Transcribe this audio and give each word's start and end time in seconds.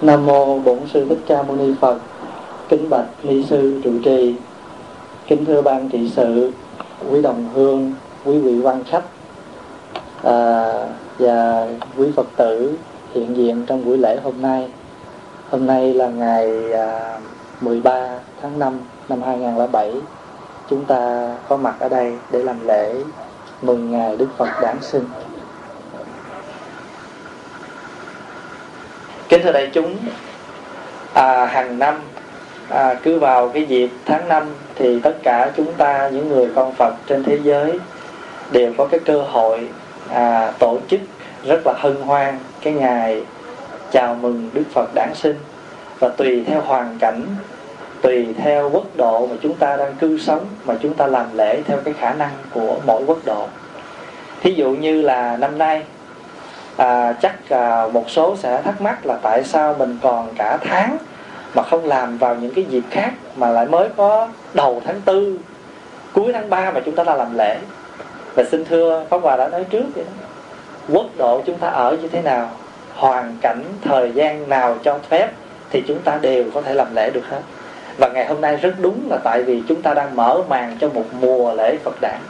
Nam 0.00 0.26
mô 0.26 0.58
Bổn 0.58 0.78
sư 0.92 1.06
Thích 1.08 1.18
Ca 1.26 1.42
Mâu 1.42 1.56
Ni 1.56 1.74
Phật. 1.80 1.98
Kính 2.68 2.90
bạch 2.90 3.06
ni 3.22 3.44
sư 3.44 3.80
trụ 3.84 3.90
trì. 4.04 4.34
Kính 5.26 5.44
thưa 5.44 5.62
ban 5.62 5.88
trị 5.88 6.10
sự, 6.16 6.52
quý 7.10 7.22
đồng 7.22 7.48
hương, 7.54 7.92
quý 8.24 8.38
vị 8.38 8.60
quan 8.62 8.84
khách 8.84 9.04
à, 10.22 10.72
và 11.18 11.66
quý 11.96 12.06
Phật 12.16 12.26
tử 12.36 12.76
hiện 13.14 13.36
diện 13.36 13.64
trong 13.66 13.84
buổi 13.84 13.98
lễ 13.98 14.18
hôm 14.24 14.42
nay. 14.42 14.68
Hôm 15.50 15.66
nay 15.66 15.94
là 15.94 16.08
ngày 16.08 16.72
à, 16.72 17.18
13 17.60 18.18
tháng 18.42 18.58
5 18.58 18.78
năm 19.08 19.22
2007. 19.22 19.92
Chúng 20.70 20.84
ta 20.84 21.30
có 21.48 21.56
mặt 21.56 21.74
ở 21.80 21.88
đây 21.88 22.12
để 22.30 22.42
làm 22.42 22.66
lễ 22.66 22.94
mừng 23.62 23.90
ngày 23.90 24.16
Đức 24.16 24.28
Phật 24.36 24.48
đản 24.62 24.76
sinh. 24.80 25.04
Kính 29.34 29.42
thưa 29.42 29.52
đại 29.52 29.70
chúng, 29.72 29.96
à, 31.14 31.46
hàng 31.46 31.78
năm 31.78 32.00
à, 32.68 32.94
cứ 33.02 33.18
vào 33.18 33.48
cái 33.48 33.64
dịp 33.64 33.90
tháng 34.06 34.28
5 34.28 34.54
thì 34.74 35.00
tất 35.00 35.14
cả 35.22 35.50
chúng 35.56 35.72
ta 35.72 36.08
những 36.08 36.28
người 36.28 36.48
con 36.54 36.74
Phật 36.74 36.94
trên 37.06 37.24
thế 37.24 37.38
giới 37.42 37.78
đều 38.52 38.72
có 38.76 38.86
cái 38.86 39.00
cơ 39.04 39.22
hội 39.22 39.68
à, 40.10 40.52
tổ 40.58 40.78
chức 40.88 41.00
rất 41.46 41.66
là 41.66 41.72
hân 41.76 41.96
hoan 41.96 42.38
cái 42.62 42.72
ngày 42.72 43.22
chào 43.92 44.14
mừng 44.14 44.50
Đức 44.52 44.62
Phật 44.72 44.94
đản 44.94 45.14
sinh. 45.14 45.36
Và 45.98 46.08
tùy 46.08 46.44
theo 46.46 46.60
hoàn 46.60 46.98
cảnh 46.98 47.22
tùy 48.02 48.26
theo 48.42 48.70
quốc 48.70 48.96
độ 48.96 49.26
mà 49.26 49.36
chúng 49.42 49.54
ta 49.54 49.76
đang 49.76 49.94
cư 49.94 50.18
sống 50.18 50.46
mà 50.64 50.74
chúng 50.82 50.94
ta 50.94 51.06
làm 51.06 51.26
lễ 51.34 51.62
theo 51.66 51.78
cái 51.84 51.94
khả 52.00 52.14
năng 52.14 52.32
của 52.50 52.76
mỗi 52.86 53.02
quốc 53.06 53.18
độ. 53.24 53.46
Thí 54.40 54.54
dụ 54.54 54.70
như 54.70 55.02
là 55.02 55.36
năm 55.36 55.58
nay 55.58 55.82
à, 56.76 57.12
chắc 57.12 57.48
à, 57.48 57.86
một 57.92 58.10
số 58.10 58.36
sẽ 58.36 58.62
thắc 58.62 58.80
mắc 58.80 59.06
là 59.06 59.18
tại 59.22 59.44
sao 59.44 59.74
mình 59.78 59.98
còn 60.02 60.28
cả 60.38 60.58
tháng 60.60 60.96
mà 61.54 61.62
không 61.62 61.84
làm 61.84 62.18
vào 62.18 62.34
những 62.34 62.54
cái 62.54 62.64
dịp 62.64 62.82
khác 62.90 63.12
mà 63.36 63.50
lại 63.50 63.66
mới 63.66 63.88
có 63.96 64.28
đầu 64.54 64.82
tháng 64.84 65.00
tư 65.00 65.38
cuối 66.12 66.32
tháng 66.32 66.50
3 66.50 66.70
mà 66.70 66.80
chúng 66.84 66.94
ta 66.94 67.04
đã 67.04 67.14
làm 67.14 67.34
lễ. 67.38 67.58
Và 68.34 68.44
xin 68.44 68.64
thưa 68.64 69.04
Pháp 69.10 69.22
Hòa 69.22 69.36
đã 69.36 69.48
nói 69.48 69.64
trước 69.64 69.84
vậy 69.94 70.04
đó. 70.04 70.26
Quốc 70.88 71.06
độ 71.16 71.42
chúng 71.46 71.58
ta 71.58 71.68
ở 71.68 71.96
như 72.02 72.08
thế 72.08 72.22
nào 72.22 72.50
hoàn 72.94 73.36
cảnh 73.40 73.62
thời 73.84 74.12
gian 74.12 74.48
nào 74.48 74.76
cho 74.84 74.98
phép 75.08 75.28
thì 75.70 75.82
chúng 75.88 75.98
ta 75.98 76.18
đều 76.22 76.44
có 76.54 76.62
thể 76.62 76.74
làm 76.74 76.94
lễ 76.94 77.10
được 77.10 77.28
hết. 77.30 77.40
Và 77.98 78.08
ngày 78.08 78.26
hôm 78.26 78.40
nay 78.40 78.56
rất 78.56 78.74
đúng 78.80 79.08
là 79.10 79.18
tại 79.24 79.42
vì 79.42 79.62
chúng 79.68 79.82
ta 79.82 79.94
đang 79.94 80.16
mở 80.16 80.42
màn 80.48 80.76
cho 80.80 80.88
một 80.88 81.04
mùa 81.20 81.54
lễ 81.54 81.76
Phật 81.84 82.00
đản. 82.00 82.20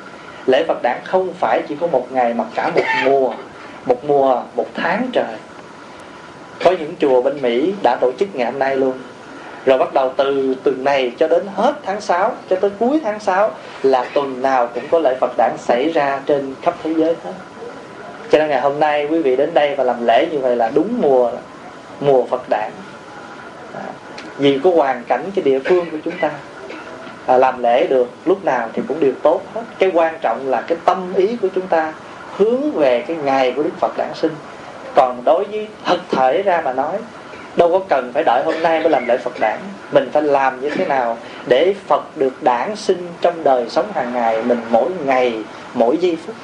Lễ 0.46 0.64
Phật 0.68 0.82
đản 0.82 1.00
không 1.04 1.32
phải 1.40 1.62
chỉ 1.68 1.76
có 1.80 1.86
một 1.86 2.12
ngày 2.12 2.34
mà 2.34 2.44
cả 2.54 2.70
một 2.74 2.82
mùa 3.04 3.32
một 3.86 4.04
mùa 4.04 4.42
một 4.54 4.66
tháng 4.74 5.08
trời. 5.12 5.36
Có 6.64 6.70
những 6.70 6.94
chùa 7.00 7.22
bên 7.22 7.42
Mỹ 7.42 7.74
đã 7.82 7.96
tổ 8.00 8.12
chức 8.18 8.34
ngày 8.34 8.50
hôm 8.50 8.58
nay 8.58 8.76
luôn. 8.76 8.92
Rồi 9.66 9.78
bắt 9.78 9.94
đầu 9.94 10.12
từ 10.16 10.54
tuần 10.62 10.84
này 10.84 11.12
cho 11.18 11.28
đến 11.28 11.46
hết 11.54 11.74
tháng 11.82 12.00
6 12.00 12.32
cho 12.50 12.56
tới 12.56 12.70
cuối 12.78 13.00
tháng 13.04 13.20
6 13.20 13.50
là 13.82 14.04
tuần 14.14 14.42
nào 14.42 14.68
cũng 14.74 14.84
có 14.90 14.98
lễ 14.98 15.16
Phật 15.20 15.30
đản 15.36 15.52
xảy 15.58 15.90
ra 15.92 16.20
trên 16.26 16.54
khắp 16.62 16.74
thế 16.82 16.94
giới 16.94 17.16
hết. 17.24 17.32
Cho 18.30 18.38
nên 18.38 18.48
ngày 18.48 18.60
hôm 18.60 18.80
nay 18.80 19.06
quý 19.10 19.22
vị 19.22 19.36
đến 19.36 19.54
đây 19.54 19.74
và 19.74 19.84
làm 19.84 20.06
lễ 20.06 20.28
như 20.32 20.38
vậy 20.38 20.56
là 20.56 20.70
đúng 20.74 21.00
mùa 21.00 21.30
mùa 22.00 22.24
Phật 22.26 22.48
đản. 22.48 22.70
À, 23.74 23.84
vì 24.36 24.58
có 24.64 24.70
hoàn 24.70 25.04
cảnh 25.04 25.30
cái 25.34 25.42
địa 25.42 25.58
phương 25.64 25.90
của 25.90 25.98
chúng 26.04 26.18
ta 26.20 26.30
à, 27.26 27.38
làm 27.38 27.62
lễ 27.62 27.86
được 27.86 28.08
lúc 28.24 28.44
nào 28.44 28.68
thì 28.72 28.82
cũng 28.88 29.00
đều 29.00 29.12
tốt 29.22 29.40
hết. 29.54 29.62
Cái 29.78 29.90
quan 29.94 30.14
trọng 30.20 30.48
là 30.48 30.60
cái 30.60 30.78
tâm 30.84 31.14
ý 31.16 31.36
của 31.36 31.48
chúng 31.54 31.66
ta 31.66 31.92
hướng 32.36 32.72
về 32.72 33.04
cái 33.08 33.16
ngày 33.16 33.52
của 33.56 33.62
Đức 33.62 33.70
Phật 33.80 33.96
đản 33.96 34.14
sinh. 34.14 34.32
Còn 34.94 35.24
đối 35.24 35.44
với 35.44 35.68
thực 35.84 36.00
thể 36.10 36.42
ra 36.42 36.60
mà 36.64 36.72
nói, 36.72 36.96
đâu 37.56 37.72
có 37.72 37.80
cần 37.88 38.12
phải 38.14 38.24
đợi 38.24 38.42
hôm 38.44 38.62
nay 38.62 38.80
mới 38.80 38.90
làm 38.90 39.06
lễ 39.06 39.16
Phật 39.16 39.40
đản. 39.40 39.58
Mình 39.92 40.10
phải 40.12 40.22
làm 40.22 40.60
như 40.60 40.70
thế 40.70 40.84
nào 40.84 41.18
để 41.46 41.74
Phật 41.86 42.16
được 42.16 42.42
đản 42.42 42.76
sinh 42.76 43.08
trong 43.20 43.44
đời 43.44 43.66
sống 43.70 43.86
hàng 43.94 44.12
ngày 44.12 44.42
mình 44.42 44.60
mỗi 44.70 44.90
ngày, 45.04 45.34
mỗi 45.74 45.96
giây 45.96 46.18
phút? 46.26 46.34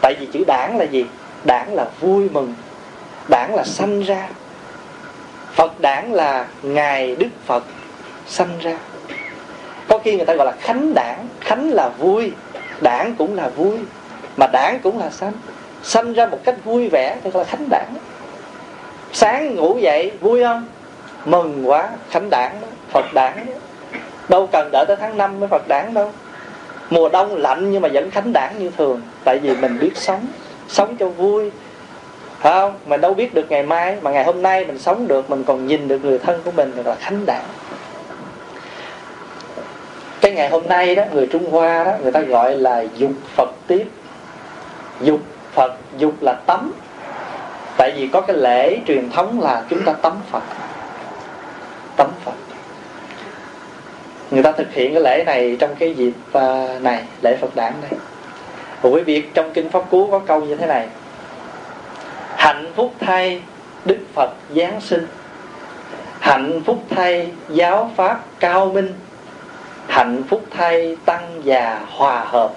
Tại 0.00 0.14
vì 0.20 0.26
chữ 0.26 0.44
đản 0.46 0.78
là 0.78 0.84
gì? 0.84 1.06
Đản 1.44 1.68
là 1.70 1.86
vui 2.00 2.28
mừng, 2.32 2.54
đản 3.28 3.52
là 3.52 3.64
sanh 3.64 4.02
ra. 4.02 4.28
Phật 5.54 5.80
đản 5.80 6.12
là 6.12 6.46
ngày 6.62 7.16
Đức 7.16 7.28
Phật 7.46 7.64
sanh 8.26 8.58
ra. 8.60 8.78
Có 9.88 9.98
khi 9.98 10.16
người 10.16 10.26
ta 10.26 10.34
gọi 10.34 10.46
là 10.46 10.52
khánh 10.60 10.94
đản, 10.94 11.16
khánh 11.40 11.70
là 11.70 11.88
vui, 11.88 12.32
đản 12.80 13.14
cũng 13.18 13.36
là 13.36 13.48
vui 13.48 13.78
mà 14.40 14.46
đảng 14.46 14.78
cũng 14.82 14.98
là 14.98 15.10
sanh. 15.10 15.32
Sanh 15.82 16.12
ra 16.12 16.26
một 16.26 16.38
cách 16.44 16.54
vui 16.64 16.88
vẻ 16.88 17.16
thì 17.24 17.30
gọi 17.30 17.44
là 17.44 17.50
khánh 17.50 17.68
đảng. 17.70 17.94
Sáng 19.12 19.54
ngủ 19.54 19.78
dậy, 19.78 20.12
vui 20.20 20.44
không? 20.44 20.66
Mừng 21.24 21.68
quá, 21.68 21.88
khánh 22.10 22.30
đảng, 22.30 22.56
phật 22.92 23.04
đảng. 23.14 23.46
Đâu 24.28 24.46
cần 24.52 24.68
đợi 24.72 24.84
tới 24.88 24.96
tháng 25.00 25.18
5 25.18 25.40
mới 25.40 25.48
phật 25.48 25.68
đảng 25.68 25.94
đâu. 25.94 26.12
Mùa 26.90 27.08
đông 27.08 27.36
lạnh 27.36 27.72
nhưng 27.72 27.82
mà 27.82 27.88
vẫn 27.92 28.10
khánh 28.10 28.32
đảng 28.32 28.58
như 28.58 28.70
thường, 28.76 29.00
tại 29.24 29.38
vì 29.38 29.56
mình 29.56 29.78
biết 29.78 29.92
sống. 29.94 30.26
Sống 30.68 30.96
cho 30.96 31.08
vui. 31.08 31.50
Phải 32.38 32.52
không? 32.52 32.74
Mình 32.86 33.00
đâu 33.00 33.14
biết 33.14 33.34
được 33.34 33.50
ngày 33.50 33.62
mai, 33.62 33.96
mà 34.02 34.10
ngày 34.10 34.24
hôm 34.24 34.42
nay 34.42 34.64
mình 34.64 34.78
sống 34.78 35.08
được, 35.08 35.30
mình 35.30 35.44
còn 35.44 35.66
nhìn 35.66 35.88
được 35.88 36.04
người 36.04 36.18
thân 36.18 36.40
của 36.44 36.50
mình 36.50 36.72
là 36.84 36.94
khánh 36.94 37.26
đảng. 37.26 37.44
Cái 40.20 40.32
ngày 40.32 40.48
hôm 40.50 40.66
nay 40.68 40.94
đó, 40.94 41.04
người 41.12 41.26
trung 41.26 41.50
hoa 41.50 41.84
đó, 41.84 41.92
người 42.02 42.12
ta 42.12 42.20
gọi 42.20 42.56
là 42.56 42.84
dục 42.96 43.12
phật 43.36 43.50
tiếp 43.66 43.84
dục 45.00 45.20
phật, 45.52 45.72
dục 45.98 46.14
là 46.20 46.34
tắm. 46.46 46.72
Tại 47.76 47.92
vì 47.96 48.08
có 48.12 48.20
cái 48.20 48.36
lễ 48.36 48.78
truyền 48.86 49.10
thống 49.10 49.40
là 49.40 49.62
chúng 49.70 49.84
ta 49.84 49.92
tắm 49.92 50.12
phật. 50.30 50.42
Tắm 51.96 52.08
phật. 52.24 52.34
Người 54.30 54.42
ta 54.42 54.52
thực 54.52 54.72
hiện 54.72 54.94
cái 54.94 55.02
lễ 55.02 55.24
này 55.26 55.56
trong 55.60 55.74
cái 55.78 55.94
dịp 55.94 56.12
à, 56.32 56.78
này, 56.80 57.02
lễ 57.22 57.36
phật 57.40 57.56
đản 57.56 57.72
này 57.82 58.00
và 58.82 58.90
quý 58.90 59.02
vị, 59.02 59.24
trong 59.34 59.52
kinh 59.52 59.70
pháp 59.70 59.90
cú 59.90 60.08
có 60.10 60.18
câu 60.18 60.40
như 60.40 60.56
thế 60.56 60.66
này. 60.66 60.88
Hạnh 62.36 62.72
phúc 62.76 62.94
thay 63.00 63.42
đức 63.84 63.98
phật 64.14 64.30
giáng 64.56 64.80
sinh. 64.80 65.06
Hạnh 66.20 66.62
phúc 66.66 66.84
thay 66.90 67.32
giáo 67.48 67.90
pháp 67.96 68.20
cao 68.40 68.66
minh. 68.66 68.92
Hạnh 69.86 70.22
phúc 70.28 70.44
thay 70.50 70.96
tăng 71.04 71.40
già 71.44 71.80
hòa 71.88 72.24
hợp 72.24 72.52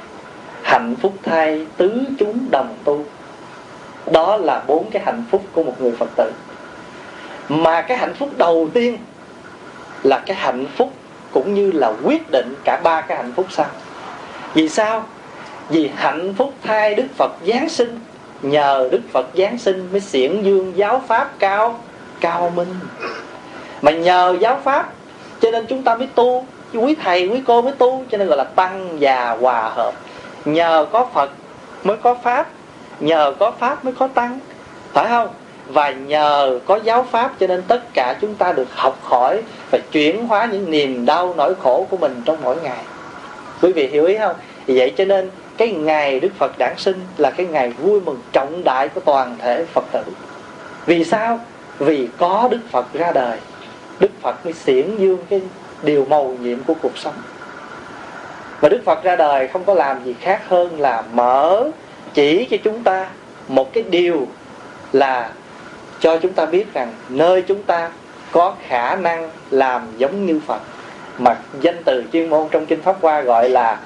hạnh 0.63 0.95
phúc 1.01 1.13
thay 1.23 1.67
tứ 1.77 2.01
chúng 2.19 2.51
đồng 2.51 2.75
tu. 2.83 3.05
Đó 4.11 4.37
là 4.37 4.61
bốn 4.67 4.89
cái 4.91 5.01
hạnh 5.05 5.23
phúc 5.31 5.43
của 5.53 5.63
một 5.63 5.81
người 5.81 5.91
phật 5.91 6.09
tử. 6.15 6.31
Mà 7.49 7.81
cái 7.81 7.97
hạnh 7.97 8.13
phúc 8.13 8.29
đầu 8.37 8.69
tiên 8.73 8.97
là 10.03 10.23
cái 10.25 10.37
hạnh 10.37 10.65
phúc 10.77 10.93
cũng 11.31 11.53
như 11.53 11.71
là 11.71 11.93
quyết 12.03 12.31
định 12.31 12.55
cả 12.63 12.79
ba 12.83 13.01
cái 13.01 13.17
hạnh 13.17 13.31
phúc 13.35 13.45
sau. 13.49 13.65
Vì 14.53 14.69
sao? 14.69 15.05
Vì 15.69 15.91
hạnh 15.95 16.33
phúc 16.37 16.53
thay 16.63 16.95
đức 16.95 17.05
phật 17.17 17.31
giáng 17.47 17.69
sinh, 17.69 17.99
nhờ 18.41 18.89
đức 18.91 19.01
phật 19.11 19.25
giáng 19.37 19.57
sinh 19.57 19.87
mới 19.91 19.99
xiển 20.01 20.43
dương 20.43 20.73
giáo 20.75 21.01
pháp 21.07 21.39
cao 21.39 21.79
cao 22.21 22.51
minh. 22.55 22.73
Mà 23.81 23.91
nhờ 23.91 24.37
giáo 24.39 24.59
pháp, 24.63 24.93
cho 25.41 25.51
nên 25.51 25.65
chúng 25.65 25.83
ta 25.83 25.95
mới 25.95 26.07
tu, 26.15 26.45
quý 26.73 26.95
thầy, 27.03 27.27
quý 27.27 27.41
cô 27.47 27.61
mới 27.61 27.71
tu, 27.71 28.03
cho 28.11 28.17
nên 28.17 28.27
gọi 28.27 28.37
là 28.37 28.43
tăng 28.43 28.99
già 28.99 29.37
hòa 29.41 29.69
hợp 29.75 29.93
nhờ 30.45 30.85
có 30.91 31.07
phật 31.13 31.31
mới 31.83 31.97
có 31.97 32.13
pháp, 32.13 32.49
nhờ 32.99 33.33
có 33.39 33.51
pháp 33.51 33.85
mới 33.85 33.93
có 33.99 34.07
tăng. 34.07 34.39
Phải 34.93 35.07
không? 35.09 35.27
Và 35.67 35.91
nhờ 35.91 36.59
có 36.65 36.79
giáo 36.83 37.05
pháp 37.11 37.33
cho 37.39 37.47
nên 37.47 37.61
tất 37.67 37.93
cả 37.93 38.15
chúng 38.21 38.35
ta 38.35 38.51
được 38.51 38.67
học 38.75 38.99
hỏi 39.03 39.41
và 39.71 39.79
chuyển 39.91 40.27
hóa 40.27 40.49
những 40.51 40.71
niềm 40.71 41.05
đau 41.05 41.33
nỗi 41.37 41.55
khổ 41.63 41.87
của 41.89 41.97
mình 41.97 42.21
trong 42.25 42.37
mỗi 42.43 42.55
ngày. 42.63 42.83
Quý 43.61 43.71
vị 43.71 43.87
hiểu 43.87 44.05
ý 44.05 44.17
không? 44.17 44.35
Vậy 44.67 44.93
cho 44.97 45.05
nên 45.05 45.29
cái 45.57 45.71
ngày 45.71 46.19
đức 46.19 46.29
phật 46.37 46.57
đản 46.57 46.73
sinh 46.77 47.01
là 47.17 47.31
cái 47.31 47.45
ngày 47.45 47.69
vui 47.69 48.01
mừng 48.01 48.17
trọng 48.31 48.63
đại 48.63 48.89
của 48.89 49.01
toàn 49.01 49.35
thể 49.39 49.65
phật 49.65 49.83
tử. 49.91 50.03
Vì 50.85 51.03
sao? 51.03 51.39
Vì 51.79 52.07
có 52.17 52.47
đức 52.51 52.59
phật 52.71 52.85
ra 52.93 53.11
đời. 53.11 53.37
Đức 53.99 54.11
phật 54.21 54.45
mới 54.45 54.53
xiển 54.53 54.97
dương 54.97 55.17
cái 55.29 55.41
điều 55.83 56.05
màu 56.05 56.35
nhiệm 56.41 56.63
của 56.63 56.73
cuộc 56.81 56.97
sống 56.97 57.13
và 58.63 58.69
đức 58.69 58.81
phật 58.85 59.03
ra 59.03 59.15
đời 59.15 59.47
không 59.47 59.63
có 59.63 59.73
làm 59.73 60.03
gì 60.03 60.15
khác 60.21 60.41
hơn 60.47 60.79
là 60.79 61.03
mở 61.13 61.63
chỉ 62.13 62.47
cho 62.51 62.57
chúng 62.63 62.83
ta 62.83 63.07
một 63.47 63.73
cái 63.73 63.83
điều 63.89 64.27
là 64.93 65.29
cho 65.99 66.17
chúng 66.17 66.33
ta 66.33 66.45
biết 66.45 66.73
rằng 66.73 66.93
nơi 67.09 67.41
chúng 67.41 67.63
ta 67.63 67.91
có 68.31 68.55
khả 68.67 68.95
năng 68.95 69.29
làm 69.51 69.81
giống 69.97 70.25
như 70.25 70.41
phật. 70.47 70.61
Mà 71.17 71.35
danh 71.61 71.83
từ 71.83 72.03
chuyên 72.13 72.29
môn 72.29 72.47
trong 72.51 72.65
kinh 72.65 72.81
pháp 72.81 72.95
hoa 73.01 73.21
gọi 73.21 73.49
là 73.49 73.79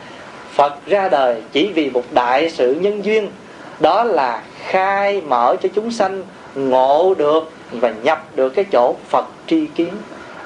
phật 0.51 0.73
ra 0.85 1.09
đời 1.09 1.41
chỉ 1.51 1.71
vì 1.75 1.89
một 1.89 2.03
đại 2.11 2.49
sự 2.49 2.73
nhân 2.73 3.05
duyên. 3.05 3.31
Đó 3.79 4.03
là 4.03 4.41
khai 4.67 5.21
mở 5.21 5.55
cho 5.63 5.69
chúng 5.75 5.91
sanh 5.91 6.23
ngộ 6.55 7.13
được 7.17 7.51
và 7.71 7.93
nhập 8.03 8.25
được 8.35 8.49
cái 8.49 8.65
chỗ 8.71 8.95
phật 9.09 9.25
tri 9.47 9.65
kiến. 9.65 9.93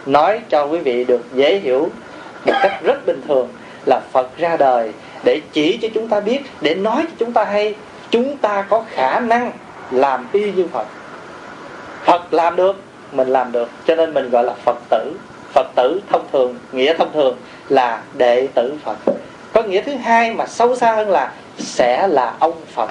Nói 0.05 0.39
cho 0.49 0.65
quý 0.65 0.79
vị 0.79 1.03
được 1.03 1.21
dễ 1.33 1.59
hiểu 1.59 1.89
một 2.45 2.53
cách 2.61 2.83
rất 2.83 3.05
bình 3.05 3.21
thường 3.27 3.49
là 3.85 4.01
phật 4.11 4.37
ra 4.37 4.57
đời 4.57 4.91
để 5.23 5.41
chỉ 5.53 5.77
cho 5.81 5.87
chúng 5.93 6.07
ta 6.07 6.19
biết, 6.19 6.39
để 6.61 6.75
nói 6.75 7.01
cho 7.01 7.15
chúng 7.19 7.33
ta 7.33 7.43
hay. 7.43 7.75
Chúng 8.09 8.37
ta 8.37 8.61
có 8.61 8.83
khả 8.89 9.19
năng 9.19 9.51
làm 9.91 10.27
y 10.31 10.51
như 10.51 10.67
phật. 10.73 10.87
Phật 12.03 12.33
làm 12.33 12.55
được, 12.55 12.83
mình 13.11 13.27
làm 13.27 13.51
được. 13.51 13.69
Cho 13.87 13.95
nên 13.95 14.13
mình 14.13 14.29
gọi 14.29 14.43
là 14.43 14.53
phật 14.53 14.77
tử. 14.89 15.13
Phật 15.53 15.67
tử 15.75 16.01
thông 16.09 16.25
thường, 16.31 16.55
nghĩa 16.71 16.93
thông 16.93 17.13
thường 17.13 17.37
là 17.69 18.01
đệ 18.13 18.47
tử 18.53 18.73
phật. 18.83 18.97
Có 19.53 19.63
nghĩa 19.63 19.81
thứ 19.81 19.95
hai 19.95 20.33
mà 20.33 20.45
sâu 20.45 20.75
xa 20.75 20.95
hơn 20.95 21.09
là 21.09 21.31
sẽ 21.57 22.07
là 22.07 22.33
ông 22.39 22.61
phật. 22.73 22.89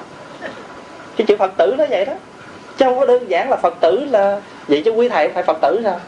Cái 1.17 1.27
chữ 1.27 1.37
phật 1.39 1.53
tử 1.57 1.75
nó 1.79 1.85
vậy 1.91 2.05
đó. 2.05 2.13
Chứ 2.77 2.85
không 2.85 2.99
có 2.99 3.07
đơn 3.07 3.31
giản 3.31 3.51
là 3.51 3.57
phật 3.57 3.75
tử 3.81 4.05
là 4.11 4.41
vậy 4.69 4.83
chứ 4.85 4.91
quý 4.91 5.09
thầy 5.09 5.29
phải 5.29 5.43
phật 5.43 5.59
tử 5.63 5.81
sao? 5.85 6.01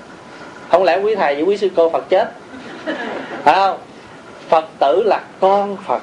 Không 0.69 0.85
lẽ 0.85 0.99
quý 0.99 1.15
thầy 1.15 1.35
với 1.35 1.45
quý 1.45 1.57
sư 1.57 1.69
cô 1.77 1.91
phật 1.91 2.09
chết? 2.09 2.33
Phải 3.45 3.55
không? 3.55 3.79
Phật 4.53 4.65
tử 4.79 5.03
là 5.03 5.21
con 5.41 5.77
phật. 5.87 6.03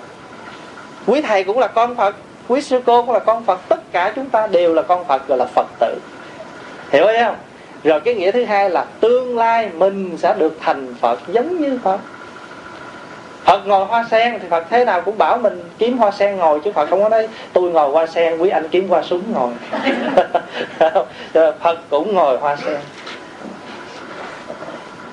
Quý 1.08 1.22
thầy 1.22 1.44
cũng 1.44 1.60
là 1.60 1.68
con 1.68 1.96
phật, 1.96 2.16
quý 2.48 2.62
sư 2.62 2.82
cô 2.86 3.02
cũng 3.02 3.14
là 3.14 3.20
con 3.20 3.44
phật, 3.44 3.60
tất 3.70 3.92
cả 3.92 4.14
chúng 4.16 4.30
ta 4.30 4.48
đều 4.48 4.74
là 4.74 4.82
con 4.82 5.06
phật, 5.06 5.28
gọi 5.28 5.38
là 5.38 5.46
phật 5.46 5.68
tử. 5.80 5.98
Hiểu 6.92 7.06
không? 7.24 7.36
Rồi 7.84 8.00
cái 8.00 8.16
nghĩa 8.16 8.32
thứ 8.32 8.46
hai 8.46 8.70
là 8.70 8.86
tương 9.00 9.38
lai 9.38 9.70
mình 9.74 10.18
sẽ 10.18 10.36
được 10.38 10.58
thành 10.60 10.96
phật 11.02 11.20
giống 11.28 11.62
như 11.62 11.80
phật. 11.84 12.00
Phật 13.44 13.68
ngồi 13.68 13.86
hoa 13.86 14.06
sen 14.12 14.40
thì 14.42 14.48
Phật 14.50 14.66
thế 14.70 14.86
nào 14.86 15.02
cũng 15.02 15.18
bảo 15.18 15.38
mình 15.38 15.64
kiếm 15.78 15.98
hoa 15.98 16.12
sen 16.12 16.36
ngồi 16.36 16.60
chứ 16.60 16.72
Phật 16.72 16.90
không 16.90 17.04
có 17.04 17.10
nói, 17.10 17.28
tôi 17.54 17.72
ngồi 17.72 17.92
hoa 17.92 18.08
sen, 18.08 18.38
quý 18.38 18.50
anh 18.50 18.68
kiếm 18.68 18.90
hoa 18.90 19.04
súng 19.04 19.24
ngồi. 19.34 19.52
Phật 21.60 21.80
cũng 21.90 22.14
ngồi 22.14 22.38
hoa 22.38 22.56
sen 22.56 22.80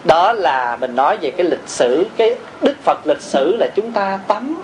đó 0.06 0.32
là 0.32 0.76
mình 0.80 0.96
nói 0.96 1.18
về 1.20 1.30
cái 1.30 1.46
lịch 1.46 1.68
sử 1.68 2.06
cái 2.16 2.34
đức 2.60 2.74
phật 2.82 3.06
lịch 3.06 3.20
sử 3.20 3.56
là 3.56 3.66
chúng 3.76 3.92
ta 3.92 4.18
tắm. 4.28 4.62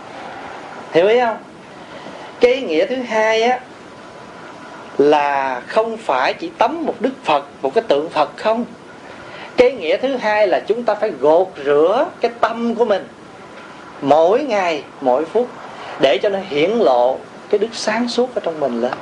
Hiểu 0.93 1.09
ý 1.09 1.21
không? 1.21 1.37
Cái 2.41 2.61
nghĩa 2.61 2.87
thứ 2.87 2.97
hai 2.97 3.43
á 3.43 3.61
là 4.99 5.61
không 5.67 5.97
phải 5.97 6.35
chỉ 6.35 6.51
tắm 6.59 6.85
một 6.87 6.95
đức 7.01 7.13
phật 7.25 7.45
một 7.63 7.75
cái 7.75 7.85
tượng 7.89 8.11
phật 8.11 8.37
không. 8.37 8.65
Cái 9.57 9.73
nghĩa 9.73 9.97
thứ 9.97 10.17
hai 10.17 10.49
là 10.49 10.61
chúng 10.61 10.83
ta 10.85 10.95
phải 10.95 11.11
gột 11.21 11.49
rửa 11.65 12.07
cái 12.21 12.31
tâm 12.41 12.75
của 12.75 12.85
mình 12.85 13.09
mỗi 14.01 14.43
ngày 14.43 14.83
mỗi 15.01 15.25
phút 15.25 15.49
để 16.01 16.19
cho 16.19 16.29
nó 16.29 16.39
hiển 16.49 16.71
lộ 16.71 17.19
cái 17.51 17.59
đức 17.59 17.69
sáng 17.73 18.09
suốt 18.09 18.35
ở 18.35 18.41
trong 18.45 18.61
mình 18.61 18.81
lên. 18.81 18.93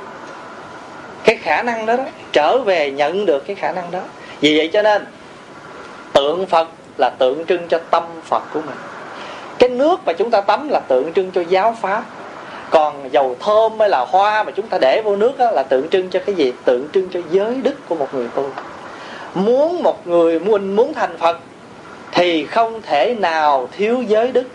Cái 1.23 1.35
khả 1.35 1.63
năng 1.63 1.85
đó, 1.85 1.95
đó 1.95 2.03
trở 2.31 2.57
về 2.57 2.91
nhận 2.91 3.25
được 3.25 3.47
cái 3.47 3.55
khả 3.55 3.71
năng 3.71 3.91
đó. 3.91 3.99
Vì 4.41 4.57
vậy 4.57 4.69
cho 4.73 4.81
nên 4.81 5.05
tượng 6.21 6.45
phật 6.45 6.67
là 6.97 7.09
tượng 7.09 7.45
trưng 7.45 7.67
cho 7.67 7.79
tâm 7.89 8.03
phật 8.23 8.43
của 8.53 8.61
mình. 8.61 8.75
Cái 9.59 9.69
nước 9.69 9.99
mà 10.05 10.13
chúng 10.13 10.31
ta 10.31 10.41
tắm 10.41 10.69
là 10.69 10.79
tượng 10.79 11.13
trưng 11.13 11.31
cho 11.31 11.41
giáo 11.41 11.75
pháp. 11.81 12.03
Còn 12.69 13.09
dầu 13.11 13.35
thơm 13.39 13.79
hay 13.79 13.89
là 13.89 14.05
hoa 14.09 14.43
mà 14.43 14.51
chúng 14.51 14.67
ta 14.67 14.77
để 14.77 15.01
vô 15.05 15.15
nước 15.15 15.37
đó 15.37 15.51
là 15.51 15.63
tượng 15.63 15.89
trưng 15.89 16.09
cho 16.09 16.19
cái 16.25 16.35
gì? 16.35 16.53
Tượng 16.65 16.87
trưng 16.93 17.09
cho 17.09 17.19
giới 17.31 17.55
đức 17.63 17.75
của 17.89 17.95
một 17.95 18.13
người 18.13 18.27
tu. 18.35 18.49
Muốn 19.33 19.83
một 19.83 20.07
người 20.07 20.39
muốn 20.39 20.75
muốn 20.75 20.93
thành 20.93 21.17
phật 21.17 21.39
thì 22.11 22.45
không 22.45 22.81
thể 22.81 23.15
nào 23.19 23.69
thiếu 23.71 24.03
giới 24.07 24.31
đức, 24.31 24.47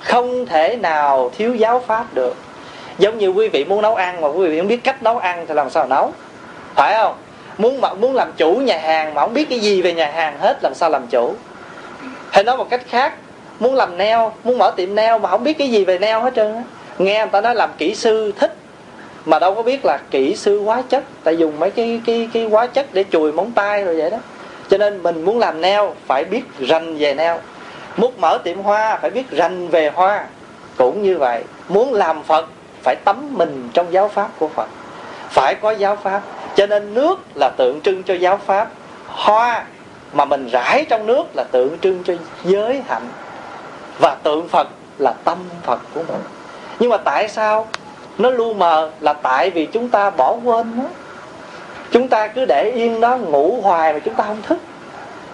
không 0.00 0.46
thể 0.46 0.76
nào 0.76 1.30
thiếu 1.36 1.54
giáo 1.54 1.82
pháp 1.86 2.14
được. 2.14 2.34
Giống 2.98 3.18
như 3.18 3.28
quý 3.28 3.48
vị 3.48 3.64
muốn 3.64 3.82
nấu 3.82 3.94
ăn 3.94 4.20
mà 4.20 4.28
quý 4.28 4.48
vị 4.48 4.58
không 4.58 4.68
biết 4.68 4.84
cách 4.84 5.02
nấu 5.02 5.18
ăn 5.18 5.44
thì 5.48 5.54
làm 5.54 5.70
sao 5.70 5.86
nấu. 5.86 6.12
Phải 6.74 6.94
không? 6.94 7.14
Muốn 7.58 7.80
muốn 8.00 8.14
làm 8.14 8.32
chủ 8.36 8.54
nhà 8.54 8.78
hàng 8.78 9.14
mà 9.14 9.20
không 9.20 9.34
biết 9.34 9.48
cái 9.50 9.58
gì 9.58 9.82
về 9.82 9.94
nhà 9.94 10.10
hàng 10.10 10.38
hết, 10.38 10.58
làm 10.62 10.74
sao 10.74 10.90
làm 10.90 11.06
chủ? 11.06 11.34
Hay 12.30 12.44
nói 12.44 12.56
một 12.56 12.70
cách 12.70 12.82
khác, 12.88 13.14
muốn 13.60 13.74
làm 13.74 13.98
neo 13.98 14.32
muốn 14.44 14.58
mở 14.58 14.72
tiệm 14.76 14.94
neo 14.94 15.18
mà 15.18 15.28
không 15.28 15.44
biết 15.44 15.58
cái 15.58 15.68
gì 15.70 15.84
về 15.84 15.98
neo 15.98 16.20
hết 16.20 16.34
trơn 16.36 16.54
á. 16.54 16.62
Nghe 16.98 17.18
người 17.18 17.30
ta 17.32 17.40
nói 17.40 17.54
làm 17.54 17.70
kỹ 17.78 17.94
sư 17.94 18.32
thích, 18.38 18.54
mà 19.24 19.38
đâu 19.38 19.54
có 19.54 19.62
biết 19.62 19.84
là 19.84 19.98
kỹ 20.10 20.36
sư 20.36 20.60
hóa 20.60 20.82
chất. 20.88 21.04
Ta 21.24 21.30
dùng 21.30 21.60
mấy 21.60 21.70
cái 21.70 22.00
cái 22.06 22.28
cái 22.32 22.44
hóa 22.44 22.66
chất 22.66 22.86
để 22.92 23.04
chùi 23.10 23.32
móng 23.32 23.52
tay 23.52 23.84
rồi 23.84 23.96
vậy 23.96 24.10
đó. 24.10 24.18
Cho 24.70 24.78
nên 24.78 25.02
mình 25.02 25.24
muốn 25.24 25.38
làm 25.38 25.60
neo 25.60 25.94
phải 26.06 26.24
biết 26.24 26.42
rành 26.60 26.96
về 26.96 27.14
neo 27.14 27.40
muốn 27.96 28.12
mở 28.18 28.38
tiệm 28.44 28.58
hoa 28.58 28.98
phải 29.02 29.10
biết 29.10 29.30
rành 29.30 29.68
về 29.68 29.90
hoa. 29.94 30.24
Cũng 30.76 31.02
như 31.02 31.18
vậy, 31.18 31.44
muốn 31.68 31.92
làm 31.92 32.22
phật 32.22 32.46
phải 32.82 32.96
tắm 32.96 33.28
mình 33.30 33.68
trong 33.74 33.92
giáo 33.92 34.08
pháp 34.08 34.28
của 34.38 34.48
phật. 34.48 34.68
Phải 35.30 35.54
có 35.54 35.70
giáo 35.70 35.96
pháp 35.96 36.22
cho 36.56 36.66
nên 36.66 36.94
nước 36.94 37.20
là 37.34 37.50
tượng 37.56 37.80
trưng 37.80 38.02
cho 38.02 38.14
giáo 38.14 38.40
pháp. 38.46 38.68
Hoa 39.06 39.64
mà 40.12 40.24
mình 40.24 40.48
rải 40.52 40.86
trong 40.88 41.06
nước 41.06 41.24
là 41.34 41.44
tượng 41.52 41.78
trưng 41.78 42.04
cho 42.04 42.14
giới 42.44 42.82
hạnh. 42.88 43.08
Và 43.98 44.16
tượng 44.22 44.48
phật 44.48 44.68
là 44.98 45.14
tâm 45.24 45.38
phật 45.62 45.80
của 45.94 46.02
mình. 46.08 46.22
Nhưng 46.78 46.90
mà 46.90 46.96
tại 46.96 47.28
sao 47.28 47.66
nó 48.18 48.30
lu 48.30 48.54
mờ 48.54 48.90
là 49.00 49.12
tại 49.12 49.50
vì 49.50 49.66
chúng 49.66 49.88
ta 49.88 50.10
bỏ 50.10 50.36
quên 50.44 50.72
nó? 50.76 50.84
Chúng 51.90 52.08
ta 52.08 52.26
cứ 52.26 52.44
để 52.44 52.72
yên 52.74 53.00
nó 53.00 53.16
ngủ 53.16 53.60
hoài 53.62 53.92
mà 53.92 53.98
chúng 53.98 54.14
ta 54.14 54.24
không 54.24 54.42
thức. 54.42 54.58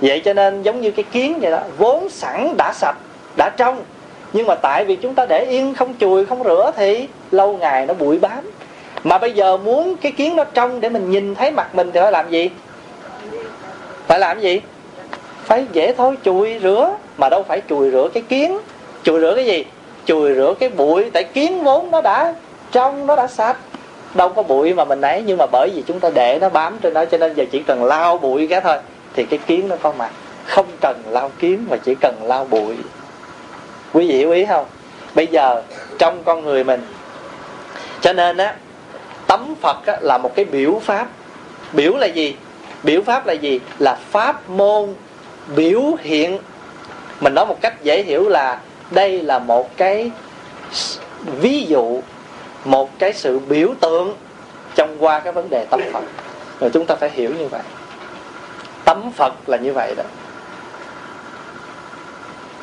Vậy 0.01 0.23
cho 0.25 0.33
nên 0.33 0.63
giống 0.63 0.81
như 0.81 0.91
cái 0.91 1.05
kiến 1.13 1.39
vậy 1.41 1.51
đó, 1.51 1.61
vốn 1.79 2.09
sẵn 2.09 2.55
đã 2.59 2.73
sạch, 2.75 2.97
đã 3.37 3.51
trong. 3.57 3.83
Nhưng 4.33 4.47
mà 4.47 4.55
tại 4.55 4.85
vì 4.85 4.97
chúng 4.97 5.15
ta 5.15 5.27
để 5.27 5.45
yên, 5.45 5.75
không 5.75 5.95
chùi, 6.01 6.27
không 6.27 6.45
rửa 6.45 6.71
thì 6.77 7.09
lâu 7.31 7.57
ngày 7.57 7.87
nó 7.87 7.95
bụi 7.95 8.19
bám 8.19 8.51
mà 9.05 9.19
bây 9.19 9.33
giờ 9.33 9.57
muốn 9.57 9.97
cái 9.97 10.13
kiến 10.13 10.37
nó 10.37 10.45
trong 10.45 10.81
để 10.81 10.89
mình 10.89 11.11
nhìn 11.11 11.35
thấy 11.35 11.51
mặt 11.51 11.75
mình 11.75 11.91
thì 11.93 12.01
phải 12.01 12.13
làm 12.13 12.31
gì? 12.31 12.51
Phải 14.07 14.19
làm 14.19 14.41
gì? 14.41 14.61
Phải 15.45 15.67
dễ 15.73 15.95
thôi, 15.95 16.17
chùi 16.25 16.59
rửa. 16.63 16.95
Mà 17.17 17.29
đâu 17.29 17.43
phải 17.43 17.63
chùi 17.69 17.91
rửa 17.91 18.09
cái 18.15 18.23
kiến. 18.29 18.59
Chùi 19.03 19.21
rửa 19.21 19.33
cái 19.37 19.47
gì? 19.47 19.65
Chùi 20.05 20.35
rửa 20.35 20.55
cái 20.61 20.69
bụi. 20.69 21.11
Tại 21.11 21.25
kiến 21.25 21.63
vốn 21.63 21.91
nó 21.91 22.01
đã 22.01 22.35
trong, 22.73 23.07
nó 23.07 23.17
đã 23.17 23.27
sạch. 23.27 23.57
Đâu 24.15 24.29
có 24.29 24.43
bụi 24.43 24.75
mà 24.75 24.85
mình 24.85 25.01
ấy, 25.01 25.23
nhưng 25.27 25.39
mà 25.39 25.47
bởi 25.53 25.71
vì 25.75 25.83
chúng 25.87 26.01
ta 26.01 26.11
để 26.15 26.39
nó 26.41 26.49
bám 26.49 26.79
trên 26.83 26.95
đó, 26.95 27.05
cho 27.05 27.19
nên 27.19 27.35
giờ 27.35 27.45
chỉ 27.53 27.59
cần 27.59 27.85
lau 27.85 28.19
bụi 28.19 28.47
cái 28.47 28.61
thôi, 28.61 28.77
thì 29.15 29.25
cái 29.25 29.39
kiến 29.47 29.69
nó 29.69 29.77
có 29.83 29.93
mặt. 29.99 30.11
Không 30.47 30.67
cần 30.81 31.03
lau 31.09 31.31
kiến 31.39 31.67
mà 31.71 31.77
chỉ 31.77 31.95
cần 31.95 32.15
lau 32.23 32.45
bụi. 32.45 32.77
Quý 33.93 34.09
vị 34.09 34.15
hiểu 34.15 34.31
ý 34.31 34.45
không? 34.45 34.65
Bây 35.15 35.27
giờ 35.27 35.63
trong 35.99 36.25
con 36.25 36.45
người 36.45 36.65
mình, 36.65 36.81
cho 38.01 38.13
nên 38.13 38.37
á 38.37 38.55
tấm 39.31 39.55
phật 39.61 39.87
á, 39.87 39.99
là 40.01 40.19
một 40.19 40.35
cái 40.37 40.45
biểu 40.45 40.81
pháp. 40.83 41.07
Biểu 41.73 41.97
là 41.97 42.07
gì? 42.07 42.37
Biểu 42.83 43.03
pháp 43.03 43.27
là 43.27 43.33
gì? 43.33 43.61
Là 43.79 43.99
pháp 44.11 44.51
môn 44.51 44.95
biểu 45.57 45.83
hiện. 46.01 46.39
Mình 47.21 47.35
nói 47.35 47.47
một 47.47 47.61
cách 47.61 47.83
dễ 47.83 48.03
hiểu 48.03 48.29
là 48.29 48.61
đây 48.91 49.23
là 49.23 49.39
một 49.39 49.77
cái 49.77 50.11
ví 51.41 51.65
dụ 51.69 52.01
một 52.65 52.99
cái 52.99 53.13
sự 53.13 53.39
biểu 53.39 53.69
tượng 53.81 54.15
trong 54.75 54.97
qua 54.99 55.21
cái 55.21 55.33
vấn 55.33 55.51
đề 55.51 55.67
tấm 55.71 55.81
phật. 55.93 56.05
Rồi 56.61 56.71
chúng 56.71 56.87
ta 56.87 56.95
phải 56.95 57.11
hiểu 57.11 57.31
như 57.39 57.49
vậy. 57.49 57.63
Tấm 58.85 59.11
phật 59.13 59.33
là 59.47 59.57
như 59.57 59.73
vậy 59.73 59.95
đó. 59.97 60.05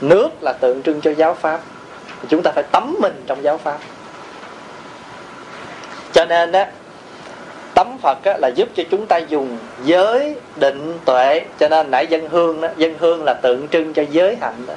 Nước 0.01 0.29
là 0.41 0.53
tượng 0.53 0.83
trưng 0.83 1.01
cho 1.01 1.12
giáo 1.12 1.33
pháp. 1.33 1.59
Chúng 2.29 2.43
ta 2.43 2.51
phải 2.51 2.63
tắm 2.63 2.95
mình 3.01 3.24
trong 3.27 3.43
giáo 3.43 3.57
pháp 3.57 3.77
cho 6.17 6.25
nên 6.25 6.51
đó 6.51 6.63
tấm 7.74 7.97
phật 8.01 8.17
á, 8.24 8.38
là 8.38 8.47
giúp 8.47 8.69
cho 8.75 8.83
chúng 8.91 9.05
ta 9.05 9.17
dùng 9.17 9.57
giới 9.83 10.36
định 10.55 10.93
tuệ. 11.05 11.41
Cho 11.59 11.69
nên 11.69 11.91
nãy 11.91 12.07
dân 12.07 12.29
hương 12.29 12.62
đó 12.62 12.67
dân 12.77 12.93
hương 13.00 13.24
là 13.24 13.33
tượng 13.33 13.67
trưng 13.67 13.93
cho 13.93 14.03
giới 14.12 14.38
hạnh 14.41 14.65
đó. 14.67 14.74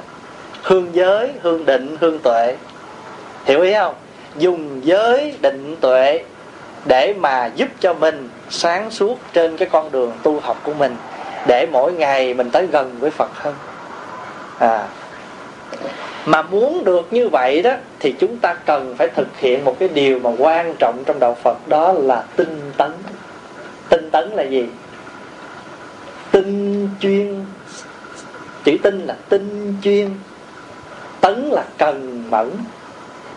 Hương 0.63 0.87
giới 0.93 1.31
hương 1.41 1.65
định 1.65 1.97
hương 1.99 2.19
tuệ. 2.19 2.55
Hiểu 3.45 3.61
ý 3.61 3.73
không? 3.73 3.95
Dùng 4.35 4.85
giới 4.85 5.35
định 5.41 5.75
tuệ 5.81 6.23
để 6.85 7.13
mà 7.13 7.51
giúp 7.55 7.67
cho 7.79 7.93
mình 7.93 8.29
sáng 8.49 8.91
suốt 8.91 9.19
trên 9.33 9.57
cái 9.57 9.69
con 9.71 9.91
đường 9.91 10.11
tu 10.23 10.39
học 10.39 10.57
của 10.63 10.73
mình 10.73 10.95
để 11.47 11.67
mỗi 11.71 11.93
ngày 11.93 12.33
mình 12.33 12.49
tới 12.49 12.67
gần 12.71 12.95
với 12.99 13.11
phật 13.11 13.29
hơn. 13.33 13.53
À 14.59 14.87
mà 16.25 16.41
muốn 16.41 16.83
được 16.83 17.13
như 17.13 17.29
vậy 17.29 17.61
đó, 17.61 17.71
thì 17.99 18.15
chúng 18.19 18.37
ta 18.37 18.53
cần 18.53 18.95
phải 18.97 19.07
thực 19.07 19.37
hiện 19.37 19.65
một 19.65 19.79
cái 19.79 19.89
điều 19.89 20.19
mà 20.19 20.29
quan 20.37 20.75
trọng 20.79 21.03
trong 21.05 21.19
đạo 21.19 21.37
phật, 21.43 21.67
đó 21.67 21.93
là 21.93 22.23
tinh 22.35 22.71
tấn. 22.77 22.91
Tinh 23.89 24.09
tấn 24.11 24.29
là 24.29 24.43
gì? 24.43 24.65
Tinh 26.31 26.89
chuyên, 26.99 27.45
chữ 28.63 28.77
tinh 28.83 29.05
là 29.05 29.15
tinh 29.29 29.75
chuyên. 29.83 30.09
Tấn 31.21 31.49
là 31.51 31.63
cần 31.77 32.23
mẫn. 32.29 32.49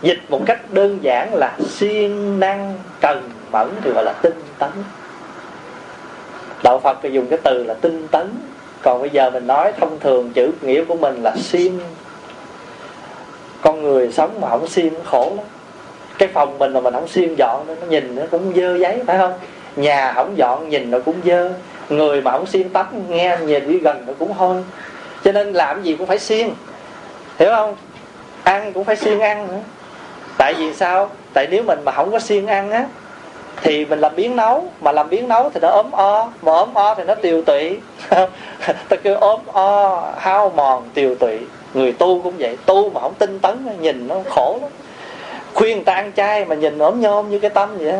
Dịch 0.01 0.19
một 0.29 0.41
cách 0.45 0.73
đơn 0.73 0.99
giản 1.01 1.33
là 1.33 1.57
siêng 1.69 2.39
năng 2.39 2.73
cần 3.01 3.29
mẫn 3.51 3.69
thì 3.81 3.91
gọi 3.91 4.03
là 4.03 4.13
tinh 4.13 4.39
tấn. 4.59 4.69
Đạo 6.63 6.79
phật 6.79 6.97
thì 7.01 7.09
dùng 7.09 7.27
cái 7.27 7.39
từ 7.43 7.63
là 7.63 7.73
tinh 7.73 8.07
tấn. 8.07 8.27
Còn 8.81 9.01
bây 9.01 9.09
giờ 9.09 9.29
mình 9.29 9.47
nói 9.47 9.73
thông 9.79 9.99
thường 9.99 10.31
chữ 10.33 10.51
nghĩa 10.61 10.83
của 10.83 10.95
mình 10.95 11.23
là 11.23 11.35
siêng 11.35 11.79
con 13.65 13.83
người 13.83 14.11
sống 14.11 14.41
mà 14.41 14.49
không 14.49 14.67
siêng 14.67 14.93
khổ 15.05 15.33
lắm. 15.35 15.45
Cái 16.17 16.29
phòng 16.33 16.57
mình 16.57 16.73
mà 16.73 16.81
mình 16.81 16.93
không 16.93 17.07
siêng 17.07 17.37
dọn 17.37 17.65
nó 17.67 17.73
nhìn 17.89 18.15
nó 18.15 18.21
cũng 18.31 18.53
dơ 18.55 18.77
giấy, 18.77 19.01
phải 19.07 19.17
không? 19.17 19.33
Nhà 19.75 20.13
không 20.15 20.37
dọn, 20.37 20.69
nhìn 20.69 20.91
nó 20.91 20.99
cũng 21.05 21.15
dơ. 21.25 21.53
Người 21.89 22.21
mà 22.21 22.31
không 22.31 22.45
siêng 22.45 22.69
tắm, 22.69 22.85
nghe 23.09 23.37
nhìn 23.45 23.71
đi 23.71 23.79
gần 23.79 24.03
nó 24.07 24.13
cũng 24.19 24.33
hôi. 24.33 24.63
Cho 25.23 25.31
nên 25.31 25.53
làm 25.53 25.83
gì 25.83 25.95
cũng 25.95 26.07
phải 26.07 26.19
siêng 26.19 26.49
hiểu 27.39 27.49
không? 27.55 27.75
Ăn 28.43 28.73
cũng 28.73 28.83
phải 28.83 28.95
siêng 28.95 29.19
ăn 29.19 29.47
nữa. 29.47 29.59
Tại 30.37 30.53
vì 30.53 30.73
sao? 30.73 31.09
Tại 31.33 31.47
nếu 31.51 31.63
mình 31.63 31.79
mà 31.85 31.91
không 31.91 32.11
có 32.11 32.19
siêng 32.19 32.47
ăn 32.47 32.71
á, 32.71 32.85
thì 33.61 33.85
mình 33.85 33.99
làm 33.99 34.15
biến 34.15 34.35
nấu. 34.35 34.65
Mà 34.81 34.91
làm 34.91 35.09
biến 35.09 35.27
nấu 35.27 35.49
thì 35.49 35.59
nó 35.59 35.69
ốm 35.69 35.91
o. 35.91 36.29
Mà 36.41 36.51
ốm 36.51 36.73
o 36.73 36.95
thì 36.95 37.03
nó 37.03 37.15
tiều 37.15 37.41
tụy. 37.41 37.77
Ta 38.89 38.95
kêu 39.03 39.15
ốm 39.15 39.39
o, 39.53 40.01
hao 40.17 40.49
mòn, 40.49 40.89
tiều 40.93 41.15
tụy 41.15 41.39
người 41.75 41.91
tu 41.91 42.21
cũng 42.21 42.33
vậy, 42.39 42.57
tu 42.65 42.89
mà 42.89 43.01
không 43.01 43.13
tinh 43.13 43.39
tấn 43.39 43.67
nhìn 43.81 44.07
nó 44.07 44.15
khổ 44.29 44.57
lắm. 44.61 44.71
Khuyên 45.53 45.77
người 45.77 45.85
ta 45.85 45.93
ăn 45.93 46.11
chay 46.15 46.45
mà 46.45 46.55
nhìn 46.55 46.77
ốm 46.79 47.01
nhôm 47.01 47.29
như 47.29 47.39
cái 47.39 47.49
tâm 47.49 47.77
vậy 47.77 47.93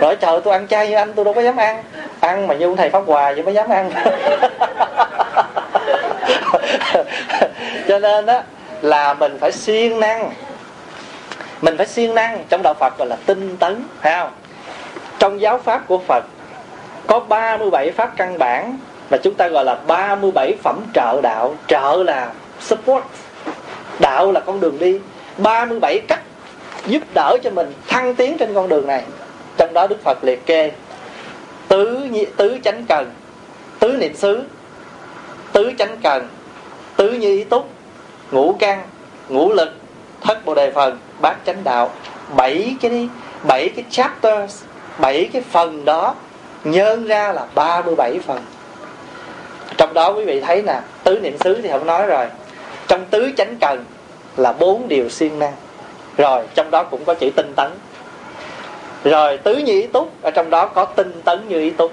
rồi 0.00 0.16
trời, 0.16 0.40
tôi 0.44 0.54
ăn 0.54 0.68
chay 0.68 0.88
như 0.88 0.94
anh, 0.94 1.12
tôi 1.12 1.24
đâu 1.24 1.34
có 1.34 1.40
dám 1.40 1.56
ăn. 1.56 1.82
Ăn 2.20 2.46
mà 2.46 2.54
như 2.54 2.66
ông 2.66 2.76
thầy 2.76 2.90
pháp 2.90 3.02
hòa 3.06 3.32
vậy 3.32 3.42
mới 3.42 3.54
dám 3.54 3.68
ăn. 3.70 3.90
Cho 7.88 7.98
nên 7.98 8.26
á, 8.26 8.42
là 8.82 9.14
mình 9.14 9.38
phải 9.40 9.52
siêng 9.52 10.00
năng. 10.00 10.30
Mình 11.60 11.76
phải 11.76 11.86
siêng 11.86 12.14
năng. 12.14 12.44
Trong 12.48 12.62
đạo 12.62 12.74
Phật 12.74 12.98
gọi 12.98 13.08
là 13.08 13.16
tinh 13.26 13.56
tấn, 13.56 13.84
phải 14.00 14.12
không? 14.16 14.30
Trong 15.18 15.40
giáo 15.40 15.58
pháp 15.58 15.86
của 15.86 15.98
Phật, 15.98 16.24
có 17.06 17.20
37 17.20 17.90
pháp 17.90 18.16
căn 18.16 18.38
bản 18.38 18.78
mà 19.10 19.18
chúng 19.22 19.34
ta 19.34 19.48
gọi 19.48 19.64
là 19.64 19.76
37 19.86 20.54
phẩm 20.62 20.80
trợ 20.94 21.20
đạo. 21.22 21.54
Trợ 21.66 22.02
là 22.06 22.28
support. 22.60 23.04
Đạo 23.98 24.32
là 24.32 24.40
con 24.40 24.60
đường 24.60 24.78
đi. 24.78 24.98
37 25.38 25.98
cách 26.08 26.20
giúp 26.86 27.02
đỡ 27.14 27.36
cho 27.42 27.50
mình 27.50 27.72
thăng 27.88 28.14
tiến 28.14 28.38
trên 28.38 28.54
con 28.54 28.68
đường 28.68 28.86
này. 28.86 29.04
Trong 29.56 29.74
đó 29.74 29.86
Đức 29.86 30.02
Phật 30.04 30.24
liệt 30.24 30.46
kê 30.46 30.72
tứ 31.68 32.08
tứ 32.36 32.58
chánh 32.64 32.84
cần, 32.88 33.10
tứ 33.78 33.88
niệm 33.88 34.16
xứ, 34.16 34.42
tứ 35.52 35.72
chánh 35.78 35.96
cần, 36.02 36.28
tứ 36.96 37.12
như 37.12 37.28
ý 37.28 37.44
túc, 37.44 37.68
ngũ 38.30 38.56
căn, 38.58 38.82
ngũ 39.28 39.52
lực, 39.52 39.68
thất 40.20 40.44
bồ 40.44 40.54
đề 40.54 40.70
phần, 40.70 40.98
bát 41.20 41.36
chánh 41.46 41.64
đạo. 41.64 41.90
Bảy 42.36 42.76
cái 42.80 43.08
bảy 43.42 43.68
cái 43.68 43.84
chapters, 43.90 44.62
bảy 44.98 45.30
cái 45.32 45.42
phần 45.50 45.84
đó 45.84 46.14
nhân 46.64 47.06
ra 47.06 47.32
là 47.32 47.46
37 47.54 48.18
phần. 48.26 48.42
Trong 49.76 49.94
đó 49.94 50.12
quý 50.12 50.24
vị 50.24 50.40
thấy 50.40 50.62
nè, 50.62 50.80
tứ 51.04 51.20
niệm 51.20 51.38
xứ 51.38 51.60
thì 51.62 51.68
không 51.68 51.86
nói 51.86 52.06
rồi 52.06 52.26
trong 52.90 53.04
tứ 53.10 53.30
chánh 53.36 53.56
cần 53.60 53.84
là 54.36 54.52
bốn 54.52 54.88
điều 54.88 55.08
siêng 55.08 55.38
năng. 55.38 55.52
Rồi 56.16 56.44
trong 56.54 56.70
đó 56.70 56.84
cũng 56.84 57.04
có 57.04 57.14
chữ 57.14 57.30
tinh 57.36 57.52
tấn. 57.56 57.68
Rồi 59.04 59.36
tứ 59.36 59.56
như 59.56 59.72
ý 59.72 59.86
túc 59.86 60.22
ở 60.22 60.30
trong 60.30 60.50
đó 60.50 60.66
có 60.66 60.84
tinh 60.84 61.12
tấn 61.24 61.48
như 61.48 61.60
ý 61.60 61.70
túc. 61.70 61.92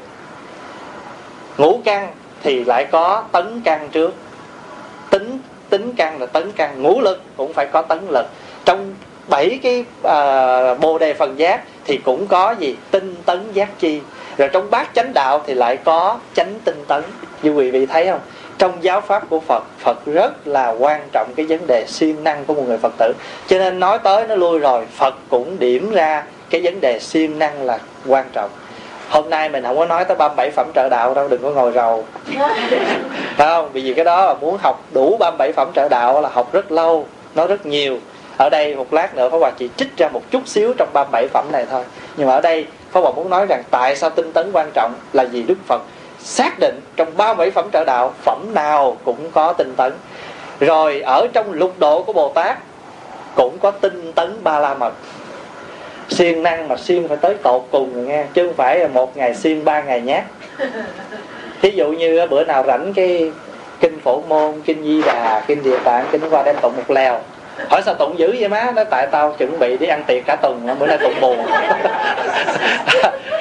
Ngũ 1.57 1.81
căn 1.85 2.07
thì 2.43 2.63
lại 2.63 2.85
có 2.91 3.23
tấn 3.31 3.61
căn 3.61 3.89
trước. 3.89 4.13
Tính 5.09 5.39
tính 5.69 5.93
căn 5.97 6.19
là 6.19 6.25
tấn 6.25 6.51
căn 6.51 6.81
ngũ 6.81 7.01
lực 7.01 7.21
cũng 7.37 7.53
phải 7.53 7.67
có 7.73 7.81
tấn 7.81 7.99
lực. 8.09 8.25
Trong 8.65 8.93
bảy 9.27 9.59
cái 9.63 9.85
uh, 9.99 10.79
bồ 10.79 10.97
đề 10.97 11.13
phần 11.13 11.39
giác 11.39 11.63
thì 11.85 11.97
cũng 11.97 12.27
có 12.27 12.55
gì? 12.59 12.75
Tinh 12.91 13.15
tấn 13.25 13.51
giác 13.53 13.79
chi. 13.79 14.01
Rồi 14.37 14.49
trong 14.53 14.71
bát 14.71 14.89
chánh 14.93 15.13
đạo 15.13 15.43
thì 15.47 15.53
lại 15.53 15.77
có 15.77 16.19
chánh 16.33 16.53
tinh 16.65 16.83
tấn. 16.87 17.03
Như 17.43 17.51
quý 17.51 17.71
vị 17.71 17.85
thấy 17.85 18.05
không? 18.05 18.21
Trong 18.57 18.73
giáo 18.81 19.01
pháp 19.01 19.29
của 19.29 19.39
Phật 19.39 19.63
Phật 19.79 20.05
rất 20.05 20.47
là 20.47 20.69
quan 20.69 21.01
trọng 21.11 21.31
cái 21.35 21.45
vấn 21.45 21.67
đề 21.67 21.85
siêng 21.87 22.23
năng 22.23 22.45
của 22.45 22.53
một 22.53 22.63
người 22.67 22.77
Phật 22.77 22.93
tử. 22.97 23.13
Cho 23.47 23.57
nên 23.57 23.79
nói 23.79 23.99
tới 23.99 24.27
nó 24.27 24.35
lui 24.35 24.59
rồi 24.59 24.85
Phật 24.95 25.15
cũng 25.29 25.59
điểm 25.59 25.91
ra 25.91 26.23
cái 26.49 26.61
vấn 26.63 26.81
đề 26.81 26.99
siêng 26.99 27.39
năng 27.39 27.63
là 27.63 27.79
quan 28.05 28.25
trọng. 28.33 28.49
Hôm 29.09 29.29
nay 29.29 29.49
mình 29.49 29.63
không 29.63 29.77
có 29.77 29.85
nói 29.85 30.05
tới 30.05 30.17
37 30.17 30.51
phẩm 30.51 30.67
trợ 30.75 30.89
đạo 30.89 31.13
đâu 31.13 31.27
đừng 31.27 31.41
có 31.43 31.51
ngồi 31.51 31.71
rầu. 31.71 32.05
Phải 33.37 33.47
không? 33.47 33.69
Vì 33.73 33.93
cái 33.93 34.05
đó 34.05 34.25
là 34.25 34.33
muốn 34.33 34.57
học 34.57 34.83
đủ 34.93 35.17
37 35.19 35.51
phẩm 35.51 35.71
trợ 35.75 35.89
đạo 35.89 36.21
là 36.21 36.29
học 36.29 36.53
rất 36.53 36.71
lâu 36.71 37.05
nó 37.35 37.47
rất 37.47 37.65
nhiều. 37.65 37.97
Ở 38.37 38.49
đây 38.49 38.75
một 38.75 38.93
lát 38.93 39.15
nữa 39.15 39.29
Pháp 39.29 39.37
Hòa 39.37 39.51
chỉ 39.57 39.69
trích 39.77 39.97
ra 39.97 40.09
một 40.09 40.21
chút 40.31 40.47
xíu 40.47 40.73
trong 40.77 40.89
37 40.93 41.27
phẩm 41.27 41.45
này 41.51 41.65
thôi. 41.71 41.83
Nhưng 42.17 42.27
mà 42.27 42.33
ở 42.33 42.41
đây 42.41 42.65
Pháp 42.91 43.01
Hòa 43.01 43.11
muốn 43.11 43.29
nói 43.29 43.45
rằng 43.45 43.63
tại 43.71 43.95
sao 43.95 44.09
tinh 44.09 44.33
tấn 44.33 44.51
quan 44.53 44.71
trọng 44.73 44.93
là 45.13 45.23
vì 45.23 45.43
Đức 45.43 45.57
Phật 45.67 45.81
xác 46.27 46.59
định 46.59 46.81
trong 46.95 47.17
37 47.17 47.51
phẩm 47.51 47.69
trợ 47.73 47.83
đạo 47.85 48.13
phẩm 48.23 48.53
nào 48.53 48.97
cũng 49.03 49.31
có 49.31 49.53
tinh 49.53 49.73
tấn. 49.77 49.93
Rồi 50.59 51.01
ở 51.01 51.27
trong 51.33 51.51
lục 51.53 51.73
độ 51.79 52.03
của 52.03 52.13
Bồ 52.13 52.29
Tát 52.29 52.57
cũng 53.35 53.57
có 53.59 53.71
tinh 53.71 54.13
tấn 54.13 54.43
ba 54.43 54.59
la 54.59 54.73
mật. 54.73 54.93
Siêng 56.09 56.43
năng 56.43 56.67
mà 56.67 56.77
siêng 56.77 57.07
phải 57.07 57.17
tới 57.17 57.33
tột 57.33 57.63
cùng 57.71 58.07
nghe 58.07 58.25
chứ 58.33 58.47
không 58.47 58.55
phải 58.55 58.79
là 58.79 58.87
một 58.87 59.17
ngày 59.17 59.35
siêng 59.35 59.65
ba 59.65 59.81
ngày 59.81 60.01
nhát. 60.01 60.23
Thí 61.61 61.69
dụ 61.69 61.87
như 61.87 62.27
bữa 62.29 62.43
nào 62.43 62.63
rảnh 62.67 62.93
cái 62.93 63.31
kinh 63.79 63.99
phổ 63.99 64.21
môn 64.27 64.61
kinh 64.65 64.83
di 64.83 65.01
đà 65.01 65.43
kinh 65.47 65.63
địa 65.63 65.79
tạng 65.79 66.05
kinh 66.11 66.21
qua 66.29 66.43
đem 66.43 66.55
tụng 66.61 66.73
một 66.77 66.91
lèo 66.91 67.19
hỏi 67.69 67.81
sao 67.85 67.93
tụng 67.93 68.19
dữ 68.19 68.35
vậy 68.39 68.49
má? 68.49 68.71
Nó 68.75 68.83
tại 68.83 69.07
tao 69.11 69.35
chuẩn 69.37 69.59
bị 69.59 69.77
đi 69.77 69.87
ăn 69.87 70.03
tiệc 70.07 70.25
cả 70.25 70.35
tuần, 70.41 70.67
bữa 70.79 70.87
nay 70.87 70.97
tụng 70.97 71.21
buồn 71.21 71.45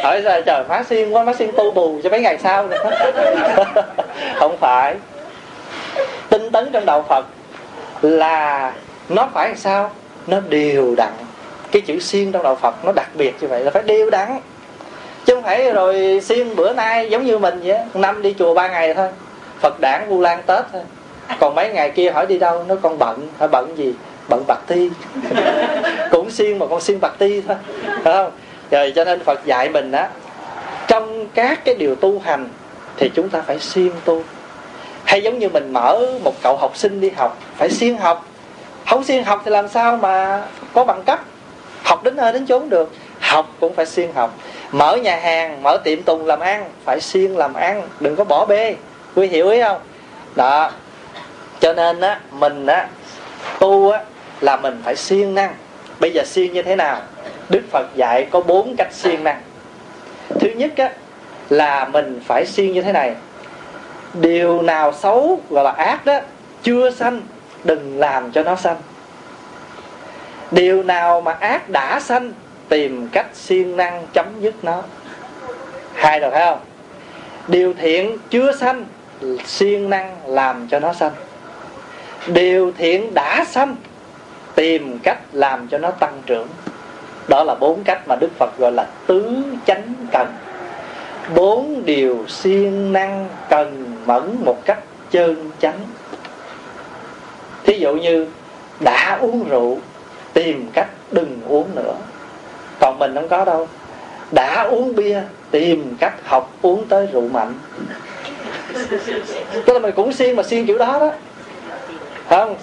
hỏi 0.03 0.23
sao, 0.25 0.41
trời, 0.43 0.65
má 0.69 0.83
xiên 0.83 1.11
quá, 1.11 1.25
má 1.25 1.33
xiên 1.35 1.53
tu 1.57 1.71
bù 1.71 2.01
cho 2.05 2.11
mấy 2.11 2.21
ngày 2.21 2.39
sau 2.39 2.67
nữa. 2.67 2.91
Không 4.35 4.57
phải. 4.61 4.95
Tinh 6.29 6.51
tấn 6.51 6.73
trong 6.73 6.87
đạo 6.87 7.05
phật 7.09 7.27
là 8.03 8.73
nó 9.09 9.29
phải 9.35 9.49
làm 9.49 9.57
sao? 9.57 9.91
Nó 10.27 10.41
đều 10.49 10.95
đặn. 10.97 11.13
Cái 11.73 11.83
chữ 11.83 12.01
siêng 12.01 12.33
trong 12.33 12.43
đạo 12.43 12.55
phật 12.55 12.85
nó 12.85 12.93
đặc 12.93 13.09
biệt 13.15 13.35
như 13.41 13.49
vậy 13.49 13.65
là 13.65 13.71
phải 13.71 13.83
đều 13.83 14.11
đặn. 14.11 14.41
Chứ 15.25 15.35
không 15.35 15.43
phải 15.43 15.73
rồi 15.73 16.21
siêng 16.25 16.57
bữa 16.57 16.73
nay 16.73 17.11
giống 17.11 17.25
như 17.25 17.39
mình 17.39 17.61
vậy 17.65 17.79
năm 17.95 18.23
đi 18.23 18.35
chùa 18.39 18.55
ba 18.55 18.69
ngày 18.69 18.95
thôi. 18.95 19.09
Phật 19.61 19.81
đản 19.81 20.09
vu 20.09 20.21
lan 20.21 20.43
tết 20.47 20.65
thôi 20.73 20.83
còn 21.41 21.55
mấy 21.55 21.73
ngày 21.73 21.91
kia 21.91 22.11
hỏi 22.11 22.27
đi 22.27 22.39
đâu? 22.39 22.65
Nó 22.69 22.75
còn 22.83 22.99
bận. 22.99 23.29
Hỏi 23.39 23.49
bận 23.49 23.79
gì? 23.79 23.95
Bận 24.29 24.45
bạc 24.47 24.59
ti 24.67 24.91
cũng 26.11 26.31
xiên 26.31 26.59
mà 26.59 26.67
con 26.67 26.81
xiên 26.81 27.01
bạc 27.01 27.15
ti 27.19 27.41
thôi. 27.41 27.57
Phải 28.05 28.15
không? 28.15 28.31
Rồi 28.71 28.93
cho 28.97 29.05
nên 29.05 29.25
phật 29.25 29.45
dạy 29.45 29.69
mình 29.69 29.93
á, 29.93 30.09
trong 30.89 31.27
các 31.35 31.65
cái 31.65 31.75
điều 31.75 31.95
tu 31.95 32.19
hành 32.19 32.49
thì 32.97 33.11
chúng 33.15 33.29
ta 33.29 33.41
phải 33.41 33.59
siêng 33.59 33.93
tu. 34.05 34.23
Hay 35.05 35.23
giống 35.23 35.39
như 35.39 35.49
mình 35.49 35.73
mở 35.73 36.01
một 36.25 36.35
cậu 36.43 36.57
học 36.57 36.77
sinh 36.77 37.01
đi 37.01 37.11
học, 37.11 37.39
phải 37.57 37.71
siêng 37.71 37.99
học. 37.99 38.27
Không 38.87 39.05
siêng 39.05 39.25
học 39.25 39.43
thì 39.45 39.51
làm 39.51 39.69
sao 39.69 39.97
mà 39.97 40.43
có 40.73 40.85
bằng 40.85 41.03
cấp? 41.03 41.21
Học 41.83 42.05
đến 42.05 42.17
nơi 42.17 42.33
đến 42.33 42.47
chốn 42.47 42.69
được. 42.69 42.93
Học 43.21 43.47
cũng 43.61 43.75
phải 43.75 43.87
siêng 43.87 44.13
học. 44.13 44.39
Mở 44.73 44.97
nhà 44.97 45.17
hàng, 45.17 45.63
mở 45.63 45.77
tiệm 45.85 46.03
tùng 46.03 46.27
làm 46.27 46.41
ăn, 46.41 46.65
phải 46.85 47.01
siêng 47.01 47.39
làm 47.39 47.55
ăn. 47.55 47.83
Đừng 48.01 48.17
có 48.17 48.25
bỏ 48.25 48.47
bê. 48.47 48.75
Quý 49.15 49.27
hiểu 49.27 49.49
ý 49.49 49.63
không? 49.63 49.81
Đó 50.37 50.71
cho 51.61 51.73
nên 51.73 52.01
á, 52.01 52.21
mình 52.31 52.67
á, 52.67 52.89
tu 53.59 53.91
á, 53.91 54.01
là 54.41 54.57
mình 54.57 54.81
phải 54.85 54.97
siêng 54.97 55.35
năng. 55.35 55.55
Bây 56.01 56.11
giờ 56.13 56.23
siêng 56.25 56.53
như 56.53 56.63
thế 56.63 56.77
nào? 56.77 57.01
Đức 57.49 57.63
phật 57.71 57.87
dạy 57.97 58.27
có 58.31 58.41
bốn 58.41 58.77
cách 58.77 58.93
siêng 58.93 59.25
năng. 59.25 59.41
Thứ 60.41 60.49
nhất 60.49 60.73
á, 60.77 60.91
là 61.51 61.85
mình 61.85 62.21
phải 62.27 62.47
siêng 62.47 62.73
như 62.73 62.83
thế 62.83 62.93
này. 62.93 63.15
Điều 64.15 64.63
nào 64.63 64.93
xấu 64.93 65.41
gọi 65.51 65.65
là 65.65 65.71
ác 65.71 66.07
đó, 66.07 66.21
chưa 66.63 66.91
sanh, 66.91 67.21
đừng 67.65 67.99
làm 67.99 68.33
cho 68.33 68.43
nó 68.43 68.57
sanh. 68.57 68.77
Điều 70.51 70.83
nào 70.83 71.21
mà 71.21 71.33
ác 71.33 71.69
đã 71.69 72.01
sanh, 72.01 72.33
tìm 72.69 73.09
cách 73.13 73.27
siêng 73.35 73.77
năng 73.77 74.07
chấm 74.13 74.27
dứt 74.41 74.55
nó. 74.63 74.83
Hai 75.95 76.21
rồi, 76.21 76.31
thấy 76.31 76.47
không? 76.47 76.61
Điều 77.49 77.75
thiện 77.75 78.19
chưa 78.31 78.53
sanh, 78.57 78.85
siêng 79.47 79.91
năng 79.91 80.17
làm 80.27 80.69
cho 80.71 80.79
nó 80.79 80.93
sanh 80.93 81.13
điều 82.27 82.73
thiện 82.79 83.15
đã 83.15 83.45
sanh 83.49 83.77
tìm 84.55 84.99
cách 85.03 85.19
làm 85.33 85.69
cho 85.69 85.79
nó 85.79 85.91
tăng 85.91 86.23
trưởng. 86.27 86.49
Đó 87.29 87.45
là 87.45 87.55
bốn 87.55 87.85
cách 87.85 88.09
mà 88.09 88.17
đức 88.17 88.31
phật 88.39 88.59
gọi 88.59 88.73
là 88.73 88.87
tứ 89.07 89.43
chánh 89.67 89.95
cần. 90.13 90.35
Bốn 91.35 91.83
điều 91.85 92.25
siêng 92.29 92.93
năng 92.93 93.29
cần 93.49 93.97
mẫn 94.07 94.37
một 94.45 94.57
cách 94.65 94.79
chân 95.11 95.51
chánh. 95.61 95.79
Thí 97.65 97.79
dụ 97.79 97.95
như 97.95 98.27
đã 98.81 99.19
uống 99.21 99.49
rượu, 99.49 99.79
tìm 100.33 100.67
cách 100.73 100.89
đừng 101.11 101.41
uống 101.49 101.75
nữa. 101.75 101.95
Còn 102.81 102.99
mình 102.99 103.15
không 103.15 103.29
có 103.29 103.45
đâu. 103.45 103.69
Đã 104.31 104.63
uống 104.63 104.97
bia, 104.97 105.23
tìm 105.51 105.97
cách 106.01 106.15
học 106.25 106.53
uống 106.63 106.87
tới 106.89 107.09
rượu 107.13 107.29
mạnh. 107.29 107.53
Tức 109.53 109.73
là 109.73 109.79
mình 109.79 109.95
cũng 109.97 110.13
siêng 110.13 110.37
mà 110.37 110.43
siêng 110.43 110.67
kiểu 110.67 110.79
đó 110.79 110.99
đó 111.01 111.13
không. 112.29 112.57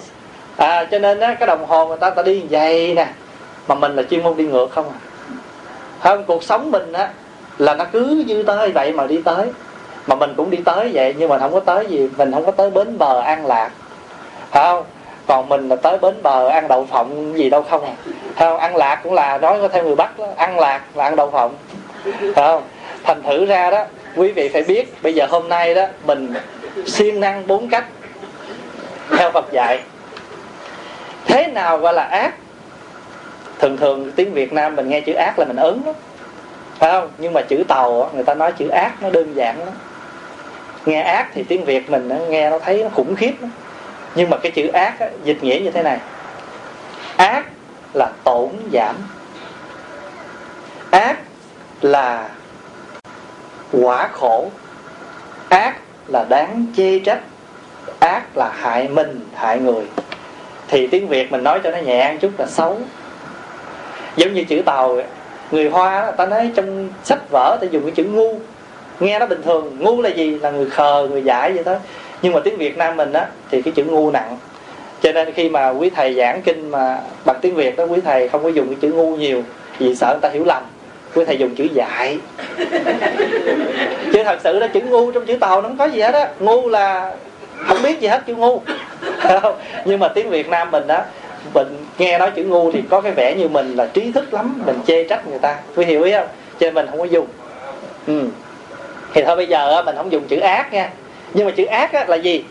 À 0.56 0.84
cho 0.90 0.98
nên 0.98 1.20
á 1.20 1.34
cái 1.34 1.46
đồng 1.46 1.64
hồ 1.64 1.86
người 1.86 1.96
ta 1.96 2.10
ta 2.10 2.22
đi 2.22 2.42
vậy 2.50 2.94
nè 2.94 3.06
mà 3.68 3.74
mình 3.74 3.96
là 3.96 4.02
chuyên 4.02 4.22
môn 4.22 4.36
đi 4.36 4.44
ngược 4.44 4.70
không 4.70 4.88
à. 4.88 4.98
Không 6.00 6.24
cuộc 6.24 6.42
sống 6.44 6.70
mình 6.70 6.92
á 6.92 7.08
là 7.58 7.74
nó 7.74 7.84
cứ 7.92 8.24
như 8.26 8.42
tới 8.42 8.72
vậy 8.72 8.92
mà 8.92 9.06
đi 9.06 9.22
tới. 9.24 9.46
Mà 10.06 10.14
mình 10.14 10.34
cũng 10.36 10.50
đi 10.50 10.58
tới 10.64 10.90
vậy 10.92 11.14
nhưng 11.18 11.28
mà 11.28 11.38
không 11.38 11.52
có 11.52 11.60
tới 11.60 11.86
gì 11.86 12.08
mình 12.16 12.32
không 12.32 12.46
có 12.46 12.52
tới 12.52 12.70
bến 12.70 12.98
bờ 12.98 13.20
an 13.20 13.46
lạc. 13.46 13.70
Không 14.52 14.84
còn 15.26 15.48
mình 15.48 15.68
là 15.68 15.76
tới 15.76 15.98
bến 15.98 16.14
bờ 16.22 16.48
ăn 16.48 16.68
đậu 16.68 16.86
phộng 16.86 17.38
gì 17.38 17.50
đâu 17.50 17.62
không 17.62 17.84
à. 17.84 17.94
Không 18.38 18.58
ăn 18.58 18.76
lạc 18.76 19.00
cũng 19.02 19.12
là 19.12 19.38
nói 19.38 19.58
theo 19.72 19.84
người 19.84 19.96
bắc 19.96 20.18
đó, 20.18 20.26
ăn 20.36 20.58
lạc 20.58 20.80
là 20.94 21.04
ăn 21.04 21.16
đậu 21.16 21.30
phộng. 21.30 21.54
Không 22.36 22.62
thành 23.04 23.22
thử 23.22 23.46
ra 23.46 23.70
đó 23.70 23.84
quý 24.16 24.32
vị 24.32 24.48
phải 24.48 24.62
biết 24.62 25.02
bây 25.02 25.14
giờ 25.14 25.26
hôm 25.30 25.48
nay 25.48 25.74
đó 25.74 25.86
mình 26.06 26.34
siêng 26.86 27.20
năng 27.20 27.46
bốn 27.46 27.68
cách 27.68 27.84
theo 29.10 29.30
Phật 29.30 29.52
dạy 29.52 29.80
thế 31.26 31.46
nào 31.46 31.78
gọi 31.78 31.94
là 31.94 32.02
ác? 32.02 32.34
Thường 33.58 33.76
thường 33.76 34.12
tiếng 34.16 34.32
Việt 34.32 34.52
Nam 34.52 34.76
mình 34.76 34.88
nghe 34.88 35.00
chữ 35.00 35.12
ác 35.12 35.38
là 35.38 35.44
mình 35.44 35.56
ứng 35.56 35.82
đó 35.84 35.92
phải 36.78 36.92
không? 36.92 37.10
Nhưng 37.18 37.32
mà 37.32 37.40
chữ 37.42 37.64
tàu 37.68 38.10
người 38.14 38.24
ta 38.24 38.34
nói 38.34 38.52
chữ 38.52 38.68
ác 38.68 39.02
nó 39.02 39.10
đơn 39.10 39.36
giản 39.36 39.58
lắm. 39.58 39.74
Nghe 40.86 41.00
ác 41.02 41.28
thì 41.34 41.42
tiếng 41.42 41.64
việt 41.64 41.90
mình 41.90 42.08
nghe 42.28 42.50
nó 42.50 42.58
thấy 42.58 42.82
nó 42.82 42.88
khủng 42.88 43.16
khiếp 43.16 43.32
lắm. 43.40 43.50
nhưng 44.14 44.30
mà 44.30 44.36
cái 44.36 44.52
chữ 44.52 44.68
ác 44.68 45.00
á, 45.00 45.08
dịch 45.24 45.44
nghĩa 45.44 45.60
như 45.64 45.70
thế 45.70 45.82
này. 45.82 45.98
Ác 47.16 47.46
là 47.94 48.10
tổn 48.24 48.48
giảm. 48.72 48.96
Ác 50.90 51.18
là 51.82 52.28
quả 53.72 54.08
khổ. 54.12 54.50
Ác 55.48 55.76
là 56.08 56.24
đáng 56.28 56.66
chê 56.76 56.98
trách 56.98 57.20
ác 58.04 58.36
là 58.36 58.52
hại 58.54 58.88
mình 58.88 59.20
hại 59.34 59.58
người. 59.58 59.84
Thì 60.68 60.86
tiếng 60.86 61.08
việt 61.08 61.32
mình 61.32 61.44
nói 61.44 61.60
cho 61.64 61.70
nó 61.70 61.78
nhẹ 61.78 62.12
một 62.12 62.18
chút 62.20 62.30
là 62.38 62.46
xấu. 62.46 62.78
Giống 64.16 64.34
như 64.34 64.44
chữ 64.44 64.62
tàu 64.66 64.98
người 65.50 65.68
hoa 65.68 66.10
ta 66.10 66.26
nói 66.26 66.50
trong 66.54 66.88
sách 67.04 67.18
vở 67.30 67.58
ta 67.60 67.66
dùng 67.70 67.82
cái 67.82 67.90
chữ 67.90 68.04
ngu. 68.04 68.34
Nghe 69.00 69.18
nó 69.18 69.26
bình 69.26 69.42
thường 69.42 69.76
ngu 69.78 70.02
là 70.02 70.08
gì? 70.08 70.38
Là 70.38 70.50
người 70.50 70.70
khờ 70.70 71.08
người 71.10 71.22
dại 71.22 71.52
vậy 71.52 71.64
thôi. 71.64 71.76
Nhưng 72.22 72.32
mà 72.32 72.40
tiếng 72.44 72.56
việt 72.56 72.76
nam 72.76 72.96
mình 72.96 73.12
á 73.12 73.26
thì 73.50 73.62
cái 73.62 73.72
chữ 73.76 73.84
ngu 73.84 74.10
nặng. 74.10 74.38
Cho 75.02 75.12
nên 75.12 75.32
khi 75.32 75.48
mà 75.48 75.68
quý 75.68 75.90
thầy 75.90 76.14
giảng 76.14 76.42
kinh 76.42 76.70
mà 76.70 76.98
bằng 77.24 77.36
tiếng 77.40 77.54
việt 77.54 77.76
đó 77.76 77.84
quý 77.84 78.00
thầy 78.04 78.28
không 78.28 78.42
có 78.42 78.48
dùng 78.48 78.66
cái 78.66 78.76
chữ 78.80 78.92
ngu 78.92 79.16
nhiều 79.16 79.42
vì 79.78 79.94
sợ 79.94 80.06
người 80.06 80.20
ta 80.20 80.28
hiểu 80.28 80.44
lầm. 80.44 80.62
Quý 81.14 81.24
thầy 81.24 81.38
dùng 81.38 81.54
chữ 81.54 81.68
dại. 81.72 82.18
Chứ 84.12 84.24
thật 84.24 84.38
sự 84.44 84.60
đó 84.60 84.66
chữ 84.72 84.80
ngu 84.80 85.10
trong 85.10 85.26
chữ 85.26 85.36
tàu 85.36 85.62
nó 85.62 85.68
không 85.68 85.78
có 85.78 85.84
gì 85.84 86.00
hết 86.00 86.14
á. 86.14 86.28
Ngu 86.40 86.68
là 86.68 87.12
không 87.66 87.82
biết 87.82 88.00
gì 88.00 88.08
hết 88.08 88.22
chữ 88.26 88.34
ngu. 88.34 88.60
Nhưng 89.84 90.00
mà 90.00 90.08
tiếng 90.08 90.30
việt 90.30 90.48
nam 90.48 90.70
mình 90.70 90.86
đó 90.86 91.02
mình 91.54 91.86
nghe 91.98 92.18
nói 92.18 92.30
chữ 92.36 92.44
ngu 92.44 92.72
thì 92.72 92.82
có 92.90 93.00
cái 93.00 93.12
vẻ 93.12 93.34
như 93.38 93.48
mình 93.48 93.74
là 93.76 93.86
trí 93.86 94.12
thức 94.12 94.34
lắm, 94.34 94.62
mình 94.66 94.78
chê 94.86 95.04
trách 95.04 95.28
người 95.28 95.38
ta. 95.38 95.56
Quý 95.76 95.84
hiểu 95.84 96.02
ý 96.02 96.12
không? 96.12 96.26
Cho 96.60 96.66
nên 96.66 96.74
mình 96.74 96.86
không 96.90 96.98
có 96.98 97.04
dùng. 97.04 97.26
Ừ. 98.06 98.28
thì 99.14 99.22
thôi 99.22 99.36
bây 99.36 99.46
giờ 99.46 99.82
mình 99.82 99.96
không 99.96 100.12
dùng 100.12 100.24
chữ 100.28 100.40
ác 100.40 100.72
nha. 100.72 100.90
Nhưng 101.34 101.46
mà 101.46 101.52
chữ 101.56 101.64
ác 101.64 102.08
là 102.08 102.16
gì? 102.16 102.44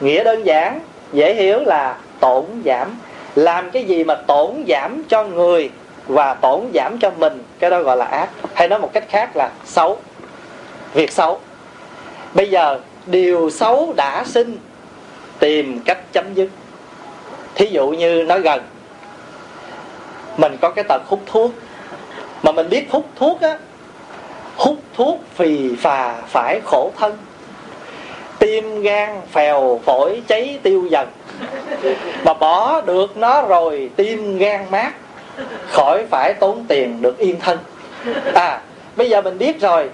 Nghĩa 0.00 0.24
đơn 0.24 0.46
giản, 0.46 0.80
dễ 1.12 1.34
hiểu 1.34 1.60
là 1.60 1.96
tổn 2.20 2.44
giảm. 2.64 2.98
Làm 3.34 3.70
cái 3.70 3.84
gì 3.84 4.04
mà 4.04 4.14
tổn 4.14 4.64
giảm 4.68 5.02
cho 5.08 5.24
người 5.24 5.70
và 6.06 6.34
tổn 6.34 6.60
giảm 6.74 6.98
cho 7.02 7.10
mình? 7.10 7.42
Cái 7.58 7.70
đó 7.70 7.82
gọi 7.82 7.96
là 7.96 8.04
ác. 8.04 8.28
Hay 8.54 8.68
nói 8.68 8.78
một 8.78 8.92
cách 8.92 9.04
khác 9.08 9.36
là 9.36 9.50
xấu. 9.64 9.98
Việc 10.94 11.12
xấu. 11.12 11.40
Bây 12.34 12.50
giờ 12.50 12.78
điều 13.10 13.50
xấu 13.50 13.92
đã 13.96 14.24
sinh, 14.26 14.58
tìm 15.38 15.80
cách 15.84 15.98
chấm 16.12 16.34
dứt. 16.34 16.48
Thí 17.54 17.66
dụ 17.66 17.88
như 17.88 18.24
nói 18.28 18.40
gần, 18.40 18.62
mình 20.36 20.56
có 20.60 20.70
cái 20.70 20.84
tật 20.88 21.02
hút 21.06 21.20
thuốc. 21.26 21.50
Mà 22.42 22.52
mình 22.52 22.68
biết 22.68 22.86
hút 22.90 23.06
thuốc 23.16 23.40
á, 23.40 23.58
hút 24.56 24.78
thuốc 24.96 25.20
phì 25.34 25.76
phà 25.76 26.14
phải 26.28 26.60
khổ 26.64 26.92
thân. 26.98 27.16
Tim 28.38 28.82
gan 28.82 29.20
phèo 29.32 29.80
phổi 29.84 30.22
cháy 30.26 30.58
tiêu 30.62 30.86
dần. 30.90 31.08
Mà 32.24 32.34
bỏ 32.34 32.80
được 32.80 33.16
nó 33.16 33.42
rồi, 33.42 33.90
tim 33.96 34.38
gan 34.38 34.66
mát, 34.70 34.92
khỏi 35.68 36.06
phải 36.10 36.34
tốn 36.34 36.64
tiền 36.68 37.02
được 37.02 37.18
yên 37.18 37.40
thân. 37.40 37.58
À 38.34 38.60
bây 38.96 39.10
giờ 39.10 39.22
mình 39.22 39.38
biết 39.38 39.60
rồi 39.60 39.90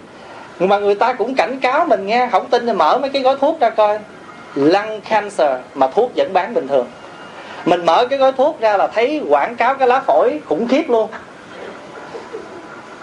mà 0.59 0.79
người 0.79 0.95
ta 0.95 1.13
cũng 1.13 1.35
cảnh 1.35 1.61
cáo 1.61 1.85
mình 1.85 2.07
nghe, 2.07 2.29
không 2.33 2.49
tin 2.49 2.67
thì 2.67 2.73
mở 2.73 2.99
mấy 2.99 3.11
cái 3.11 3.23
gói 3.23 3.37
thuốc 3.41 3.61
ra 3.61 3.71
coi. 3.71 3.99
Lung 4.55 5.01
cancer 5.09 5.51
mà 5.75 5.87
thuốc 5.87 6.13
vẫn 6.17 6.33
bán 6.33 6.55
bình 6.55 6.69
thường. 6.69 6.87
Mình 7.65 7.87
mở 7.87 8.07
cái 8.07 8.19
gói 8.19 8.33
thuốc 8.33 8.61
ra 8.61 8.77
là 8.77 8.87
thấy 8.87 9.23
quảng 9.29 9.57
cáo 9.57 9.75
cái 9.75 9.89
lá 9.89 10.01
phổi 10.01 10.41
khủng 10.47 10.69
khiếp 10.69 10.85
luôn. 10.89 11.11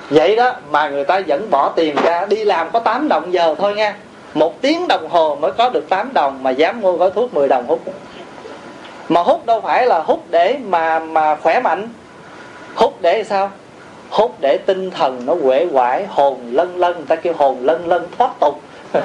Vậy 0.09 0.35
đó, 0.35 0.55
mà 0.71 0.89
người 0.89 1.03
ta 1.03 1.21
vẫn 1.27 1.49
bỏ 1.51 1.71
tiền 1.75 1.95
ra, 2.03 2.25
đi 2.25 2.43
làm 2.43 2.71
có 2.71 2.79
8 2.79 3.07
đồng 3.07 3.33
giờ 3.33 3.55
thôi 3.57 3.75
nha. 3.75 3.95
Một 4.33 4.61
tiếng 4.61 4.87
đồng 4.87 5.09
hồ 5.09 5.35
mới 5.35 5.51
có 5.51 5.69
được 5.69 5.89
8 5.89 6.13
đồng 6.13 6.43
mà 6.43 6.49
dám 6.49 6.81
mua 6.81 6.91
gói 6.91 7.11
thuốc 7.11 7.33
10 7.33 7.47
đồng 7.47 7.67
hút. 7.67 7.81
Mà 9.09 9.21
hút 9.21 9.45
đâu 9.45 9.61
phải 9.61 9.87
là 9.87 9.99
hút 9.99 10.23
để 10.29 10.57
mà 10.65 10.99
mà 10.99 11.35
khỏe 11.35 11.59
mạnh. 11.59 11.89
Hút 12.75 13.01
để 13.01 13.23
sao? 13.23 13.51
Hút 14.13 14.35
để 14.41 14.57
tinh 14.57 14.91
thần 14.91 15.21
nó 15.25 15.35
quể 15.43 15.67
quải 15.73 16.05
hồn 16.05 16.39
lân 16.51 16.77
lân 16.77 16.95
người 16.95 17.05
ta 17.07 17.15
kêu 17.15 17.33
hồn 17.37 17.57
lân 17.61 17.87
lân 17.87 18.07
thoát 18.17 18.31
tục. 18.39 18.61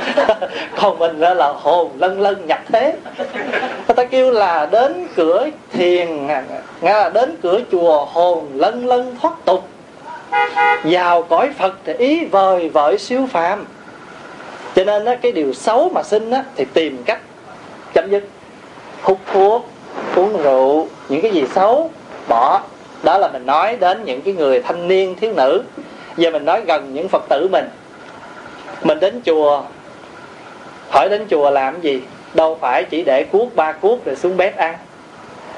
Còn 0.81 0.99
mình 0.99 1.19
ra 1.19 1.35
là 1.35 1.53
hồn 1.53 1.91
lân 1.99 2.21
lân 2.21 2.47
nhập 2.47 2.61
thế. 2.69 2.97
Người 3.87 3.95
ta 3.97 4.05
kêu 4.05 4.31
là 4.31 4.67
đến 4.67 5.07
cửa 5.17 5.47
thiền 5.73 6.27
nghe 6.27 6.93
là 6.93 7.09
đến 7.09 7.37
cửa 7.43 7.61
chùa 7.73 8.05
hồn 8.05 8.49
lân 8.55 8.87
lân 8.87 9.17
thoát 9.23 9.35
tục. 9.45 9.69
Vào 10.85 11.23
cõi 11.23 11.51
phật 11.59 11.75
thì 11.85 11.93
ý 11.93 12.25
vời 12.25 12.69
vợi 12.69 12.99
siêu 12.99 13.27
phàm. 13.31 13.67
Cho 14.75 14.85
nên 14.85 15.05
á, 15.05 15.15
cái 15.15 15.33
điều 15.33 15.53
xấu 15.53 15.89
mà 15.95 16.03
sinh 16.03 16.31
á, 16.31 16.45
thì 16.57 16.65
tìm 16.75 17.03
cách 17.05 17.21
chấm 17.95 18.11
dứt. 18.11 18.25
Hút 19.03 19.19
thuốc 19.33 19.69
uống 20.15 20.43
rượu 20.43 20.89
những 21.09 21.21
cái 21.23 21.31
gì 21.31 21.45
xấu 21.55 21.91
bỏ 22.29 22.61
đó 23.03 23.19
là 23.19 23.29
mình 23.29 23.47
nói 23.47 23.77
đến 23.77 24.05
những 24.05 24.23
cái 24.23 24.35
người 24.35 24.63
thanh 24.63 24.89
niên, 24.89 25.15
thiếu 25.21 25.33
nữ. 25.37 25.63
Giờ 26.17 26.31
mình 26.31 26.45
nói 26.45 26.63
gần 26.67 26.95
những 26.95 27.09
phật 27.09 27.23
tử 27.29 27.49
mình. 27.53 27.69
Mình 28.83 29.01
đến 29.01 29.21
chùa. 29.25 29.63
Hỏi 30.91 31.09
đến 31.09 31.27
chùa 31.31 31.51
làm 31.51 31.81
gì? 31.81 32.03
Đâu 32.35 32.59
phải 32.61 32.85
chỉ 32.85 33.05
để 33.05 33.25
cuốc 33.25 33.57
ba 33.57 33.73
cuốc 33.73 34.05
rồi 34.05 34.17
xuống 34.17 34.37
bếp 34.37 34.57
ăn. 34.57 34.75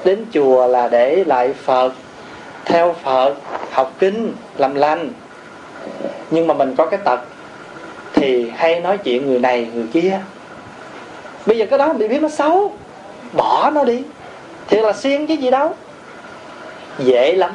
Đến 0.05 0.25
chùa 0.33 0.67
là 0.67 0.87
để 0.87 1.23
lại 1.25 1.53
phật, 1.53 1.93
theo 2.65 2.95
phật, 3.03 3.33
học 3.71 3.91
kinh, 3.99 4.33
làm 4.57 4.75
lành. 4.75 5.09
Nhưng 6.31 6.47
mà 6.47 6.53
mình 6.53 6.75
có 6.75 6.85
cái 6.85 6.99
tật 7.03 7.19
thì 8.13 8.51
hay 8.55 8.79
nói 8.79 8.97
chuyện 8.97 9.27
người 9.27 9.39
này, 9.39 9.67
người 9.73 9.87
kia. 9.93 10.19
Bây 11.45 11.57
giờ 11.57 11.65
cái 11.69 11.79
đó 11.79 11.93
mình 11.93 12.09
biết 12.09 12.21
nó 12.21 12.29
xấu. 12.29 12.71
Bỏ 13.33 13.71
nó 13.73 13.83
đi. 13.83 14.03
Thiệt 14.67 14.83
là 14.83 14.93
xiên 14.93 15.27
chứ 15.27 15.33
gì 15.33 15.51
đâu 15.51 15.73
dễ 16.99 17.35
lắm. 17.35 17.51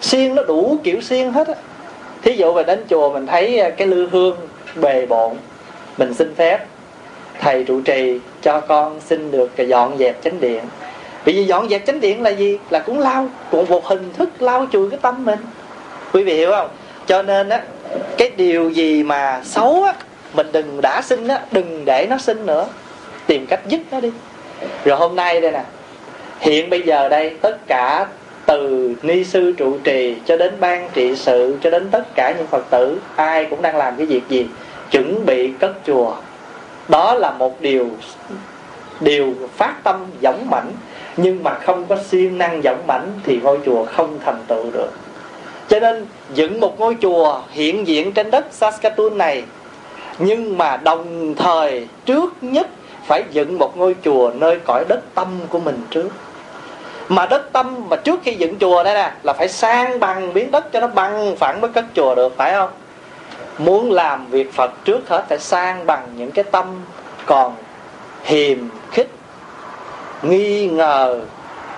Xiên 0.00 0.34
nó 0.34 0.42
đủ 0.42 0.78
kiểu 0.84 1.00
xiên 1.00 1.32
hết 1.32 1.48
á. 1.48 1.54
Thí 2.22 2.32
dụ 2.36 2.52
mình 2.52 2.66
đến 2.66 2.84
chùa 2.90 3.12
mình 3.12 3.26
thấy 3.26 3.58
à, 3.58 3.70
cái 3.70 3.86
lư 3.86 4.08
hương 4.08 4.36
bề 4.74 5.06
bộn, 5.06 5.36
mình 5.96 6.14
xin 6.14 6.34
phép, 6.34 6.66
thầy 7.40 7.64
trụ 7.64 7.80
trì 7.80 8.20
cho 8.42 8.60
con 8.60 9.00
xin 9.00 9.30
được 9.30 9.50
dọn 9.56 9.98
dẹp 9.98 10.22
chánh 10.24 10.40
điện. 10.40 10.60
Bởi 11.26 11.34
vì 11.34 11.44
dọn 11.44 11.68
dẹp 11.68 11.86
chánh 11.86 12.00
điện 12.00 12.22
là 12.22 12.30
gì? 12.30 12.58
Là 12.70 12.78
cũng 12.78 12.98
lau, 12.98 13.28
cũng 13.50 13.66
một 13.68 13.86
hình 13.86 14.12
thức 14.12 14.42
lau 14.42 14.66
chùi 14.72 14.90
cái 14.90 14.98
tâm 15.02 15.24
mình. 15.24 15.38
Quý 16.12 16.24
vị 16.24 16.34
hiểu 16.34 16.50
không? 16.50 16.68
Cho 17.06 17.22
nên 17.22 17.48
á, 17.48 17.62
cái 18.18 18.30
điều 18.36 18.70
gì 18.70 19.02
mà 19.02 19.40
xấu 19.44 19.82
á, 19.82 19.94
mình 20.34 20.46
đừng 20.52 20.80
đã 20.80 21.02
sinh 21.02 21.28
á, 21.28 21.40
đừng 21.52 21.84
để 21.84 22.06
nó 22.10 22.18
sinh 22.18 22.46
nữa. 22.46 22.66
Tìm 23.26 23.46
cách 23.46 23.60
dứt 23.66 23.80
nó 23.90 24.00
đi. 24.00 24.10
Rồi 24.84 24.98
hôm 24.98 25.16
nay 25.16 25.40
đây 25.40 25.52
nè. 25.52 25.62
Hiện 26.40 26.70
bây 26.70 26.82
giờ 26.82 27.08
đây, 27.08 27.30
tất 27.40 27.56
cả 27.66 28.06
từ 28.50 28.94
ni 29.02 29.24
sư 29.24 29.52
trụ 29.56 29.78
trì 29.84 30.16
cho 30.26 30.36
đến 30.36 30.54
ban 30.60 30.88
trị 30.92 31.16
sự, 31.16 31.56
cho 31.62 31.70
đến 31.70 31.88
tất 31.90 32.04
cả 32.14 32.34
những 32.38 32.46
phật 32.46 32.70
tử, 32.70 32.98
ai 33.16 33.46
cũng 33.50 33.62
đang 33.62 33.76
làm 33.76 33.96
cái 33.96 34.06
việc 34.06 34.22
gì? 34.28 34.46
Chuẩn 34.90 35.26
bị 35.26 35.52
cất 35.58 35.72
chùa. 35.86 36.14
Đó 36.88 37.14
là 37.14 37.30
một 37.30 37.60
điều 37.60 37.88
điều 39.00 39.34
phát 39.56 39.74
tâm 39.84 40.06
dõng 40.22 40.50
mãnh. 40.50 40.72
Nhưng 41.16 41.42
mà 41.42 41.54
không 41.54 41.84
có 41.88 41.96
siêng 42.10 42.38
năng 42.38 42.62
dõng 42.62 42.86
mãnh 42.86 43.08
thì 43.24 43.40
ngôi 43.42 43.58
chùa 43.66 43.84
không 43.84 44.18
thành 44.24 44.40
tựu 44.46 44.64
được. 44.72 44.90
Cho 45.68 45.80
nên 45.80 46.06
dựng 46.34 46.60
một 46.60 46.80
ngôi 46.80 46.96
chùa 47.02 47.40
hiện 47.50 47.86
diện 47.86 48.12
trên 48.12 48.30
đất 48.30 48.46
Saskatoon 48.50 49.18
này, 49.18 49.42
nhưng 50.18 50.58
mà 50.58 50.76
đồng 50.76 51.34
thời 51.34 51.88
trước 52.06 52.34
nhất 52.40 52.68
phải 53.06 53.22
dựng 53.30 53.58
một 53.58 53.76
ngôi 53.76 53.94
chùa 54.04 54.30
nơi 54.34 54.58
cõi 54.66 54.84
đất 54.88 55.00
tâm 55.14 55.28
của 55.48 55.58
mình 55.58 55.82
trước 55.90 56.08
mà 57.10 57.26
đất 57.26 57.52
tâm 57.52 57.88
mà 57.88 57.96
trước 57.96 58.20
khi 58.22 58.34
dựng 58.34 58.58
chùa 58.58 58.82
đây 58.82 58.94
nè, 58.94 59.12
là 59.22 59.32
phải 59.32 59.48
sang 59.48 60.00
bằng 60.00 60.34
miếng 60.34 60.50
đất 60.50 60.72
cho 60.72 60.80
nó 60.80 60.86
bằng 60.86 61.36
phẳng 61.36 61.60
mới 61.60 61.70
cất 61.70 61.84
chùa 61.94 62.14
được, 62.14 62.36
phải 62.36 62.52
không? 62.52 62.70
Muốn 63.58 63.92
làm 63.92 64.26
việc 64.26 64.54
phật 64.54 64.70
trước 64.84 65.08
hết 65.08 65.24
phải 65.28 65.38
sang 65.38 65.86
bằng 65.86 66.08
những 66.16 66.30
cái 66.30 66.44
tâm 66.44 66.66
còn 67.26 67.54
hiềm 68.22 68.58
khích, 68.90 69.10
nghi 70.22 70.68
ngờ, 70.68 71.20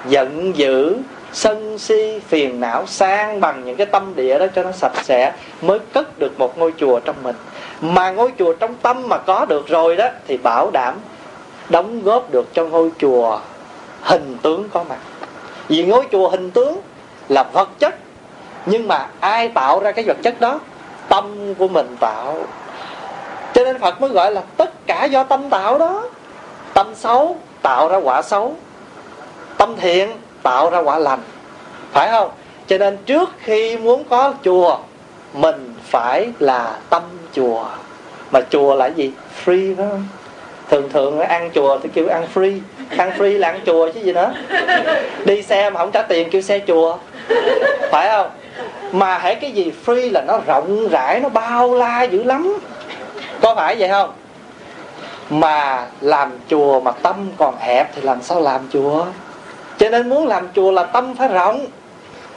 giận 0.09 0.57
dữ, 0.57 0.97
sân 1.33 1.79
si, 1.79 2.21
phiền 2.29 2.61
não, 2.61 2.87
sang 2.87 3.41
bằng 3.41 3.65
những 3.65 3.77
cái 3.77 3.87
tâm 3.87 4.13
địa 4.17 4.39
đó 4.39 4.47
cho 4.55 4.63
nó 4.63 4.73
sạch 4.73 4.93
sẽ 5.03 5.33
mới 5.63 5.79
cất 5.79 6.19
được 6.19 6.39
một 6.39 6.59
ngôi 6.59 6.73
chùa 6.79 7.01
trong 7.01 7.17
mình. 7.23 7.37
Mà 7.81 8.11
ngôi 8.11 8.33
chùa 8.39 8.53
trong 8.53 8.75
tâm 8.75 9.09
mà 9.09 9.19
có 9.19 9.45
được 9.45 9.69
rồi 9.69 9.97
đó, 9.97 10.09
thì 10.29 10.37
bảo 10.37 10.71
đảm 10.71 10.95
đóng 11.69 12.03
góp 12.03 12.31
được 12.31 12.55
cho 12.55 12.65
ngôi 12.65 12.91
chùa 12.99 13.41
hình 14.03 14.37
tướng 14.43 14.69
có 14.73 14.85
mặt 14.85 14.99
vì 15.73 15.85
ngôi 15.85 16.07
chùa 16.13 16.29
hình 16.29 16.51
tướng 16.51 16.81
là 17.29 17.43
vật 17.43 17.69
chất, 17.79 17.95
nhưng 18.67 18.89
mà 18.89 19.07
ai 19.21 19.49
tạo 19.49 19.81
ra 19.81 19.93
cái 19.93 20.05
vật 20.05 20.17
chất 20.23 20.41
đó? 20.41 20.61
Tâm 21.09 21.55
của 21.55 21.69
mình 21.69 21.97
tạo. 22.01 22.37
Cho 23.55 23.65
nên 23.65 23.79
phật 23.79 24.01
mới 24.01 24.11
gọi 24.11 24.33
là 24.33 24.43
tất 24.57 24.87
cả 24.87 25.05
do 25.05 25.25
tâm 25.25 25.51
tạo 25.51 25.79
đó. 25.79 26.09
Tâm 26.75 26.95
xấu 26.95 27.37
tạo 27.63 27.89
ra 27.89 27.97
quả 27.97 28.23
xấu. 28.23 28.57
Tâm 29.57 29.77
thiện 29.77 30.11
tạo 30.43 30.71
ra 30.71 30.79
quả 30.79 30.99
lành. 30.99 31.21
Phải 31.93 32.11
không? 32.11 32.31
Cho 32.67 32.79
nên 32.79 32.97
trước 33.07 33.31
khi 33.39 33.77
muốn 33.77 34.05
có 34.05 34.35
chùa, 34.45 34.79
mình 35.33 35.75
phải 35.85 36.33
là 36.39 36.79
tâm 36.91 37.03
chùa. 37.33 37.65
Mà 38.31 38.41
chùa 38.51 38.75
là 38.75 38.87
gì? 38.87 39.13
Free 39.45 39.77
phải 39.77 39.87
không 39.91 40.07
thường 40.73 40.89
thường 40.89 41.21
ăn 41.21 41.51
chùa 41.55 41.79
thì 41.83 41.89
kêu 41.95 42.09
ăn 42.09 42.27
free 42.35 42.59
ăn 42.97 43.13
free 43.19 43.39
là 43.39 43.49
ăn 43.49 43.61
chùa 43.67 43.89
chứ 43.93 44.01
gì 44.01 44.13
nữa. 44.13 44.35
Đi 45.25 45.43
xe 45.43 45.71
mà 45.71 45.79
không 45.79 45.93
trả 45.93 46.03
tiền 46.03 46.31
kêu 46.31 46.43
xe 46.43 46.59
chùa. 46.67 46.99
Phải 47.91 48.11
không? 48.11 48.31
Mà 48.93 49.19
hãy 49.19 49.35
cái 49.35 49.53
gì 49.53 49.73
free 49.87 50.13
là 50.13 50.23
nó 50.27 50.41
rộng 50.47 50.89
rãi, 50.89 51.21
nó 51.21 51.29
bao 51.29 51.75
la 51.75 52.03
dữ 52.03 52.23
lắm. 52.23 52.59
Có 53.41 53.55
phải 53.55 53.77
vậy 53.79 53.89
không? 53.89 54.13
Mà 55.31 55.87
làm 56.01 56.31
chùa 56.49 56.81
mà 56.81 56.91
tâm 56.91 57.29
còn 57.39 57.55
hẹp 57.61 57.95
thì 57.95 58.03
làm 58.03 58.23
sao 58.23 58.41
làm 58.41 58.61
chùa? 58.73 59.07
Cho 59.79 59.91
nên 59.91 60.09
muốn 60.09 60.27
làm 60.27 60.49
chùa 60.55 60.71
là 60.71 60.85
tâm 60.85 61.15
phải 61.15 61.29
rộng. 61.29 61.67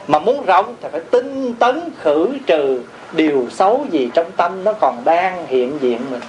Mà 0.06 0.18
muốn 0.18 0.44
rộng 0.46 0.74
thì 0.82 0.88
phải 0.92 1.00
tinh 1.10 1.54
tấn 1.54 1.80
khử 2.02 2.28
trừ 2.46 2.80
điều 3.12 3.46
xấu 3.50 3.86
gì 3.90 4.10
trong 4.14 4.30
tâm 4.36 4.64
nó 4.64 4.72
còn 4.72 5.04
đang 5.04 5.46
hiện 5.46 5.78
diện 5.80 6.00
mình. 6.10 6.20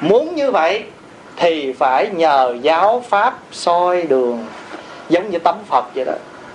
Muốn 0.00 0.34
như 0.34 0.50
vậy 0.50 0.84
thì 1.36 1.72
phải 1.72 2.10
nhờ 2.10 2.56
giáo 2.62 3.04
pháp 3.08 3.38
soi 3.52 4.02
đường, 4.02 4.46
giống 5.08 5.30
như 5.30 5.38
tấm 5.38 5.56
phật 5.68 5.84
vậy 5.94 6.04
đó. 6.04 6.12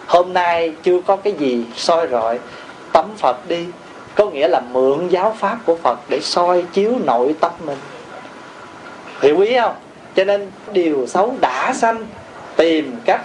Hôm 0.08 0.34
nay 0.34 0.74
chưa 0.84 1.02
có 1.08 1.16
cái 1.16 1.34
gì 1.34 1.66
soi 1.76 2.08
rọi, 2.08 2.40
tấm 2.94 3.06
phật 3.18 3.48
đi, 3.48 3.66
có 4.16 4.26
nghĩa 4.26 4.48
là 4.48 4.62
mượn 4.72 5.08
giáo 5.08 5.36
pháp 5.40 5.58
của 5.66 5.76
phật 5.76 6.00
để 6.10 6.20
soi 6.22 6.66
chiếu 6.74 6.94
nội 7.06 7.36
tâm 7.40 7.52
mình. 7.66 7.78
Hiểu 9.22 9.40
ý 9.40 9.60
không? 9.60 9.76
Cho 10.16 10.24
nên 10.24 10.52
điều 10.72 11.08
xấu 11.08 11.34
đã 11.42 11.74
sanh, 11.74 12.06
tìm 12.56 12.96
cách. 13.06 13.22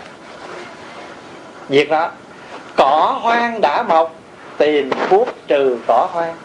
Việc 1.68 1.90
đó, 1.90 2.10
cỏ 2.76 3.18
hoang 3.22 3.60
đã 3.60 3.82
mọc, 3.82 4.14
tìm 4.58 4.90
thuốc 5.08 5.28
trừ 5.46 5.78
cỏ 5.86 6.08
hoang. 6.12 6.36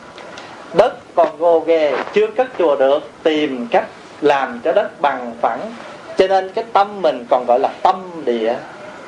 Đất 0.73 0.93
còn 1.15 1.37
gồ 1.37 1.59
ghề, 1.59 1.97
chưa 2.13 2.27
cất 2.27 2.47
chùa 2.57 2.75
được, 2.75 3.09
tìm 3.23 3.67
cách 3.71 3.85
làm 4.21 4.59
cho 4.63 4.71
đất 4.71 5.01
bằng 5.01 5.33
phẳng. 5.41 5.59
Cho 6.17 6.27
nên 6.27 6.51
cái 6.53 6.65
tâm 6.73 7.01
mình 7.01 7.25
còn 7.29 7.45
gọi 7.47 7.59
là 7.59 7.69
tâm 7.81 8.21
địa. 8.25 8.55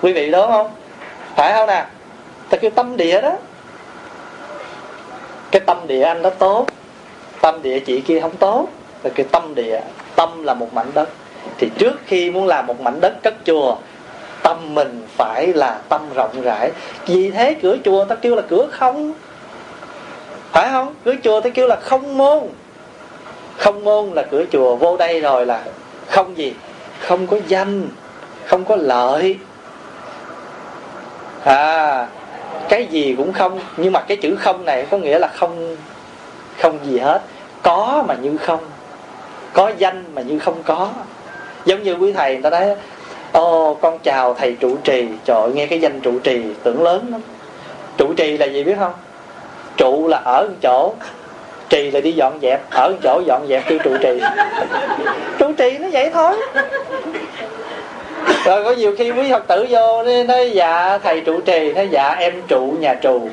Quý 0.02 0.14
vị 0.14 0.32
đúng 0.32 0.48
không? 0.48 0.72
Phải 1.36 1.54
không 1.54 1.68
nè 1.68 1.86
ta 2.50 2.58
kêu 2.58 2.72
tâm 2.72 2.98
địa 2.98 3.22
đó. 3.22 3.32
Cái 5.52 5.60
tâm 5.60 5.78
địa 5.88 6.04
anh 6.04 6.22
đó 6.22 6.30
tốt, 6.30 6.66
tâm 7.42 7.62
địa 7.62 7.80
chị 7.80 8.02
kia 8.02 8.20
không 8.20 8.36
tốt. 8.36 8.68
Là 9.04 9.10
cái 9.16 9.26
tâm 9.32 9.56
địa. 9.56 9.82
Tâm 10.16 10.44
là 10.44 10.54
một 10.54 10.74
mảnh 10.74 10.92
đất. 10.94 11.10
Thì 11.58 11.70
trước 11.78 11.94
khi 12.06 12.32
muốn 12.32 12.48
làm 12.48 12.68
một 12.68 12.82
mảnh 12.82 13.02
đất 13.02 13.24
cất 13.24 13.34
chùa, 13.46 13.76
tâm 14.44 14.76
mình 14.76 15.08
phải 15.18 15.54
là 15.54 15.80
tâm 15.90 16.02
rộng 16.16 16.42
rãi. 16.42 16.72
Vì 17.06 17.32
thế 17.32 17.56
cửa 17.62 17.78
chùa 17.86 18.06
ta 18.06 18.16
kêu 18.16 18.36
là 18.36 18.42
cửa 18.42 18.68
không. 18.72 19.14
Phải 20.52 20.70
không? 20.72 20.96
Cửa 21.06 21.14
chùa 21.24 21.42
ta 21.42 21.50
kêu 21.50 21.68
là 21.68 21.76
không 21.76 22.18
môn 22.18 22.44
không 23.58 23.84
môn 23.84 24.10
là 24.16 24.24
cửa 24.32 24.44
chùa, 24.52 24.76
vô 24.76 24.98
đây 24.98 25.22
rồi 25.22 25.46
là 25.46 25.64
không 26.10 26.38
gì. 26.38 26.54
Không 27.00 27.28
có 27.28 27.38
danh, 27.48 27.88
không 28.46 28.66
có 28.66 28.76
lợi. 28.76 29.38
À 31.44 32.08
cái 32.70 32.86
gì 32.86 33.16
cũng 33.18 33.34
không, 33.34 33.60
nhưng 33.78 33.94
mà 33.94 34.02
cái 34.02 34.18
chữ 34.18 34.36
không 34.36 34.66
này 34.66 34.88
có 34.92 34.98
nghĩa 34.98 35.20
là 35.20 35.28
không 35.28 35.78
không 36.62 36.80
gì 36.86 37.00
hết. 37.00 37.22
Có 37.62 38.04
mà 38.08 38.16
như 38.16 38.38
không, 38.38 38.60
có 39.54 39.72
danh 39.78 40.04
mà 40.16 40.22
như 40.22 40.40
không 40.40 40.64
có. 40.64 40.90
Giống 41.66 41.84
như 41.84 41.94
quý 41.96 42.14
thầy 42.14 42.34
người 42.34 42.42
ta 42.42 42.50
nói 42.50 42.76
ồ 43.32 43.78
con 43.82 44.00
chào 44.04 44.34
thầy 44.34 44.56
trụ 44.60 44.78
trì. 44.84 45.08
Trời 45.26 45.52
nghe 45.54 45.66
cái 45.66 45.82
danh 45.82 46.02
trụ 46.02 46.20
trì 46.20 46.42
tưởng 46.64 46.84
lớn 46.84 47.08
lắm. 47.12 47.22
Trụ 47.98 48.14
trì 48.14 48.38
là 48.38 48.46
gì 48.46 48.64
biết 48.64 48.76
không? 48.80 48.94
Trụ 49.78 50.08
là 50.08 50.18
ở 50.18 50.48
một 50.48 50.56
chỗ 50.62 50.94
trì 51.74 51.92
là 51.92 52.00
đi 52.00 52.12
dọn 52.12 52.40
dẹp, 52.42 52.62
ở 52.72 52.94
chỗ 53.04 53.22
dọn 53.28 53.46
dẹp 53.50 53.64
kêu 53.68 53.80
trụ 53.84 53.98
trì. 54.02 54.20
Trụ 55.40 55.54
trì 55.58 55.78
nó 55.78 55.88
vậy 55.92 56.10
thôi. 56.14 56.36
Rồi 58.46 58.64
có 58.64 58.72
nhiều 58.72 58.96
khi 58.98 59.12
quý 59.12 59.32
phật 59.32 59.48
tử 59.48 59.66
vô 59.70 60.04
nói 60.28 60.52
dạ 60.52 60.98
thầy 61.04 61.22
trụ 61.22 61.42
trì 61.42 61.74
nói 61.74 61.88
dạ 61.92 62.16
em 62.20 62.34
trụ 62.48 62.76
nhà 62.80 62.96
trù. 63.02 63.30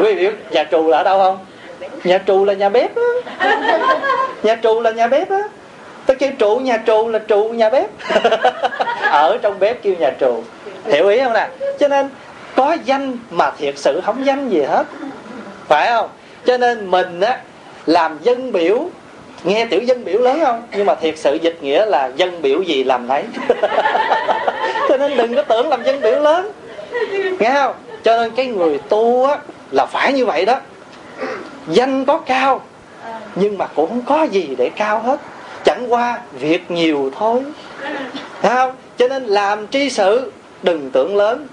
Quý 0.00 0.14
vị 0.14 0.14
biết 0.14 0.36
nhà 0.50 0.64
trù 0.70 0.88
là 0.88 0.98
ở 0.98 1.02
đâu 1.02 1.18
không? 1.18 1.38
Nhà 2.04 2.18
trù 2.26 2.44
là 2.44 2.52
nhà 2.52 2.68
bếp 2.68 2.90
á. 2.96 3.36
Nhà 4.42 4.56
trù 4.62 4.80
là 4.80 4.90
nhà 4.90 5.06
bếp 5.06 5.30
á. 5.30 5.42
Tôi 6.06 6.16
kêu 6.16 6.30
trụ 6.38 6.56
nhà 6.56 6.82
trù 6.86 7.08
là 7.08 7.18
trụ 7.18 7.44
nhà 7.44 7.70
bếp. 7.70 7.90
Ở 9.10 9.38
trong 9.42 9.58
bếp 9.58 9.82
kêu 9.82 9.94
nhà 9.98 10.10
trù. 10.20 10.42
Hiểu 10.84 11.08
ý 11.08 11.20
không 11.20 11.32
nè? 11.32 11.48
Cho 11.80 11.88
nên 11.88 12.08
có 12.56 12.76
danh 12.84 13.16
mà 13.30 13.50
thiệt 13.58 13.78
sự 13.78 14.00
không 14.04 14.26
danh 14.26 14.48
gì 14.48 14.62
hết. 14.62 14.84
Phải 15.68 15.90
không? 15.90 16.08
Cho 16.48 16.56
nên 16.56 16.90
mình 16.90 17.20
á, 17.20 17.40
làm 17.86 18.18
dân 18.22 18.52
biểu, 18.52 18.88
nghe 19.44 19.66
tiểu 19.66 19.82
dân 19.82 20.04
biểu 20.04 20.20
lớn 20.20 20.40
không? 20.44 20.62
Nhưng 20.76 20.86
mà 20.86 20.94
thiệt 20.94 21.18
sự 21.18 21.38
dịch 21.42 21.58
nghĩa 21.62 21.86
là 21.86 22.10
dân 22.16 22.42
biểu 22.42 22.62
gì 22.62 22.84
làm 22.84 23.08
nấy. 23.08 23.24
Cho 24.88 24.96
nên 24.96 25.16
đừng 25.16 25.34
có 25.34 25.42
tưởng 25.42 25.68
làm 25.68 25.84
dân 25.84 26.00
biểu 26.00 26.20
lớn. 26.20 26.52
Nghe 27.38 27.50
không? 27.54 27.74
Cho 28.04 28.16
nên 28.16 28.30
cái 28.30 28.46
người 28.46 28.78
tu 28.88 29.24
á, 29.24 29.38
là 29.70 29.86
phải 29.86 30.12
như 30.12 30.26
vậy 30.26 30.44
đó. 30.44 30.60
Danh 31.68 32.04
có 32.04 32.18
cao, 32.18 32.62
nhưng 33.34 33.58
mà 33.58 33.66
cũng 33.66 33.88
không 33.88 34.02
có 34.02 34.22
gì 34.22 34.54
để 34.58 34.70
cao 34.76 35.00
hết. 35.00 35.20
Chẳng 35.64 35.92
qua 35.92 36.20
việc 36.32 36.70
nhiều 36.70 37.10
thôi. 37.18 37.42
Thấy 38.42 38.54
không? 38.54 38.72
Cho 38.96 39.08
nên 39.08 39.24
làm 39.24 39.68
tri 39.68 39.90
sự, 39.90 40.32
đừng 40.62 40.90
tưởng 40.90 41.16
lớn. 41.16 41.46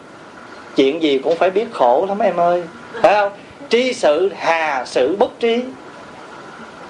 Chuyện 0.76 1.02
gì 1.02 1.20
cũng 1.24 1.38
phải 1.38 1.50
biết 1.50 1.66
khổ 1.74 2.06
lắm 2.10 2.20
em 2.20 2.40
ơi. 2.40 2.64
Phải 3.02 3.14
không? 3.14 3.32
Tri 3.69 3.93
sự, 3.93 4.32
hà 4.38 4.84
sự, 4.86 5.15
bất 5.15 5.32
tri. 5.41 5.60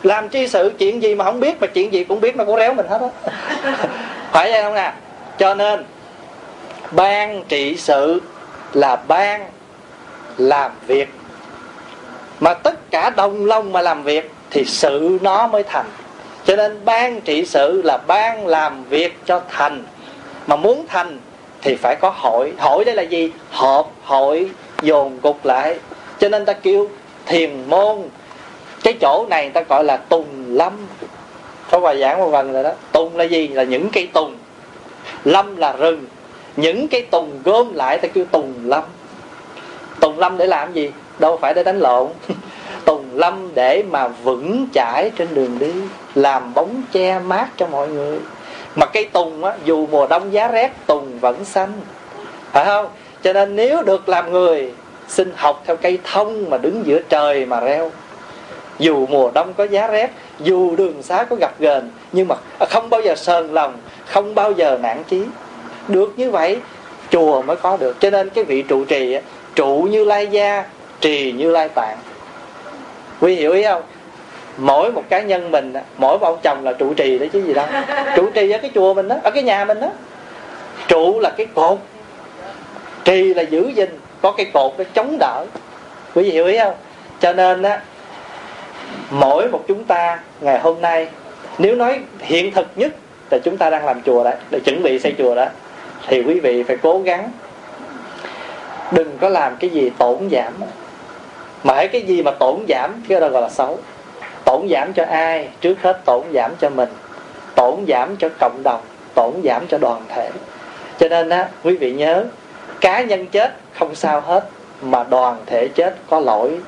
Làm 0.04 0.30
tri 0.30 0.48
sự 0.48 0.72
chuyện 0.78 1.04
gì 1.04 1.16
mà 1.16 1.26
không 1.26 1.40
biết, 1.40 1.62
mà 1.62 1.68
chuyện 1.68 1.94
gì 1.94 2.04
cũng 2.04 2.22
biết 2.22 2.36
nó 2.36 2.46
cũng 2.46 2.58
réo 2.58 2.74
mình 2.74 2.88
hết 2.88 3.02
á. 3.02 3.32
Phải 4.32 4.52
vậy 4.52 4.64
không 4.64 4.74
nè? 4.74 4.94
Cho 5.38 5.56
nên, 5.56 5.86
ban 6.92 7.44
trị 7.48 7.76
sự 7.78 8.22
là 8.74 8.96
ban 8.96 9.46
làm 10.38 10.72
việc. 10.88 11.10
Mà 12.40 12.54
tất 12.54 12.92
cả 12.92 13.10
đồng 13.10 13.46
lòng 13.46 13.72
mà 13.72 13.82
làm 13.82 14.04
việc 14.04 14.32
thì 14.52 14.66
sự 14.66 15.20
nó 15.22 15.48
mới 15.48 15.64
thành. 15.64 15.86
Cho 16.46 16.56
nên 16.56 16.86
ban 16.86 17.22
trị 17.22 17.46
sự 17.46 17.82
là 17.82 17.98
ban 17.98 18.48
làm 18.48 18.84
việc 18.84 19.20
cho 19.26 19.42
thành. 19.50 19.84
Mà 20.48 20.56
muốn 20.56 20.86
thành 20.88 21.20
thì 21.62 21.76
phải 21.76 21.96
có 21.96 22.14
hội. 22.16 22.54
Hội 22.60 22.86
đây 22.86 22.96
là 22.96 23.04
gì? 23.04 23.32
Họp, 23.52 23.92
hội, 24.04 24.50
dồn 24.82 25.18
cục 25.22 25.46
lại 25.46 25.76
cho 26.20 26.30
nên 26.30 26.46
ta 26.46 26.54
kêu 26.54 26.90
thiền 27.26 27.70
môn. 27.70 27.98
Cái 28.84 28.94
chỗ 29.02 29.26
này 29.30 29.50
ta 29.50 29.62
gọi 29.62 29.84
là 29.84 29.98
tùng 29.98 30.28
lâm. 30.48 30.74
Có 31.72 31.80
bài 31.80 32.00
giảng 32.00 32.20
một 32.20 32.30
phần 32.32 32.54
rồi 32.54 32.64
đó. 32.64 32.72
Tùng 32.92 33.18
là 33.18 33.24
gì? 33.24 33.48
Là 33.48 33.64
những 33.64 33.90
cây 33.90 34.08
tùng. 34.14 34.36
Lâm 35.24 35.56
là 35.56 35.74
rừng. 35.74 36.06
Những 36.56 36.88
cây 36.88 37.02
tùng 37.02 37.40
gom 37.44 37.74
lại 37.74 37.98
ta 37.98 38.08
kêu 38.08 38.26
tùng 38.26 38.54
lâm. 38.64 38.84
Tùng 40.00 40.20
lâm 40.20 40.38
để 40.38 40.46
làm 40.46 40.74
gì? 40.74 40.92
Đâu 41.20 41.38
phải 41.38 41.54
để 41.54 41.64
đánh 41.64 41.80
lộn. 41.80 42.08
Tùng 42.86 43.06
lâm 43.14 43.50
để 43.56 43.84
mà 43.90 44.08
vững 44.08 44.68
chãi 44.74 45.12
trên 45.18 45.28
đường 45.34 45.60
đi. 45.60 45.72
Làm 46.16 46.54
bóng 46.54 46.82
che 46.92 47.20
mát 47.20 47.48
cho 47.58 47.68
mọi 47.68 47.88
người. 47.88 48.20
Mà 48.76 48.86
cây 48.86 49.06
tùng 49.06 49.44
á, 49.44 49.54
dù 49.66 49.88
mùa 49.88 50.08
đông 50.08 50.34
giá 50.34 50.48
rét, 50.48 50.72
tùng 50.86 51.20
vẫn 51.20 51.46
xanh. 51.46 51.72
Phải 52.52 52.66
không? 52.66 52.88
Cho 53.24 53.34
nên 53.34 53.56
nếu 53.56 53.84
được 53.84 54.10
làm 54.10 54.32
người 54.32 54.72
xin 55.08 55.32
học 55.36 55.64
theo 55.66 55.76
cây 55.76 56.00
thông 56.04 56.50
mà 56.50 56.58
đứng 56.58 56.86
giữa 56.86 57.00
trời 57.10 57.46
mà 57.46 57.60
reo. 57.60 57.92
Dù 58.80 59.06
mùa 59.06 59.32
đông 59.34 59.54
có 59.54 59.64
giá 59.64 59.88
rét, 59.88 60.12
dù 60.40 60.76
đường 60.76 61.04
xá 61.04 61.24
có 61.30 61.36
gặp 61.36 61.60
gền 61.60 61.92
nhưng 62.12 62.28
mà 62.28 62.36
không 62.70 62.90
bao 62.90 63.02
giờ 63.02 63.16
sờn 63.16 63.54
lòng, 63.54 63.74
không 64.06 64.36
bao 64.36 64.52
giờ 64.52 64.78
nản 64.82 65.04
chí. 65.04 65.22
Được 65.88 66.14
như 66.18 66.32
vậy, 66.32 66.60
chùa 67.10 67.42
mới 67.42 67.56
có 67.56 67.78
được. 67.78 68.00
Cho 68.00 68.10
nên 68.10 68.30
cái 68.30 68.44
vị 68.44 68.62
trụ 68.62 68.86
trì 68.86 69.18
trụ 69.56 69.88
như 69.92 70.06
lai 70.06 70.28
gia, 70.28 70.64
trì 71.02 71.32
như 71.32 71.52
lai 71.52 71.70
tạng. 71.70 71.98
Quý 73.22 73.36
hiểu 73.36 73.52
ý 73.54 73.64
không? 73.64 73.82
Mỗi 74.58 74.92
một 74.92 75.04
cá 75.10 75.22
nhân 75.22 75.52
mình 75.52 75.74
mỗi 75.98 76.20
một 76.20 76.26
ông 76.26 76.40
chồng 76.44 76.64
là 76.64 76.74
trụ 76.74 76.94
trì 76.94 77.18
đấy 77.18 77.30
chứ 77.34 77.42
gì 77.42 77.54
đâu. 77.54 77.66
Trụ 78.16 78.30
trì 78.34 78.52
ở 78.52 78.58
cái 78.58 78.72
chùa 78.76 78.94
mình 78.94 79.08
đó, 79.08 79.16
ở 79.24 79.32
cái 79.32 79.44
nhà 79.44 79.66
mình 79.66 79.80
đó. 79.80 79.90
Trụ 80.88 81.20
là 81.20 81.30
cái 81.30 81.46
cột. 81.46 81.78
Trì 83.04 83.34
là 83.34 83.42
giữ 83.42 83.72
gìn 83.76 83.90
có 84.26 84.32
cái 84.32 84.46
cột 84.54 84.74
nó 84.78 84.84
chống 84.94 85.18
đỡ. 85.20 85.46
Quý 86.14 86.24
vị 86.24 86.32
hiểu 86.32 86.46
ý 86.46 86.58
không? 86.58 86.74
Cho 87.20 87.34
nên 87.34 87.62
á, 87.62 87.82
mỗi 89.10 89.48
một 89.48 89.64
chúng 89.68 89.84
ta 89.84 90.20
ngày 90.42 90.60
hôm 90.60 90.82
nay, 90.82 91.08
nếu 91.58 91.76
nói 91.76 92.00
hiện 92.20 92.52
thực 92.52 92.68
nhất 92.76 92.94
là 93.32 93.38
chúng 93.44 93.58
ta 93.58 93.70
đang 93.70 93.86
làm 93.86 94.02
chùa 94.02 94.24
đấy 94.24 94.36
để 94.52 94.60
chuẩn 94.66 94.84
bị 94.84 95.00
xây 95.00 95.14
chùa 95.18 95.36
đó, 95.36 95.46
thì 96.08 96.22
quý 96.22 96.40
vị 96.40 96.64
phải 96.64 96.78
cố 96.78 97.00
gắng. 97.00 97.32
Đừng 98.92 99.18
có 99.18 99.30
làm 99.30 99.56
cái 99.60 99.70
gì 99.70 99.92
tổn 99.98 100.30
giảm. 100.32 100.54
Mà 101.64 101.74
hãy 101.74 101.88
cái 101.88 102.02
gì 102.02 102.24
mà 102.24 102.32
tổn 102.32 102.56
giảm, 102.70 103.04
cái 103.10 103.20
đó 103.20 103.30
gọi 103.30 103.42
là 103.42 103.50
xấu. 103.50 103.80
Tổn 104.46 104.68
giảm 104.70 104.94
cho 104.94 105.06
ai? 105.06 105.50
Trước 105.62 105.82
hết 105.82 106.06
tổn 106.06 106.22
giảm 106.34 106.52
cho 106.62 106.70
mình. 106.70 106.90
Tổn 107.56 107.86
giảm 107.88 108.16
cho 108.18 108.30
cộng 108.40 108.62
đồng. 108.64 108.82
Tổn 109.14 109.34
giảm 109.44 109.68
cho 109.68 109.78
đoàn 109.78 110.02
thể. 110.10 110.30
Cho 111.00 111.10
nên 111.10 111.30
á, 111.30 111.48
quý 111.64 111.78
vị 111.78 111.92
nhớ 111.92 112.26
cá 112.86 113.02
nhân 113.02 113.28
chết 113.28 113.54
không 113.80 113.96
sao 113.96 114.22
hết, 114.22 114.46
mà 114.82 115.04
đoàn 115.04 115.38
thể 115.46 115.68
chết 115.76 115.96
có 116.10 116.20
lỗi. 116.20 116.60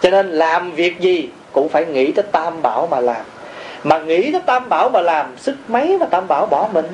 Cho 0.00 0.10
nên 0.10 0.32
làm 0.32 0.72
việc 0.72 1.00
gì 1.00 1.28
cũng 1.52 1.68
phải 1.68 1.86
nghĩ 1.86 2.12
tới 2.12 2.24
tam 2.32 2.62
bảo 2.62 2.88
mà 2.90 3.00
làm. 3.00 3.22
Mà 3.84 3.98
nghĩ 3.98 4.32
tới 4.32 4.40
tam 4.46 4.68
bảo 4.68 4.88
mà 4.88 5.00
làm, 5.00 5.36
sức 5.38 5.56
mấy 5.68 5.98
mà 5.98 6.06
tam 6.06 6.28
bảo 6.28 6.46
bỏ 6.46 6.68
mình? 6.72 6.86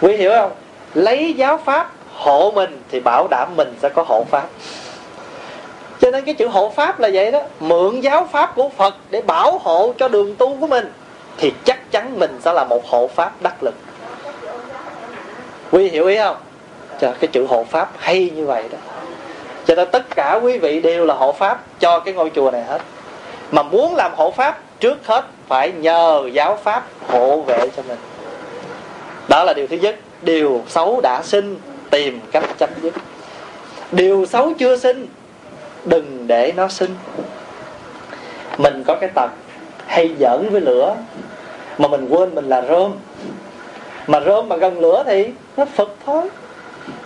Quý 0.00 0.16
hiểu 0.16 0.30
không? 0.30 0.50
Lấy 0.94 1.34
giáo 1.34 1.58
pháp, 1.64 1.92
hộ 2.14 2.52
mình 2.54 2.82
thì 2.90 3.00
bảo 3.00 3.28
đảm 3.30 3.48
mình 3.56 3.74
sẽ 3.82 3.88
có 3.88 4.04
hộ 4.08 4.24
pháp. 4.30 4.46
Cho 6.00 6.10
nên 6.10 6.24
cái 6.24 6.34
chữ 6.34 6.48
hộ 6.48 6.72
pháp 6.76 7.00
là 7.00 7.10
vậy 7.12 7.32
đó. 7.32 7.42
Mượn 7.60 8.00
giáo 8.00 8.28
pháp 8.32 8.54
của 8.54 8.68
phật 8.68 8.94
để 9.10 9.22
bảo 9.22 9.58
hộ 9.58 9.92
cho 9.98 10.08
đường 10.08 10.36
tu 10.36 10.56
của 10.60 10.66
mình, 10.66 10.92
thì 11.36 11.52
chắc 11.64 11.90
chắn 11.90 12.18
mình 12.18 12.38
sẽ 12.44 12.52
là 12.52 12.64
một 12.64 12.86
hộ 12.86 13.08
pháp 13.08 13.32
đắc 13.42 13.54
lực. 13.62 13.74
Quý 15.70 15.88
hiểu 15.88 16.06
ý 16.06 16.18
không? 16.18 16.36
Cho 17.00 17.12
cái 17.20 17.28
chữ 17.32 17.46
hộ 17.48 17.64
pháp 17.64 17.90
hay 17.98 18.30
như 18.34 18.46
vậy 18.46 18.64
đó. 18.72 18.78
Cho 19.66 19.74
nên 19.74 19.88
tất 19.92 20.16
cả 20.16 20.40
quý 20.42 20.58
vị 20.58 20.80
đều 20.80 21.06
là 21.06 21.14
hộ 21.14 21.32
pháp, 21.32 21.64
cho 21.80 21.98
cái 21.98 22.14
ngôi 22.14 22.30
chùa 22.34 22.50
này 22.50 22.62
hết. 22.62 22.80
Mà 23.50 23.62
muốn 23.62 23.96
làm 23.96 24.12
hộ 24.16 24.30
pháp, 24.30 24.60
trước 24.80 25.06
hết 25.06 25.24
phải 25.48 25.72
nhờ 25.72 26.28
giáo 26.32 26.58
pháp 26.62 26.86
hộ 27.08 27.40
vệ 27.40 27.68
cho 27.76 27.82
mình. 27.88 27.98
Đó 29.28 29.44
là 29.44 29.52
điều 29.52 29.66
thứ 29.66 29.76
nhất. 29.76 29.96
Điều 30.22 30.62
xấu 30.68 31.00
đã 31.00 31.22
sinh, 31.22 31.58
tìm 31.90 32.20
cách 32.32 32.44
chấm 32.58 32.70
dứt. 32.82 32.94
Điều 33.92 34.26
xấu 34.26 34.52
chưa 34.58 34.76
sinh, 34.76 35.06
đừng 35.84 36.26
để 36.26 36.52
nó 36.56 36.68
sinh. 36.68 36.96
Mình 38.58 38.84
có 38.86 38.96
cái 39.00 39.10
tật 39.14 39.30
hay 39.86 40.10
giỡn 40.20 40.48
với 40.50 40.60
lửa, 40.60 40.96
mà 41.78 41.88
mình 41.88 42.08
quên 42.08 42.34
mình 42.34 42.48
là 42.48 42.62
rơm. 42.62 42.92
Mà 44.06 44.20
rơm 44.20 44.48
mà 44.48 44.56
gần 44.56 44.80
lửa 44.80 45.02
thì 45.06 45.28
nó 45.56 45.64
phật 45.64 45.88
thôi 46.06 46.22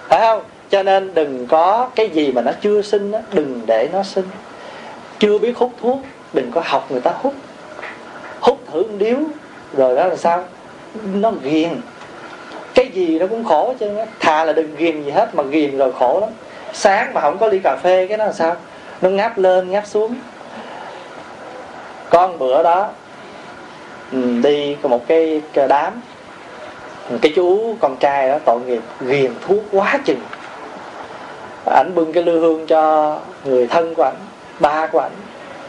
phải 0.09 0.21
không? 0.21 0.43
Cho 0.71 0.83
nên 0.83 1.15
đừng 1.15 1.47
có 1.47 1.89
cái 1.95 2.09
gì 2.09 2.33
mà 2.33 2.43
nó 2.43 2.53
chưa 2.61 2.83
sinh 2.83 3.11
đó, 3.11 3.19
đừng 3.33 3.61
để 3.67 3.89
nó 3.93 4.03
sinh. 4.03 4.25
Chưa 5.19 5.39
biết 5.39 5.57
hút 5.57 5.73
thuốc 5.81 5.99
đừng 6.33 6.51
có 6.51 6.63
học 6.65 6.87
người 6.91 7.01
ta 7.01 7.11
hút. 7.23 7.35
Hút 8.41 8.61
thử 8.73 8.83
một 8.83 8.95
điếu 8.99 9.17
rồi 9.73 9.97
đó 9.97 10.05
là 10.07 10.17
sao? 10.17 10.45
Nó 11.15 11.33
ghiền. 11.43 11.81
Cái 12.75 12.89
gì 12.89 13.19
nó 13.19 13.27
cũng 13.27 13.45
khổ 13.45 13.75
chứ 13.81 13.91
thà 14.21 14.45
là 14.45 14.53
đừng 14.53 14.77
ghiền 14.77 15.03
gì 15.03 15.11
hết 15.11 15.35
mà 15.35 15.43
ghiền 15.43 15.79
rồi 15.79 15.93
khổ 15.93 16.21
lắm. 16.21 16.31
Sáng 16.73 17.15
mà 17.15 17.21
không 17.21 17.39
có 17.39 17.47
ly 17.47 17.59
cà 17.65 17.77
phê 17.83 18.07
cái 18.07 18.19
đó 18.19 18.27
là 18.27 18.33
sao? 18.33 18.57
Nó 19.03 19.09
ngáp 19.09 19.39
lên 19.39 19.71
ngáp 19.71 19.87
xuống. 19.87 20.15
Con 22.11 22.39
bữa 22.39 22.63
đó 22.63 22.89
ừ, 24.13 24.19
đi 24.43 24.77
một 24.83 25.09
cái 25.09 25.43
đám 25.69 26.01
cái 27.23 27.33
chú 27.37 27.75
con 27.81 27.97
trai 27.97 28.29
đó 28.29 28.39
tội 28.45 28.61
nghiệp 28.61 28.83
ghiền 29.01 29.31
thuốc 29.47 29.63
quá 29.73 29.99
chừng. 30.05 30.21
Ảnh 31.67 31.91
bưng 31.95 32.13
cái 32.13 32.23
lư 32.23 32.41
hương 32.41 32.67
cho 32.67 33.17
người 33.45 33.67
thân 33.67 33.95
của 33.95 34.03
ảnh 34.03 34.15
ba 34.61 34.87
của 34.87 34.99
ảnh 34.99 35.13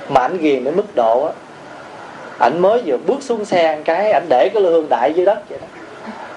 mà 0.09 0.21
ảnh 0.21 0.37
ghiền 0.37 0.63
đến 0.63 0.75
mức 0.75 0.95
độ 0.95 1.25
á 1.25 1.31
ảnh 2.39 2.61
mới 2.61 2.81
vừa 2.85 2.97
bước 2.97 3.17
xuống 3.23 3.45
xe 3.45 3.77
cái 3.85 4.11
ảnh 4.11 4.25
để 4.29 4.49
cái 4.53 4.63
lư 4.63 4.71
hương 4.71 4.89
đại 4.89 5.13
dưới 5.13 5.25
đất 5.25 5.49
vậy 5.49 5.59
đó. 5.61 5.67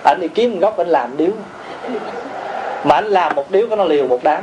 Ảnh 0.05 0.21
đi 0.21 0.29
kiếm 0.29 0.53
một 0.53 0.59
góc 0.61 0.79
ảnh 0.79 0.89
làm 0.89 1.17
điếu. 1.17 1.31
Mà 2.85 2.95
ảnh 2.95 3.07
làm 3.07 3.35
một 3.35 3.51
điếu 3.51 3.67
có 3.71 3.77
nó 3.77 3.85
liều 3.85 4.09
một 4.09 4.21
đám. 4.23 4.43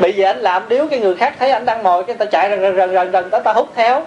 Bây 0.00 0.12
giờ 0.12 0.26
anh 0.26 0.38
làm 0.38 0.68
điếu 0.68 0.86
cái 0.86 0.98
người 0.98 1.16
khác 1.16 1.34
thấy 1.38 1.50
anh 1.50 1.64
đang 1.64 1.82
ngồi 1.82 2.04
cái 2.04 2.16
ta 2.16 2.24
chạy 2.24 2.50
rần 2.50 2.76
rần 2.76 2.94
rần 2.94 3.12
rần 3.12 3.30
ta, 3.30 3.38
ta 3.38 3.52
hút 3.52 3.68
theo 3.74 4.02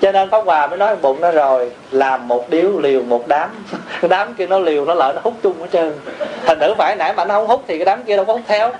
cho 0.00 0.12
nên 0.12 0.30
pháp 0.30 0.44
hòa 0.44 0.66
mới 0.66 0.78
nói 0.78 0.96
bụng 0.96 1.20
nó 1.20 1.30
rồi, 1.30 1.70
làm 1.90 2.28
một 2.28 2.50
điếu 2.50 2.78
liều 2.78 3.02
một 3.02 3.28
đám. 3.28 3.50
Đám 4.08 4.34
kia 4.34 4.46
nó 4.46 4.58
liều 4.58 4.84
nó 4.84 4.94
lợi 4.94 5.12
nó 5.14 5.20
hút 5.24 5.34
chung 5.42 5.60
hết 5.60 5.68
trơn. 5.72 5.92
Thành 6.46 6.60
thử 6.60 6.74
phải 6.78 6.96
nãy 6.96 7.12
mà 7.16 7.24
nó 7.24 7.34
không 7.34 7.46
hút 7.46 7.64
thì 7.66 7.78
cái 7.78 7.84
đám 7.84 8.02
kia 8.02 8.16
đâu 8.16 8.24
có 8.24 8.32
hút 8.32 8.42
theo. 8.46 8.72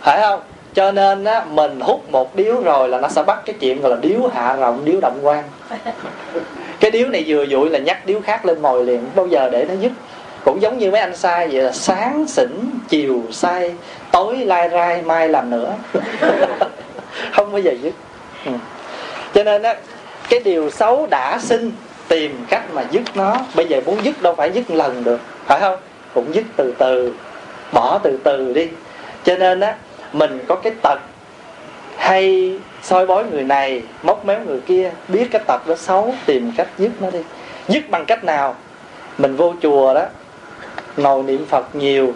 Phải 0.00 0.20
không? 0.20 0.40
Cho 0.74 0.92
nên 0.92 1.24
á, 1.24 1.44
mình 1.50 1.80
hút 1.80 2.10
một 2.10 2.36
điếu 2.36 2.60
rồi 2.60 2.88
là 2.88 3.00
nó 3.00 3.08
sẽ 3.08 3.22
bắt 3.22 3.42
cái 3.46 3.56
chuyện 3.60 3.80
gọi 3.80 3.90
là 3.90 3.96
điếu 4.00 4.30
hạ 4.34 4.56
rộng, 4.56 4.84
điếu 4.84 5.00
động 5.00 5.18
quan 5.22 5.44
cái 6.80 6.90
điếu 6.90 7.08
này 7.08 7.24
vừa 7.26 7.46
dụi 7.46 7.70
là 7.70 7.78
nhắc 7.78 8.06
điếu 8.06 8.20
khác 8.20 8.46
lên 8.46 8.62
mồi 8.62 8.84
liền, 8.84 9.06
bao 9.14 9.26
giờ 9.26 9.48
để 9.52 9.66
nó 9.68 9.74
dứt. 9.74 9.92
Cũng 10.44 10.62
giống 10.62 10.78
như 10.78 10.90
mấy 10.90 11.00
anh 11.00 11.16
sai 11.16 11.48
vậy 11.48 11.62
là 11.62 11.72
sáng 11.72 12.26
xỉn 12.28 12.50
chiều 12.88 13.22
say, 13.30 13.74
tối 14.12 14.36
lai 14.36 14.68
rai, 14.68 15.02
mai 15.02 15.28
làm 15.28 15.50
nữa. 15.50 15.74
Không 17.32 17.52
bao 17.52 17.60
giờ 17.60 17.72
dứt. 17.82 17.94
Ừ. 18.44 18.52
cho 19.34 19.44
nên 19.44 19.62
á 19.62 19.74
cái 20.30 20.40
điều 20.40 20.70
xấu 20.70 21.06
đã 21.06 21.38
sinh, 21.38 21.72
tìm 22.08 22.44
cách 22.48 22.62
mà 22.74 22.84
dứt 22.90 23.02
nó. 23.14 23.36
Bây 23.54 23.66
giờ 23.68 23.80
muốn 23.86 24.04
dứt 24.04 24.22
đâu 24.22 24.34
phải 24.34 24.50
dứt 24.50 24.70
lần 24.70 25.04
được, 25.04 25.20
phải 25.46 25.60
không? 25.60 25.76
Cũng 26.14 26.34
dứt 26.34 26.44
từ 26.56 26.74
từ, 26.78 27.12
bỏ 27.72 27.98
từ 28.02 28.18
từ 28.24 28.52
đi. 28.52 28.68
Cho 29.24 29.36
nên 29.36 29.60
á, 29.60 29.74
mình 30.12 30.44
có 30.48 30.54
cái 30.54 30.72
tật 30.82 30.98
hay 31.96 32.54
soi 32.82 33.06
bói 33.06 33.24
người 33.24 33.44
này, 33.44 33.82
móc 34.02 34.26
méo 34.26 34.40
người 34.46 34.60
kia, 34.60 34.90
biết 35.08 35.28
cái 35.30 35.42
tật 35.46 35.68
đó 35.68 35.74
xấu, 35.76 36.14
tìm 36.26 36.52
cách 36.56 36.68
dứt 36.78 36.90
nó 37.00 37.10
đi. 37.10 37.18
Dứt 37.68 37.90
bằng 37.90 38.04
cách 38.06 38.24
nào? 38.24 38.54
Mình 39.18 39.36
vô 39.36 39.54
chùa 39.62 39.94
đó, 39.94 40.04
ngồi 40.96 41.22
niệm 41.22 41.46
phật 41.46 41.74
nhiều. 41.74 42.14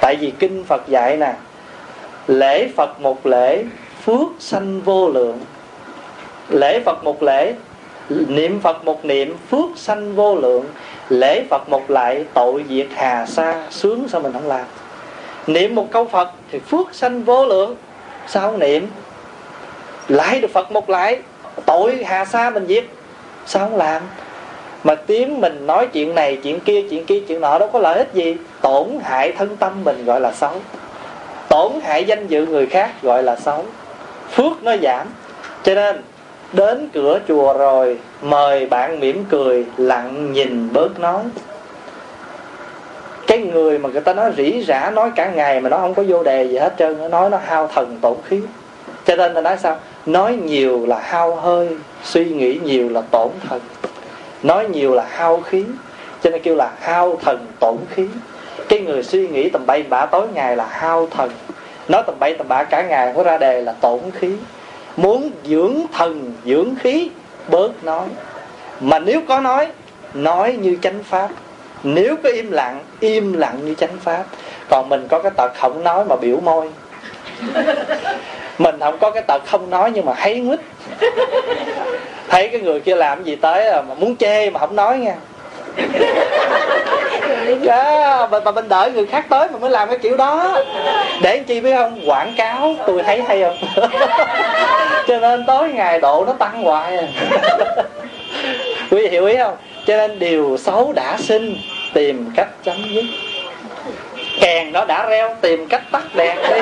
Tại 0.00 0.16
vì 0.20 0.32
kinh 0.38 0.64
phật 0.64 0.88
dạy 0.88 1.16
nè, 1.16 1.34
lễ 2.26 2.68
phật 2.76 3.00
một 3.00 3.26
lễ, 3.26 3.64
phước 4.04 4.28
sanh 4.38 4.80
vô 4.80 5.08
lượng 5.08 5.40
lễ 6.52 6.80
phật 6.80 7.04
một 7.04 7.22
lễ, 7.22 7.54
niệm 8.08 8.60
phật 8.60 8.84
một 8.84 9.04
niệm, 9.04 9.36
phước 9.50 9.70
sanh 9.76 10.14
vô 10.14 10.36
lượng. 10.36 10.64
Lễ 11.08 11.44
phật 11.50 11.68
một 11.68 11.90
lại, 11.90 12.24
tội 12.34 12.64
diệt 12.68 12.86
hà 12.94 13.26
sa, 13.26 13.66
sướng 13.70 14.08
sao 14.08 14.20
mình 14.20 14.32
không 14.32 14.48
làm? 14.48 14.64
Niệm 15.46 15.74
một 15.74 15.86
câu 15.90 16.04
phật 16.04 16.30
thì 16.50 16.58
phước 16.58 16.94
sanh 16.94 17.22
vô 17.22 17.46
lượng. 17.46 17.76
Sao 18.26 18.50
không 18.50 18.58
niệm? 18.58 18.86
Lại 20.08 20.40
được 20.40 20.50
phật 20.52 20.72
một 20.72 20.90
lại, 20.90 21.18
tội 21.66 22.04
hà 22.04 22.24
sa 22.24 22.50
mình 22.50 22.66
diệt. 22.66 22.84
Sao 23.46 23.68
không 23.68 23.76
làm? 23.76 24.02
Mà 24.84 24.94
tiếng 24.94 25.40
mình 25.40 25.66
nói 25.66 25.86
chuyện 25.86 26.14
này, 26.14 26.38
chuyện 26.42 26.60
kia 26.60 26.82
chuyện 26.90 27.06
kia, 27.06 27.20
chuyện 27.28 27.40
nọ 27.40 27.58
đâu 27.58 27.68
có 27.72 27.78
lợi 27.78 27.98
ích 27.98 28.14
gì. 28.14 28.36
Tổn 28.60 28.88
hại 29.02 29.32
thân 29.32 29.56
tâm 29.56 29.84
mình 29.84 30.04
gọi 30.04 30.20
là 30.20 30.32
xấu. 30.32 30.52
Tổn 31.48 31.72
hại 31.82 32.04
danh 32.04 32.26
dự 32.26 32.46
người 32.46 32.66
khác 32.66 32.90
gọi 33.02 33.22
là 33.22 33.36
xấu. 33.36 33.64
Phước 34.30 34.62
nó 34.62 34.76
giảm. 34.82 35.06
Cho 35.62 35.74
nên 35.74 36.02
đến 36.52 36.88
cửa 36.92 37.20
chùa 37.28 37.52
rồi, 37.58 37.98
mời 38.22 38.66
bạn 38.66 39.00
mỉm 39.00 39.24
cười, 39.30 39.66
lặng 39.76 40.32
nhìn 40.32 40.72
bớt 40.72 41.00
nói. 41.00 41.22
Cái 43.26 43.38
người 43.38 43.78
mà 43.78 43.88
người 43.88 44.00
ta 44.00 44.14
nói 44.14 44.32
rỉ 44.36 44.64
rả 44.64 44.90
nói 44.90 45.10
cả 45.16 45.30
ngày 45.30 45.60
mà 45.60 45.68
nó 45.68 45.78
không 45.78 45.94
có 45.94 46.04
vô 46.08 46.22
đề 46.22 46.44
gì 46.44 46.56
hết 46.56 46.74
trơn 46.78 46.98
nó 46.98 47.08
nói 47.08 47.30
nó 47.30 47.38
hao 47.46 47.68
thần 47.68 47.98
tổn 48.02 48.16
khí. 48.24 48.40
Cho 49.04 49.16
nên 49.16 49.34
ta 49.34 49.40
nói 49.40 49.56
sao? 49.62 49.78
Nói 50.06 50.36
nhiều 50.44 50.86
là 50.86 50.98
hao 50.98 51.34
hơi, 51.34 51.68
suy 52.04 52.24
nghĩ 52.24 52.58
nhiều 52.64 52.88
là 52.88 53.02
tổn 53.10 53.28
thần. 53.48 53.60
Nói 54.42 54.68
nhiều 54.68 54.94
là 54.94 55.06
hao 55.10 55.40
khí, 55.40 55.64
cho 56.22 56.30
nên 56.30 56.42
kêu 56.42 56.54
là 56.54 56.70
hao 56.80 57.18
thần 57.24 57.46
tổn 57.60 57.76
khí. 57.90 58.06
Cái 58.68 58.80
người 58.80 59.02
suy 59.02 59.28
nghĩ 59.28 59.48
tầm 59.48 59.66
bay 59.66 59.82
bả 59.82 60.06
tối 60.06 60.26
ngày 60.34 60.56
là 60.56 60.66
hao 60.66 61.08
thần. 61.10 61.30
Nói 61.88 62.02
tầm 62.06 62.14
bay 62.18 62.34
tầm 62.34 62.48
bả 62.48 62.64
cả 62.64 62.82
ngày 62.82 63.12
có 63.16 63.22
ra 63.22 63.38
đề 63.38 63.60
là 63.60 63.72
tổn 63.72 64.00
khí 64.14 64.36
muốn 64.96 65.30
dưỡng 65.44 65.74
thần 65.92 66.32
dưỡng 66.44 66.74
khí 66.82 67.10
bớt 67.48 67.84
nói. 67.84 68.06
Mà 68.80 68.98
nếu 68.98 69.20
có 69.28 69.40
nói 69.40 69.68
nói 70.14 70.52
như 70.52 70.78
chánh 70.82 71.02
pháp. 71.04 71.28
Nếu 71.82 72.16
có 72.22 72.28
im 72.28 72.50
lặng 72.50 72.80
im 73.00 73.32
lặng 73.32 73.58
như 73.64 73.74
chánh 73.74 73.98
pháp. 74.04 74.24
Còn 74.68 74.88
mình 74.88 75.06
có 75.08 75.22
cái 75.22 75.32
tật 75.36 75.52
không 75.56 75.84
nói 75.84 76.04
mà 76.04 76.16
biểu 76.16 76.36
môi. 76.40 76.68
Mình 78.58 78.80
không 78.80 78.98
có 78.98 79.10
cái 79.10 79.22
tật 79.28 79.42
không 79.46 79.70
nói 79.70 79.90
nhưng 79.94 80.06
mà 80.06 80.12
hay 80.16 80.40
mít 80.40 80.60
thấy 82.28 82.48
cái 82.48 82.60
người 82.60 82.80
kia 82.80 82.96
làm 82.96 83.24
gì 83.24 83.36
tới 83.36 83.68
à, 83.68 83.82
mà 83.82 83.94
muốn 83.94 84.16
chê 84.16 84.50
mà 84.50 84.60
không 84.60 84.76
nói 84.76 84.98
nha. 84.98 85.14
Đó, 87.64 88.28
mà, 88.30 88.40
mà 88.40 88.50
mình 88.50 88.68
đợi 88.68 88.92
người 88.92 89.06
khác 89.06 89.26
tới 89.28 89.48
mà 89.52 89.58
mới 89.58 89.70
làm 89.70 89.88
cái 89.88 89.98
kiểu 89.98 90.16
đó. 90.16 90.58
Để 91.22 91.38
chi 91.38 91.60
biết 91.60 91.76
không? 91.76 92.00
Quảng 92.06 92.34
cáo 92.36 92.74
tôi 92.86 93.02
thấy 93.02 93.22
hay 93.22 93.42
không? 93.42 93.88
cho 95.08 95.18
nên 95.18 95.44
tối 95.46 95.68
ngày 95.68 96.00
độ 96.00 96.24
nó 96.26 96.32
tăng 96.32 96.62
hoài 96.62 96.96
à. 96.96 97.06
quý 98.90 99.02
vị 99.02 99.08
hiểu 99.08 99.26
ý 99.26 99.36
không? 99.36 99.56
Cho 99.86 99.96
nên 99.96 100.18
điều 100.18 100.56
xấu 100.58 100.92
đã 100.92 101.16
sinh, 101.18 101.56
tìm 101.92 102.30
cách 102.36 102.48
chấm 102.64 102.76
dứt. 102.94 103.04
Kèn 104.40 104.72
nó 104.72 104.84
đã 104.84 105.06
reo, 105.08 105.36
tìm 105.40 105.66
cách 105.68 105.82
tắt 105.92 106.02
đèn 106.14 106.36
đi. 106.36 106.60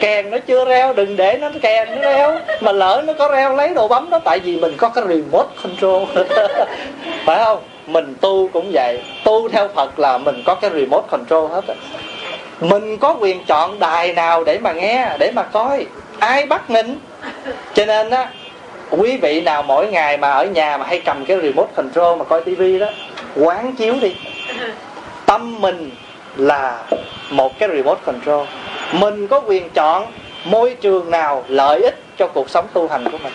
Kèn 0.00 0.30
nó 0.30 0.38
chưa 0.46 0.64
reo, 0.64 0.92
đừng 0.92 1.16
để 1.16 1.38
nó 1.40 1.50
kèn 1.62 1.88
nó 1.90 2.10
reo. 2.10 2.34
Mà 2.60 2.72
lỡ 2.72 3.02
nó 3.06 3.12
có 3.12 3.28
reo 3.28 3.56
lấy 3.56 3.68
đồ 3.68 3.88
bấm 3.88 4.10
đó, 4.10 4.18
tại 4.24 4.38
vì 4.38 4.56
mình 4.56 4.74
có 4.76 4.88
cái 4.88 5.04
remote 5.08 5.48
control. 5.62 6.02
Phải 7.26 7.44
không? 7.44 7.58
Mình 7.86 8.14
tu 8.20 8.48
cũng 8.52 8.70
vậy. 8.72 9.02
Tu 9.24 9.48
theo 9.48 9.68
phật 9.68 9.98
là 9.98 10.18
mình 10.18 10.42
có 10.44 10.54
cái 10.54 10.70
remote 10.70 11.06
control 11.10 11.50
hết 11.50 11.64
mình 12.60 12.98
có 12.98 13.16
quyền 13.20 13.44
chọn 13.44 13.78
đài 13.78 14.12
nào 14.12 14.44
để 14.44 14.58
mà 14.58 14.72
nghe, 14.72 15.16
để 15.18 15.32
mà 15.34 15.42
coi. 15.42 15.86
Ai 16.18 16.46
bắt 16.46 16.70
mình? 16.70 16.98
Cho 17.74 17.86
nên 17.86 18.10
á, 18.10 18.30
quý 18.90 19.16
vị 19.16 19.40
nào 19.40 19.62
mỗi 19.62 19.86
ngày 19.86 20.16
mà 20.16 20.30
ở 20.30 20.44
nhà 20.44 20.76
mà 20.76 20.86
hay 20.86 21.00
cầm 21.00 21.24
cái 21.24 21.36
remote 21.42 21.72
control 21.76 22.18
mà 22.18 22.24
coi 22.24 22.42
tivi 22.42 22.78
đó, 22.78 22.86
quán 23.36 23.72
chiếu 23.72 23.94
đi. 24.00 24.14
Tâm 25.26 25.60
mình 25.60 25.90
là 26.36 26.84
một 27.30 27.58
cái 27.58 27.68
remote 27.68 28.00
control. 28.04 28.46
Mình 28.92 29.26
có 29.26 29.40
quyền 29.40 29.70
chọn 29.70 30.06
môi 30.44 30.76
trường 30.80 31.10
nào 31.10 31.44
lợi 31.48 31.80
ích 31.82 32.02
cho 32.18 32.26
cuộc 32.26 32.50
sống 32.50 32.66
tu 32.72 32.88
hành 32.88 33.10
của 33.12 33.18
mình. 33.18 33.32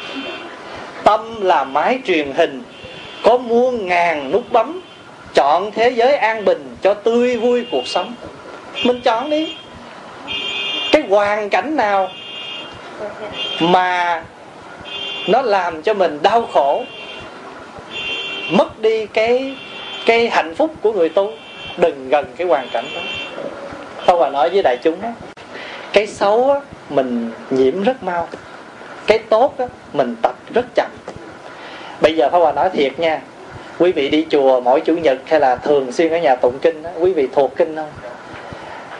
Tâm 1.04 1.42
là 1.42 1.64
máy 1.64 2.00
truyền 2.06 2.32
hình, 2.32 2.64
có 3.24 3.38
muôn 3.38 3.88
ngàn 3.88 4.32
nút 4.32 4.44
bấm, 4.52 4.82
chọn 5.34 5.72
thế 5.72 5.90
giới 5.90 6.16
an 6.16 6.46
bình 6.46 6.76
cho 6.82 6.94
tươi 6.94 7.38
vui 7.38 7.66
cuộc 7.72 7.88
sống 7.88 8.16
mình 8.86 9.02
chọn 9.02 9.30
đi. 9.30 9.56
Cái 10.92 11.02
hoàn 11.10 11.50
cảnh 11.50 11.76
nào 11.76 12.10
mà 13.60 14.24
nó 15.28 15.42
làm 15.42 15.82
cho 15.82 15.94
mình 15.94 16.20
đau 16.22 16.48
khổ 16.54 16.84
mất 18.52 18.80
đi 18.80 19.06
cái 19.06 19.56
cái 20.06 20.30
hạnh 20.30 20.56
phúc 20.56 20.72
của 20.82 20.92
người 20.92 21.10
tu 21.10 21.32
đừng 21.78 22.10
gần 22.10 22.26
cái 22.38 22.48
hoàn 22.48 22.70
cảnh 22.70 22.86
đó. 22.96 23.02
Tôi 24.06 24.18
Hòa 24.18 24.30
nói 24.30 24.50
với 24.50 24.64
đại 24.64 24.78
chúng 24.84 25.02
đó, 25.02 25.10
cái 25.94 26.08
xấu 26.08 26.52
á, 26.52 26.60
mình 26.90 27.32
nhiễm 27.50 27.84
rất 27.84 28.04
mau. 28.04 28.28
Cái 29.08 29.20
tốt 29.20 29.56
á, 29.58 29.66
mình 29.94 30.16
tập 30.22 30.36
rất 30.54 30.66
chậm. 30.76 30.92
Bây 32.02 32.16
giờ 32.16 32.30
Pháp 32.30 32.38
Hòa 32.38 32.52
nói 32.52 32.70
thiệt 32.70 33.00
nha 33.00 33.22
quý 33.80 33.92
vị 33.92 34.10
đi 34.10 34.26
chùa 34.30 34.60
mỗi 34.60 34.82
chủ 34.82 34.98
nhật 34.98 35.18
hay 35.26 35.40
là 35.40 35.56
thường 35.56 35.92
xuyên 35.92 36.12
ở 36.12 36.18
nhà 36.18 36.36
tụng 36.36 36.60
kinh 36.62 36.84
đó, 36.84 36.90
quý 37.00 37.14
vị 37.14 37.28
thuộc 37.34 37.56
kinh 37.56 37.76
không? 37.76 37.90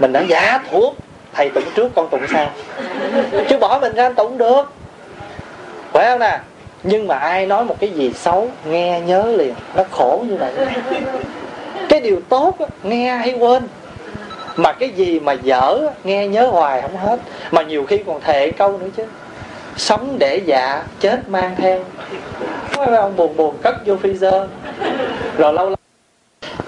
Mình 0.04 0.14
nói 0.14 0.26
giá 0.28 0.60
thuốc, 0.72 0.96
thầy 1.34 1.50
tụng 1.50 1.64
trước, 1.76 1.92
con 1.96 2.10
tụng 2.10 2.22
sau. 2.32 2.50
Chứ 3.50 3.58
bỏ 3.58 3.80
mình 3.80 3.94
ra 3.96 4.10
tụng 4.10 4.38
được. 4.38 4.74
Phải 5.92 6.06
không 6.06 6.20
nè? 6.20 6.40
Nhưng 6.84 7.08
mà 7.08 7.18
ai 7.18 7.46
nói 7.46 7.66
một 7.66 7.76
cái 7.80 7.90
gì 7.90 8.12
xấu, 8.16 8.50
nghe, 8.66 9.00
nhớ 9.00 9.26
liền. 9.38 9.54
Nó 9.76 9.84
khổ 9.92 10.24
như 10.30 10.38
vậy. 10.38 10.54
Cái 11.90 12.00
điều 12.00 12.22
tốt 12.30 12.58
nghe 12.84 13.16
hay 13.16 13.34
quên. 13.34 13.68
Mà 14.56 14.72
cái 14.72 14.90
gì 14.90 15.20
mà 15.20 15.34
dở 15.34 15.80
nghe, 16.04 16.28
nhớ 16.28 16.48
hoài 16.48 16.82
không 16.82 16.98
hết. 16.98 17.20
Mà 17.52 17.62
nhiều 17.62 17.86
khi 17.86 17.98
còn 18.08 18.22
thề 18.22 18.52
câu 18.52 18.78
nữa 18.78 18.88
chứ. 18.98 19.04
Sống 19.78 20.16
để 20.20 20.42
dạ 20.46 20.84
chết 21.00 21.30
mang 21.30 21.56
theo. 21.58 21.80
Phải 22.70 22.96
ông 22.96 23.16
buồn 23.16 23.38
buồn 23.38 23.56
cất 23.62 23.76
vô 23.86 23.96
freezer. 24.04 24.48
Rồi 25.38 25.54
lâu 25.54 25.70
lâu. 25.70 25.76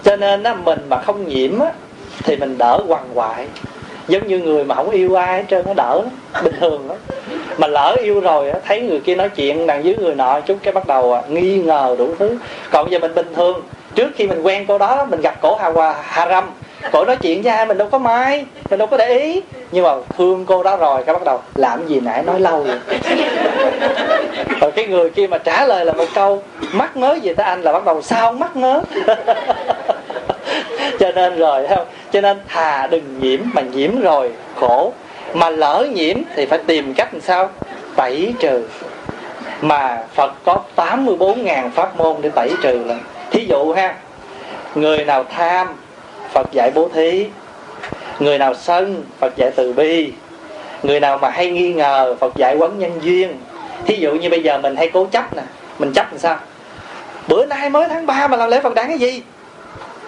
Cho 0.03 0.15
nên 0.15 0.43
á, 0.43 0.53
mình 0.53 0.79
mà 0.89 1.01
không 1.01 1.27
nhiễm 1.27 1.59
á 1.59 1.71
thì 2.23 2.35
mình 2.35 2.57
đỡ 2.57 2.79
quằn 2.87 3.03
quại. 3.13 3.47
Giống 4.07 4.27
như 4.27 4.39
người 4.39 4.63
mà 4.63 4.75
không 4.75 4.89
yêu 4.89 5.15
ai 5.15 5.37
hết 5.37 5.45
trơn 5.49 5.65
nó 5.65 5.73
đỡ 5.73 6.01
bình 6.43 6.53
thường 6.59 6.87
đó 6.87 6.95
mà 7.57 7.67
lỡ 7.67 7.95
yêu 8.03 8.19
rồi 8.19 8.51
thấy 8.65 8.81
người 8.81 8.99
kia 8.99 9.15
nói 9.15 9.29
chuyện 9.29 9.67
đằng 9.67 9.83
dưới 9.83 9.95
người 9.95 10.15
nọ 10.15 10.39
chút 10.39 10.57
cái 10.63 10.73
bắt 10.73 10.87
đầu 10.87 11.13
à, 11.13 11.21
nghi 11.29 11.57
ngờ 11.57 11.95
đủ 11.99 12.09
thứ. 12.19 12.37
Còn 12.71 12.91
giờ 12.91 12.99
mình 12.99 13.15
bình 13.15 13.33
thường 13.35 13.61
trước 13.95 14.11
khi 14.15 14.27
mình 14.27 14.41
quen 14.41 14.65
cô 14.67 14.77
đó 14.77 15.05
mình 15.09 15.21
gặp 15.21 15.41
cổ 15.41 15.55
hà 15.55 15.69
hòa 15.69 15.95
hà 16.01 16.27
râm. 16.27 16.43
Cổ 16.91 17.05
nói 17.05 17.15
chuyện 17.15 17.41
với 17.41 17.53
ai 17.53 17.65
mình 17.65 17.77
đâu 17.77 17.87
có 17.91 17.97
mai 17.97 18.45
mình 18.69 18.79
đâu 18.79 18.87
có 18.87 18.97
để 18.97 19.19
ý. 19.19 19.41
Nhưng 19.71 19.83
mà 19.83 19.91
thương 20.17 20.45
cô 20.45 20.63
đó 20.63 20.77
rồi 20.77 21.03
cái 21.03 21.13
bắt 21.13 21.23
đầu 21.25 21.41
làm 21.55 21.87
gì 21.87 21.99
nãy 21.99 22.23
nói 22.23 22.39
lâu 22.39 22.63
rồi 22.63 22.77
rồi 24.61 24.71
cái 24.71 24.87
người 24.87 25.09
kia 25.09 25.27
mà 25.27 25.37
trả 25.37 25.65
lời 25.65 25.85
là 25.85 25.93
một 25.93 26.05
câu 26.15 26.43
mắc 26.73 26.97
ngớ 26.97 27.17
gì 27.21 27.33
tới 27.33 27.45
anh? 27.45 27.61
Là 27.61 27.71
bắt 27.71 27.85
đầu 27.85 28.01
sao 28.01 28.31
mắc 28.31 28.55
ngớ? 28.55 28.81
cho 30.99 31.11
nên 31.15 31.37
rồi 31.37 31.67
không? 31.67 31.85
Cho 32.11 32.21
nên 32.21 32.37
thà 32.47 32.87
đừng 32.87 33.19
nhiễm 33.19 33.39
mà 33.53 33.61
nhiễm 33.61 34.01
rồi 34.01 34.31
khổ. 34.59 34.93
Mà 35.33 35.49
lỡ 35.49 35.87
nhiễm 35.93 36.17
thì 36.35 36.45
phải 36.45 36.59
tìm 36.67 36.93
cách 36.93 37.13
làm 37.13 37.21
sao? 37.21 37.49
Tẩy 37.95 38.33
trừ. 38.39 38.63
Mà 39.61 40.03
Phật 40.13 40.33
có 40.45 40.59
84.000 40.75 41.69
pháp 41.69 41.97
môn 41.97 42.15
để 42.21 42.29
tẩy 42.29 42.51
trừ 42.61 42.83
là 42.85 42.95
thí 43.31 43.45
dụ 43.45 43.73
ha, 43.73 43.95
người 44.75 45.05
nào 45.05 45.23
tham, 45.23 45.67
Phật 46.31 46.51
dạy 46.51 46.71
bố 46.75 46.89
thí. 46.93 47.25
Người 48.19 48.37
nào 48.37 48.53
sân, 48.53 49.03
Phật 49.19 49.37
dạy 49.37 49.51
từ 49.55 49.73
bi. 49.73 50.11
Người 50.83 50.99
nào 50.99 51.17
mà 51.17 51.29
hay 51.29 51.49
nghi 51.49 51.73
ngờ, 51.73 52.15
Phật 52.19 52.35
dạy 52.35 52.55
quấn 52.55 52.79
nhân 52.79 52.91
duyên. 53.01 53.37
Thí 53.85 53.95
dụ 53.95 54.11
như 54.11 54.29
bây 54.29 54.43
giờ 54.43 54.57
mình 54.57 54.75
hay 54.75 54.89
cố 54.89 55.05
chấp 55.11 55.35
nè. 55.35 55.41
Mình 55.79 55.93
chấp 55.93 56.05
làm 56.11 56.19
sao? 56.19 56.37
Bữa 57.27 57.45
nay 57.45 57.69
mới 57.69 57.89
tháng 57.89 58.05
3 58.05 58.27
mà 58.27 58.37
làm 58.37 58.49
lễ 58.49 58.59
Phật 58.59 58.75
đản 58.75 58.87
cái 58.87 58.97
gì? 58.97 59.21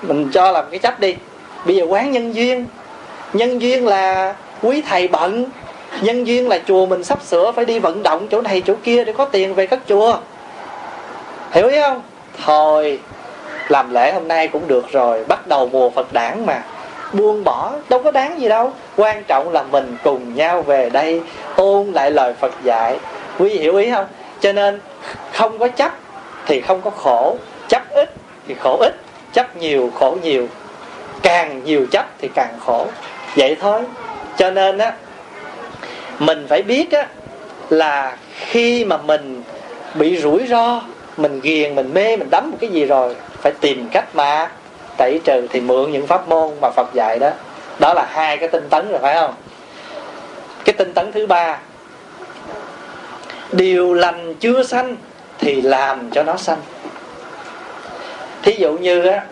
Mình 0.01 0.29
cho 0.33 0.51
làm 0.51 0.65
cái 0.71 0.79
chấp 0.79 0.99
đi. 0.99 1.15
Bây 1.65 1.75
giờ 1.75 1.85
quán 1.89 2.11
nhân 2.11 2.35
duyên. 2.35 2.65
Nhân 3.33 3.61
duyên 3.61 3.87
là 3.87 4.35
quý 4.61 4.81
thầy 4.81 5.07
bận. 5.07 5.45
Nhân 6.01 6.27
duyên 6.27 6.47
là 6.49 6.59
chùa 6.67 6.85
mình 6.85 7.03
sắp 7.03 7.19
sửa 7.23 7.51
phải 7.51 7.65
đi 7.65 7.79
vận 7.79 8.03
động 8.03 8.27
chỗ 8.31 8.41
này 8.41 8.61
chỗ 8.67 8.73
kia 8.83 9.03
để 9.03 9.13
có 9.13 9.25
tiền 9.25 9.53
về 9.53 9.67
các 9.67 9.79
chùa. 9.87 10.17
Hiểu 11.51 11.67
ý 11.67 11.81
không? 11.81 12.01
Thôi, 12.45 12.99
làm 13.67 13.93
lễ 13.93 14.13
hôm 14.13 14.27
nay 14.27 14.47
cũng 14.47 14.67
được 14.67 14.91
rồi. 14.91 15.25
Bắt 15.25 15.47
đầu 15.47 15.69
mùa 15.71 15.89
phật 15.89 16.13
đản 16.13 16.45
mà. 16.45 16.63
Buông 17.13 17.43
bỏ, 17.43 17.73
đâu 17.89 18.03
có 18.03 18.11
đáng 18.11 18.41
gì 18.41 18.49
đâu. 18.49 18.73
Quan 18.95 19.23
trọng 19.23 19.51
là 19.51 19.63
mình 19.63 19.97
cùng 20.03 20.35
nhau 20.35 20.61
về 20.61 20.89
đây, 20.89 21.21
ôn 21.55 21.91
lại 21.91 22.11
lời 22.11 22.33
phật 22.39 22.53
dạy. 22.63 22.99
Quý 23.39 23.49
vị 23.49 23.57
hiểu 23.57 23.75
ý 23.75 23.91
không? 23.91 24.05
Cho 24.39 24.51
nên, 24.51 24.79
không 25.33 25.59
có 25.59 25.67
chấp 25.67 25.91
thì 26.45 26.61
không 26.61 26.81
có 26.81 26.89
khổ. 26.89 27.37
Chấp 27.67 27.81
ít 27.89 28.13
thì 28.47 28.55
khổ 28.63 28.77
ít 28.79 28.95
chấp 29.33 29.57
nhiều, 29.57 29.91
khổ 29.95 30.17
nhiều. 30.23 30.47
Càng 31.21 31.63
nhiều 31.63 31.85
chấp 31.91 32.05
thì 32.19 32.29
càng 32.35 32.59
khổ. 32.65 32.87
Vậy 33.35 33.57
thôi. 33.61 33.81
Cho 34.37 34.51
nên 34.51 34.77
á, 34.77 34.93
mình 36.19 36.45
phải 36.49 36.61
biết 36.61 36.91
á, 36.91 37.07
là 37.69 38.17
khi 38.35 38.85
mà 38.85 38.97
mình 38.97 39.43
bị 39.93 40.17
rủi 40.17 40.47
ro, 40.47 40.81
mình 41.17 41.39
ghiền, 41.39 41.75
mình 41.75 41.93
mê, 41.93 42.17
mình 42.17 42.29
đắm 42.31 42.51
một 42.51 42.57
cái 42.61 42.69
gì 42.69 42.85
rồi, 42.85 43.15
phải 43.41 43.51
tìm 43.51 43.89
cách 43.91 44.15
mà 44.15 44.51
tẩy 44.97 45.19
trừ 45.23 45.47
thì 45.49 45.61
mượn 45.61 45.91
những 45.91 46.07
pháp 46.07 46.27
môn 46.27 46.51
mà 46.61 46.69
Phật 46.75 46.93
dạy 46.93 47.19
đó. 47.19 47.29
Đó 47.79 47.93
là 47.93 48.07
hai 48.11 48.37
cái 48.37 48.49
tinh 48.49 48.69
tấn 48.69 48.91
rồi, 48.91 48.99
phải 48.99 49.15
không? 49.15 49.33
Cái 50.65 50.73
tinh 50.73 50.93
tấn 50.93 51.11
thứ 51.11 51.27
ba, 51.27 51.59
điều 53.51 53.93
lành 53.93 54.33
chưa 54.35 54.63
sanh 54.63 54.95
thì 55.39 55.61
làm 55.61 56.11
cho 56.11 56.23
nó 56.23 56.37
sanh 56.37 56.57
thí 58.47 58.55
dụ 58.57 58.73
như 58.73 59.05
á, 59.05 59.23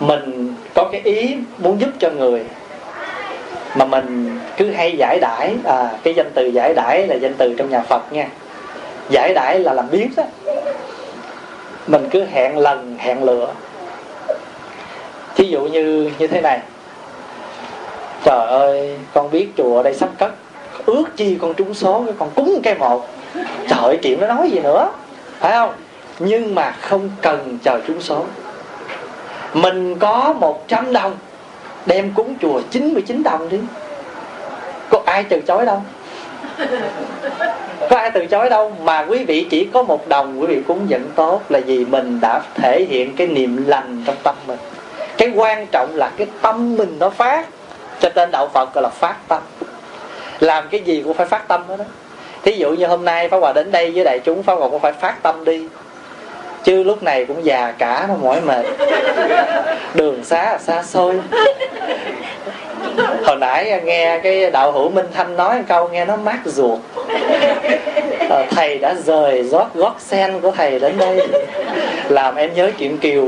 mình 0.00 0.54
có 0.74 0.88
cái 0.92 1.00
ý 1.04 1.36
muốn 1.58 1.80
giúp 1.80 1.88
cho 1.98 2.10
người, 2.10 2.44
mà 3.74 3.84
mình 3.84 4.38
cứ 4.56 4.70
hay 4.70 4.96
giải 4.96 5.18
đãi 5.20 5.54
à 5.64 5.90
cái 6.02 6.14
danh 6.14 6.30
từ 6.34 6.46
giải 6.46 6.74
đãi 6.74 7.06
là 7.06 7.14
danh 7.14 7.34
từ 7.38 7.54
trong 7.58 7.70
nhà 7.70 7.80
Phật 7.80 8.12
nha. 8.12 8.28
Giải 9.10 9.34
đãi 9.34 9.58
là 9.58 9.72
làm 9.72 9.90
biếng 9.90 10.08
đó 10.16 10.22
mình 11.86 12.08
cứ 12.10 12.24
hẹn 12.24 12.58
lần, 12.58 12.96
hẹn 12.98 13.24
lựa. 13.24 13.48
Thí 15.36 15.44
dụ 15.44 15.60
như 15.60 16.10
như 16.18 16.26
thế 16.26 16.40
này. 16.40 16.60
Trời 18.24 18.46
ơi, 18.46 18.98
con 19.14 19.30
biết 19.30 19.48
chùa 19.56 19.76
ở 19.76 19.82
đây 19.82 19.94
sắp 19.94 20.08
cất. 20.18 20.32
Ước 20.86 21.04
chi 21.16 21.36
con 21.40 21.54
trúng 21.54 21.74
số, 21.74 22.04
con 22.18 22.30
cúng 22.34 22.60
cái 22.62 22.74
một. 22.74 23.08
Trời 23.68 23.78
ơi 23.82 23.98
chuyện 24.02 24.20
nó 24.20 24.26
nói 24.26 24.50
gì 24.50 24.60
nữa, 24.60 24.90
phải 25.38 25.52
không? 25.52 25.72
Nhưng 26.18 26.54
mà 26.54 26.70
không 26.80 27.10
cần 27.22 27.58
chờ 27.62 27.80
trúng 27.86 28.00
số. 28.00 28.24
Mình 29.54 29.98
có 29.98 30.34
100 30.40 30.92
đồng 30.92 31.16
đem 31.86 32.12
cúng 32.14 32.34
chùa 32.42 32.60
99 32.70 33.22
đồng 33.22 33.48
đi. 33.48 33.58
Có 34.90 35.02
ai 35.06 35.24
từ 35.24 35.40
chối 35.40 35.66
đâu? 35.66 35.82
Có 37.90 37.96
ai 37.96 38.10
từ 38.10 38.26
chối 38.26 38.50
đâu? 38.50 38.72
Mà 38.80 39.04
quý 39.08 39.24
vị 39.24 39.46
chỉ 39.50 39.68
có 39.72 39.82
một 39.82 40.08
đồng 40.08 40.40
quý 40.40 40.46
vị 40.46 40.62
cúng 40.68 40.86
vẫn 40.90 41.10
tốt 41.14 41.40
là 41.48 41.60
vì 41.66 41.84
mình 41.84 42.20
đã 42.20 42.42
thể 42.54 42.86
hiện 42.90 43.16
cái 43.16 43.26
niềm 43.26 43.64
lành 43.66 44.02
trong 44.06 44.16
tâm 44.22 44.34
mình. 44.46 44.58
Cái 45.16 45.32
quan 45.34 45.66
trọng 45.72 45.88
là 45.94 46.10
cái 46.16 46.26
tâm 46.42 46.76
mình 46.76 46.96
nó 46.98 47.10
phát. 47.10 47.46
Cho 48.00 48.08
tên 48.14 48.30
đạo 48.30 48.48
phật 48.54 48.74
gọi 48.74 48.82
là 48.82 48.88
phát 48.88 49.16
tâm. 49.28 49.42
Làm 50.40 50.68
cái 50.70 50.80
gì 50.80 51.02
cũng 51.04 51.14
phải 51.14 51.26
phát 51.26 51.48
tâm 51.48 51.62
đó, 51.68 51.76
đó. 51.76 51.84
thí 52.42 52.52
dụ 52.52 52.70
như 52.70 52.86
hôm 52.86 53.04
nay 53.04 53.28
pháp 53.28 53.38
hòa 53.38 53.52
đến 53.52 53.70
đây 53.70 53.90
với 53.94 54.04
đại 54.04 54.20
chúng 54.24 54.42
pháp 54.42 54.54
hòa 54.54 54.68
cũng 54.68 54.80
phải 54.80 54.92
phát 54.92 55.22
tâm 55.22 55.44
đi 55.44 55.68
chứ 56.64 56.82
lúc 56.82 57.02
này 57.02 57.24
cũng 57.24 57.44
già 57.44 57.72
cả 57.78 58.06
mà 58.08 58.14
mỏi 58.22 58.40
mệt. 58.40 58.64
Đường 59.94 60.24
xá 60.24 60.58
xa 60.58 60.82
xôi. 60.82 61.14
Hồi 63.26 63.36
nãy 63.36 63.80
nghe 63.84 64.20
cái 64.22 64.50
đạo 64.50 64.72
hữu 64.72 64.90
minh 64.90 65.06
thanh 65.14 65.36
nói 65.36 65.56
một 65.56 65.64
câu 65.68 65.88
nghe 65.88 66.04
nó 66.04 66.16
mát 66.16 66.38
ruột. 66.44 66.78
Ờ, 68.30 68.44
thầy 68.50 68.78
đã 68.78 68.94
rời 69.04 69.42
gót 69.42 69.74
gót 69.74 69.96
sen 69.98 70.40
của 70.40 70.50
thầy 70.50 70.78
đến 70.78 70.98
đây. 70.98 71.28
Làm 72.08 72.36
em 72.36 72.54
nhớ 72.54 72.70
chuyện 72.78 72.98
kiều 72.98 73.26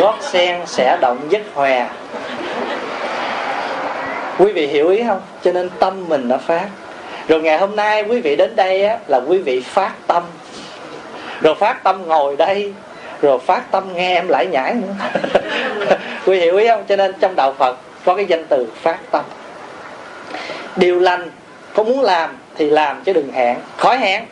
gót 0.00 0.14
sen 0.20 0.60
sẽ 0.66 0.96
động 1.00 1.18
dứt 1.30 1.42
hòa 1.54 1.88
quý 4.38 4.52
vị 4.52 4.66
hiểu 4.66 4.88
ý 4.88 5.02
không? 5.06 5.20
Cho 5.44 5.52
nên 5.52 5.70
tâm 5.78 6.08
mình 6.08 6.28
đã 6.28 6.36
phát. 6.36 6.66
Rồi 7.28 7.42
ngày 7.42 7.58
hôm 7.58 7.76
nay 7.76 8.02
quý 8.02 8.20
vị 8.20 8.36
đến 8.36 8.56
đây 8.56 8.84
á, 8.84 8.98
là 9.06 9.20
quý 9.28 9.38
vị 9.38 9.60
phát 9.60 9.92
tâm 10.06 10.22
rồi 11.44 11.54
phát 11.54 11.82
tâm 11.82 12.08
ngồi 12.08 12.36
đây, 12.36 12.72
rồi 13.22 13.38
phát 13.38 13.70
tâm 13.70 13.84
nghe 13.94 14.14
em 14.14 14.28
lại 14.28 14.46
nhảy 14.46 14.74
nữa 14.74 14.94
quý 16.26 16.40
hiểu 16.40 16.56
ý 16.56 16.68
không 16.68 16.84
cho 16.88 16.96
nên 16.96 17.12
trong 17.20 17.36
đạo 17.36 17.52
phật 17.58 17.76
có 18.04 18.14
cái 18.14 18.24
danh 18.24 18.44
từ 18.48 18.66
phát 18.82 18.98
tâm. 19.10 19.24
Điều 20.76 21.00
lành, 21.00 21.30
có 21.74 21.82
muốn 21.82 22.00
làm 22.00 22.30
thì 22.56 22.70
làm 22.70 23.02
chứ 23.04 23.12
đừng 23.12 23.32
hẹn. 23.32 23.56
Khỏi 23.76 23.98
hẹn, 23.98 24.24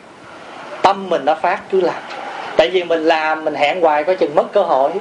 tâm 0.81 1.09
mình 1.09 1.25
đã 1.25 1.35
phát 1.35 1.59
cứ 1.71 1.81
làm. 1.81 2.03
Tại 2.57 2.69
vì 2.69 2.83
mình 2.83 3.05
làm, 3.05 3.45
mình 3.45 3.55
hẹn 3.55 3.81
hoài 3.81 4.03
có 4.03 4.13
chừng 4.13 4.35
mất 4.35 4.51
cơ 4.51 4.61
hội. 4.61 4.91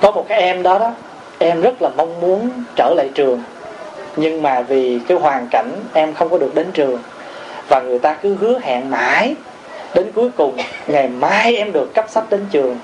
Có 0.00 0.10
một 0.10 0.28
cái 0.28 0.40
em 0.40 0.62
đó 0.62 0.78
đó, 0.78 0.92
em 1.38 1.60
rất 1.60 1.82
là 1.82 1.88
mong 1.96 2.20
muốn 2.20 2.50
trở 2.76 2.94
lại 2.96 3.10
trường. 3.14 3.42
Nhưng 4.16 4.42
mà 4.42 4.60
vì 4.60 5.00
cái 5.08 5.18
hoàn 5.18 5.48
cảnh 5.50 5.70
em 5.92 6.14
không 6.14 6.28
có 6.28 6.38
được 6.38 6.54
đến 6.54 6.66
trường 6.72 6.98
và 7.68 7.80
người 7.80 7.98
ta 7.98 8.16
cứ 8.22 8.36
hứa 8.40 8.58
hẹn 8.62 8.90
mãi. 8.90 9.34
Đến 9.94 10.12
cuối 10.14 10.30
cùng, 10.36 10.56
ngày 10.86 11.08
mai 11.08 11.56
em 11.56 11.72
được 11.72 11.94
cấp 11.94 12.06
sách 12.08 12.24
đến 12.30 12.46
trường, 12.50 12.78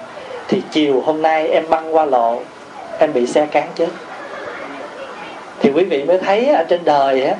thì 0.48 0.62
chiều 0.70 1.00
hôm 1.00 1.22
nay 1.22 1.48
em 1.48 1.68
băng 1.68 1.96
qua 1.96 2.04
lộ, 2.04 2.40
em 2.98 3.12
bị 3.12 3.26
xe 3.26 3.46
cán 3.46 3.68
chết. 3.74 3.88
Thì 5.60 5.70
quý 5.74 5.84
vị 5.84 6.04
mới 6.04 6.18
thấy 6.18 6.46
ở 6.46 6.64
trên 6.64 6.84
đời 6.84 7.24
á, 7.24 7.34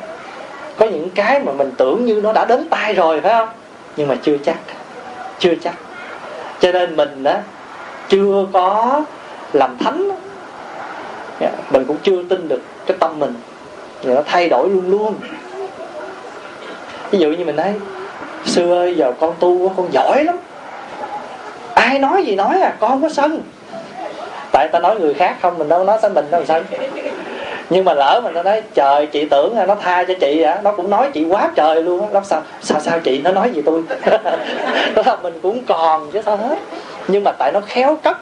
có 0.79 0.87
những 0.87 1.11
cái 1.11 1.41
mà 1.41 1.53
mình 1.53 1.71
tưởng 1.77 2.07
như 2.07 2.21
nó 2.23 2.33
đã 2.33 2.45
đến 2.45 2.69
tay 2.69 2.95
rồi, 2.95 3.21
phải 3.21 3.33
không? 3.33 3.49
Nhưng 3.97 4.09
mà 4.09 4.15
chưa 4.23 4.37
chắc 4.45 4.57
chưa 5.39 5.55
chắc. 5.63 5.75
Cho 6.61 6.73
nên 6.73 6.97
mình 6.97 7.25
á, 7.25 7.43
chưa 8.09 8.47
có 8.53 9.01
làm 9.53 9.79
thánh. 9.79 10.11
Dạ, 11.41 11.51
mình 11.71 11.85
cũng 11.85 11.97
chưa 12.03 12.23
tin 12.29 12.49
được 12.49 12.61
cái 12.87 12.97
tâm 13.01 13.19
mình. 13.19 13.35
Nó 14.05 14.23
thay 14.27 14.49
đổi 14.49 14.69
luôn 14.69 14.91
luôn 14.91 15.15
ví 17.13 17.19
dụ 17.19 17.29
như 17.29 17.45
mình 17.45 17.57
thấy 17.57 17.73
xưa 18.47 18.75
ơi, 18.75 18.95
giờ 18.97 19.13
con 19.21 19.35
tu 19.41 19.69
con 19.77 19.93
giỏi 19.93 20.25
lắm. 20.25 20.37
Ai 21.75 21.99
nói 21.99 22.25
gì 22.25 22.37
nói 22.37 22.61
à 22.61 22.75
con 22.81 22.91
không 22.91 23.03
có 23.03 23.09
sân. 23.09 23.43
Tại 24.53 24.69
ta 24.73 24.79
nói 24.79 25.01
người 25.01 25.15
khác 25.15 25.37
không, 25.43 25.59
mình 25.59 25.69
đâu 25.69 25.85
nói 25.85 25.99
tới 26.03 26.11
mình 26.11 26.27
đâu 26.31 26.45
sân 26.49 26.65
nhưng 27.71 27.85
mà 27.85 27.95
lỡ 27.95 28.21
mình 28.25 28.35
nó 28.35 28.43
nói, 28.43 28.63
trời, 28.75 29.07
chị 29.07 29.25
tưởng 29.25 29.57
nó 29.67 29.75
tha 29.75 30.05
cho 30.05 30.15
chị 30.21 30.43
á 30.43 30.61
nó 30.63 30.73
cũng 30.73 30.91
nói 30.91 31.11
chị 31.13 31.25
quá 31.25 31.51
trời 31.55 31.83
luôn 31.83 32.01
á. 32.01 32.07
Lắm 32.13 32.25
sao 32.25 32.43
sao 32.61 32.81
sao 32.81 33.01
chị 33.01 33.19
nó 33.19 33.33
nói 33.33 33.51
gì 33.51 33.63
tôi? 33.63 33.83
Đó 34.95 35.03
là 35.07 35.17
mình 35.23 35.39
cũng 35.43 35.65
còn 35.65 36.11
chứ 36.11 36.23
sao 36.25 36.37
hết. 36.37 36.59
Nhưng 37.09 37.25
mà 37.25 37.33
tại 37.33 37.53
nó 37.53 37.61
khéo 37.61 37.99
cất, 38.03 38.17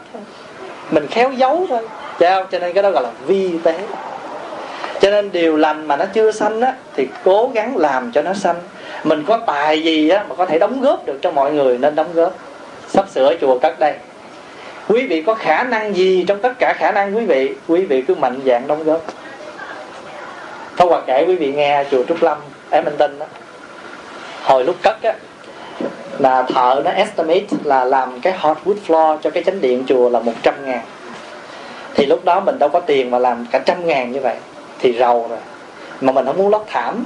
mình 0.90 1.06
khéo 1.06 1.32
giấu 1.32 1.66
thôi. 1.68 1.88
Thấy 2.18 2.44
cho 2.50 2.58
nên 2.58 2.72
cái 2.72 2.82
đó 2.82 2.90
gọi 2.90 3.02
là 3.02 3.10
vi 3.26 3.50
tế. 3.62 3.74
Cho 5.00 5.10
nên 5.10 5.32
điều 5.32 5.56
lành 5.56 5.88
mà 5.88 5.96
nó 5.96 6.04
chưa 6.12 6.32
sanh 6.32 6.60
á, 6.60 6.74
thì 6.96 7.08
cố 7.24 7.50
gắng 7.54 7.76
làm 7.76 8.12
cho 8.12 8.22
nó 8.22 8.34
sanh 8.34 8.56
mình 9.04 9.24
có 9.26 9.38
tài 9.46 9.82
gì 9.82 10.08
á 10.08 10.24
mà 10.28 10.34
có 10.34 10.46
thể 10.46 10.58
đóng 10.58 10.80
góp 10.80 11.06
được 11.06 11.18
cho 11.22 11.30
mọi 11.30 11.52
người 11.52 11.78
nên 11.78 11.94
đóng 11.94 12.12
góp. 12.14 12.34
Sắp 12.88 13.06
sửa 13.14 13.34
chùa 13.40 13.58
cất 13.58 13.78
đây. 13.78 13.94
Quý 14.88 15.06
vị 15.06 15.22
có 15.22 15.34
khả 15.34 15.62
năng 15.62 15.96
gì 15.96 16.24
trong 16.28 16.40
tất 16.40 16.58
cả 16.58 16.72
khả 16.72 16.92
năng 16.92 17.16
quý 17.16 17.26
vị 17.26 17.54
quý 17.68 17.84
vị 17.84 18.02
cứ 18.02 18.14
mạnh 18.14 18.40
dạng 18.44 18.66
đóng 18.66 18.84
góp. 18.84 19.00
Thôi 20.76 20.88
Hòa 20.88 21.02
kể 21.06 21.24
quý 21.28 21.36
vị 21.36 21.52
nghe 21.52 21.84
chùa 21.90 22.04
Trúc 22.08 22.22
Lâm 22.22 22.38
em 22.70 22.84
Minh 22.84 22.96
Tinh 22.98 23.18
đó 23.18 23.26
hồi 24.42 24.64
lúc 24.64 24.76
cất 24.82 25.02
á, 25.02 25.14
là 26.18 26.42
thợ 26.42 26.82
nó 26.84 26.90
estimate 26.90 27.46
là 27.64 27.84
làm 27.84 28.20
cái 28.20 28.32
hardwood 28.40 28.74
floor 28.86 29.18
cho 29.22 29.30
cái 29.30 29.44
chánh 29.44 29.60
điện 29.60 29.84
chùa 29.86 30.08
là 30.08 30.20
100 30.20 30.54
ngàn. 30.64 30.80
Thì 31.94 32.06
lúc 32.06 32.24
đó 32.24 32.40
mình 32.40 32.58
đâu 32.58 32.68
có 32.68 32.80
tiền 32.80 33.10
mà 33.10 33.18
làm 33.18 33.46
cả 33.50 33.58
trăm 33.58 33.86
ngàn 33.86 34.12
như 34.12 34.20
vậy. 34.20 34.36
Thì 34.78 34.92
giàu 34.92 35.26
rồi. 35.28 35.38
Mà 36.00 36.12
mình 36.12 36.26
không 36.26 36.36
muốn 36.36 36.50
lót 36.50 36.62
thảm 36.66 37.04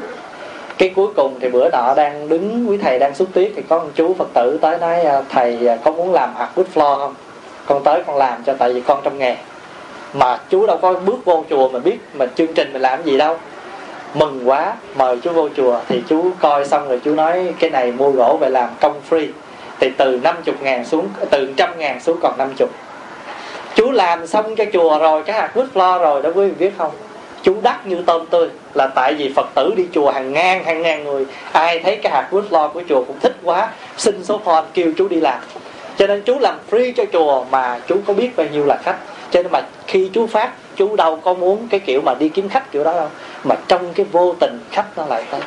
cái 0.78 0.92
cuối 0.96 1.08
cùng 1.16 1.36
thì 1.40 1.48
bữa 1.48 1.68
nọ 1.70 1.94
đang 1.96 2.28
đứng, 2.28 2.70
quý 2.70 2.78
thầy 2.78 2.98
đang 2.98 3.14
xúc 3.14 3.28
tiết 3.32 3.52
thì 3.56 3.62
có 3.68 3.78
một 3.78 3.90
chú 3.94 4.14
phật 4.14 4.28
tử 4.34 4.58
tới 4.60 4.78
nói 4.78 5.00
à, 5.00 5.22
thầy 5.28 5.68
à, 5.68 5.76
có 5.84 5.90
muốn 5.90 6.12
làm 6.12 6.34
hạt 6.34 6.48
wood 6.56 6.64
floor 6.74 6.98
không? 6.98 7.14
Con 7.66 7.84
tới 7.84 8.02
con 8.06 8.16
làm 8.16 8.42
cho, 8.46 8.54
tại 8.58 8.72
vì 8.72 8.80
con 8.80 9.00
trong 9.04 9.18
nghề. 9.18 9.36
Mà 10.14 10.38
chú 10.50 10.66
đâu 10.66 10.78
có 10.82 10.92
bước 10.92 11.24
vô 11.24 11.44
chùa 11.50 11.68
mà 11.68 11.78
biết 11.78 11.98
mà 12.14 12.26
chương 12.34 12.54
trình 12.54 12.72
mình 12.72 12.82
làm 12.82 13.02
gì 13.02 13.18
đâu. 13.18 13.36
Mừng 14.14 14.48
quá, 14.48 14.74
mời 14.96 15.18
chú 15.22 15.32
vô 15.32 15.48
chùa 15.56 15.80
thì 15.88 16.02
chú 16.08 16.30
coi 16.40 16.64
xong 16.64 16.88
rồi 16.88 17.00
chú 17.04 17.14
nói, 17.14 17.54
cái 17.58 17.70
này 17.70 17.92
mua 17.92 18.10
gỗ 18.10 18.38
về 18.40 18.50
làm 18.50 18.70
công 18.80 19.00
free. 19.10 19.28
Thì 19.80 19.90
từ 19.96 20.20
50 20.22 20.54
ngàn 20.62 20.84
xuống, 20.84 21.08
từ 21.30 21.48
trăm 21.56 21.78
ngàn 21.78 22.00
xuống 22.00 22.18
còn 22.22 22.38
50 22.38 22.68
chú 23.74 23.90
làm 23.90 24.26
xong 24.26 24.56
cho 24.56 24.64
chùa 24.72 24.98
rồi, 24.98 25.22
cái 25.22 25.36
hạt 25.40 25.50
wood 25.54 25.66
floor 25.74 25.98
rồi 25.98 26.22
đó, 26.22 26.30
quý 26.34 26.48
vị 26.48 26.54
biết 26.58 26.72
không? 26.78 26.90
Chú 27.44 27.56
đắt 27.62 27.86
như 27.86 28.02
tôm 28.06 28.26
tươi 28.26 28.48
là 28.74 28.86
tại 28.86 29.14
vì 29.14 29.32
phật 29.36 29.46
tử 29.54 29.74
đi 29.76 29.86
chùa 29.92 30.10
hàng 30.10 30.32
ngàn 30.32 30.64
hàng 30.64 30.82
ngàn 30.82 31.04
người. 31.04 31.26
Ai 31.52 31.78
thấy 31.78 31.96
cái 31.96 32.12
hạt 32.12 32.28
quýt 32.30 32.44
lo 32.50 32.68
của 32.68 32.82
chùa 32.88 33.04
cũng 33.04 33.18
thích 33.20 33.36
quá, 33.42 33.68
xin 33.96 34.24
số 34.24 34.40
phone 34.44 34.64
kêu 34.74 34.92
chú 34.98 35.08
đi 35.08 35.20
làm. 35.20 35.38
Cho 35.96 36.06
nên 36.06 36.22
chú 36.22 36.38
làm 36.38 36.58
free 36.70 36.92
cho 36.96 37.04
chùa 37.12 37.44
mà 37.50 37.80
chú 37.86 37.96
có 38.06 38.14
biết 38.14 38.36
bao 38.36 38.46
nhiêu 38.52 38.66
là 38.66 38.76
khách. 38.82 38.96
Cho 39.30 39.42
nên 39.42 39.52
mà 39.52 39.62
khi 39.86 40.10
chú 40.12 40.26
phát, 40.26 40.50
chú 40.76 40.96
đâu 40.96 41.16
có 41.16 41.34
muốn 41.34 41.68
cái 41.70 41.80
kiểu 41.80 42.00
mà 42.00 42.14
đi 42.14 42.28
kiếm 42.28 42.48
khách 42.48 42.72
kiểu 42.72 42.84
đó 42.84 42.92
đâu. 42.92 43.08
Mà 43.44 43.54
trong 43.68 43.92
cái 43.94 44.06
vô 44.12 44.34
tình 44.40 44.58
khách 44.70 44.86
nó 44.96 45.06
lại 45.06 45.24
tới. 45.30 45.40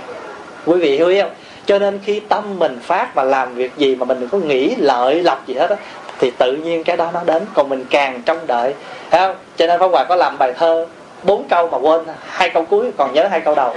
Quý 0.66 0.80
vị 0.80 0.98
hiểu 0.98 1.22
không? 1.22 1.32
Cho 1.66 1.80
nên 1.80 2.00
khi 2.04 2.20
tâm 2.20 2.60
mình 2.60 2.80
phát 2.84 3.16
và 3.16 3.24
làm 3.24 3.54
việc 3.54 3.72
gì 3.78 3.96
mà 3.96 4.06
mình 4.06 4.20
đừng 4.20 4.30
có 4.30 4.38
nghĩ 4.38 4.76
lợi 4.78 5.24
lộc 5.24 5.48
gì 5.48 5.54
hết 5.54 5.70
á, 5.70 5.76
thì 6.20 6.32
tự 6.32 6.54
nhiên 6.54 6.84
cái 6.84 6.98
đó 6.98 7.10
nó 7.14 7.24
đến. 7.26 7.44
Còn 7.54 7.70
mình 7.70 7.86
càng 7.90 8.22
trông 8.26 8.48
đợi. 8.48 8.74
Thấy 9.12 9.20
không? 9.20 9.36
Cho 9.58 9.68
nên 9.68 9.80
pháp 9.80 9.88
hòa 9.88 10.04
có 10.04 10.16
làm 10.16 10.38
bài 10.38 10.54
thơ 10.54 10.86
bốn 11.24 11.48
câu 11.50 11.70
mà 11.70 11.78
quên, 11.78 12.02
hai 12.28 12.50
câu 12.50 12.66
cuối, 12.66 12.92
còn 12.98 13.14
nhớ 13.14 13.28
hai 13.28 13.40
câu 13.40 13.56
đầu. 13.56 13.76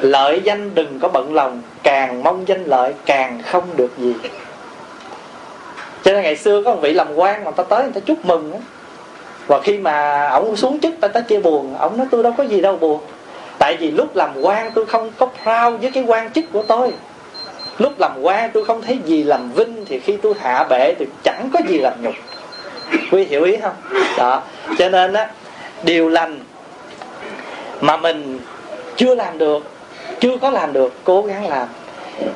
Lợi 0.00 0.40
danh 0.44 0.74
đừng 0.74 0.98
có 1.02 1.08
bận 1.08 1.34
lòng, 1.34 1.62
càng 1.82 2.22
mong 2.22 2.48
danh 2.48 2.64
lợi 2.64 2.94
càng 3.06 3.42
không 3.46 3.64
được 3.76 3.98
gì. 3.98 4.14
Cho 6.04 6.12
nên 6.12 6.22
ngày 6.22 6.36
xưa 6.36 6.62
có 6.62 6.74
một 6.74 6.80
vị 6.80 6.92
làm 6.92 7.14
quan 7.14 7.44
mà 7.44 7.50
ta 7.50 7.62
tới, 7.62 7.82
người 7.82 7.92
ta 7.92 8.00
chúc 8.00 8.24
mừng 8.24 8.52
và 9.46 9.60
khi 9.60 9.78
mà 9.78 10.28
ổng 10.28 10.56
xuống 10.56 10.80
chức, 10.80 10.94
ta 11.00 11.08
ta 11.08 11.20
chia 11.20 11.40
buồn, 11.40 11.76
ổng 11.78 11.96
nói, 11.96 12.06
tôi 12.10 12.22
đâu 12.22 12.32
có 12.36 12.44
gì 12.44 12.60
đâu, 12.60 12.76
buồn. 12.76 13.00
Tại 13.58 13.76
vì 13.76 13.90
lúc 13.90 14.16
làm 14.16 14.30
quan, 14.42 14.70
tôi 14.74 14.86
không 14.86 15.10
có 15.18 15.26
proud 15.26 15.80
với 15.80 15.90
cái 15.94 16.04
quan 16.06 16.32
chức 16.32 16.44
của 16.52 16.62
tôi. 16.62 16.92
Lúc 17.78 17.92
làm 17.98 18.12
quan, 18.22 18.50
tôi 18.54 18.64
không 18.64 18.82
thấy 18.82 18.98
gì 19.04 19.22
làm 19.22 19.52
vinh, 19.52 19.84
thì 19.88 20.00
khi 20.00 20.16
tôi 20.16 20.34
hạ 20.40 20.64
bệ, 20.70 20.94
thì 20.98 21.06
chẳng 21.22 21.50
có 21.52 21.60
gì 21.68 21.78
làm 21.78 21.92
nhục. 22.02 22.14
Quý 23.12 23.24
hiểu 23.24 23.44
ý 23.44 23.56
không? 23.62 23.74
Đó. 24.18 24.42
Cho 24.78 24.88
nên 24.88 25.12
á 25.12 25.28
điều 25.82 26.08
lành 26.08 26.40
mà 27.80 27.96
mình 27.96 28.38
chưa 28.96 29.14
làm 29.14 29.38
được, 29.38 29.64
chưa 30.20 30.36
có 30.36 30.50
làm 30.50 30.72
được, 30.72 30.92
cố 31.04 31.22
gắng 31.22 31.48
làm. 31.48 31.68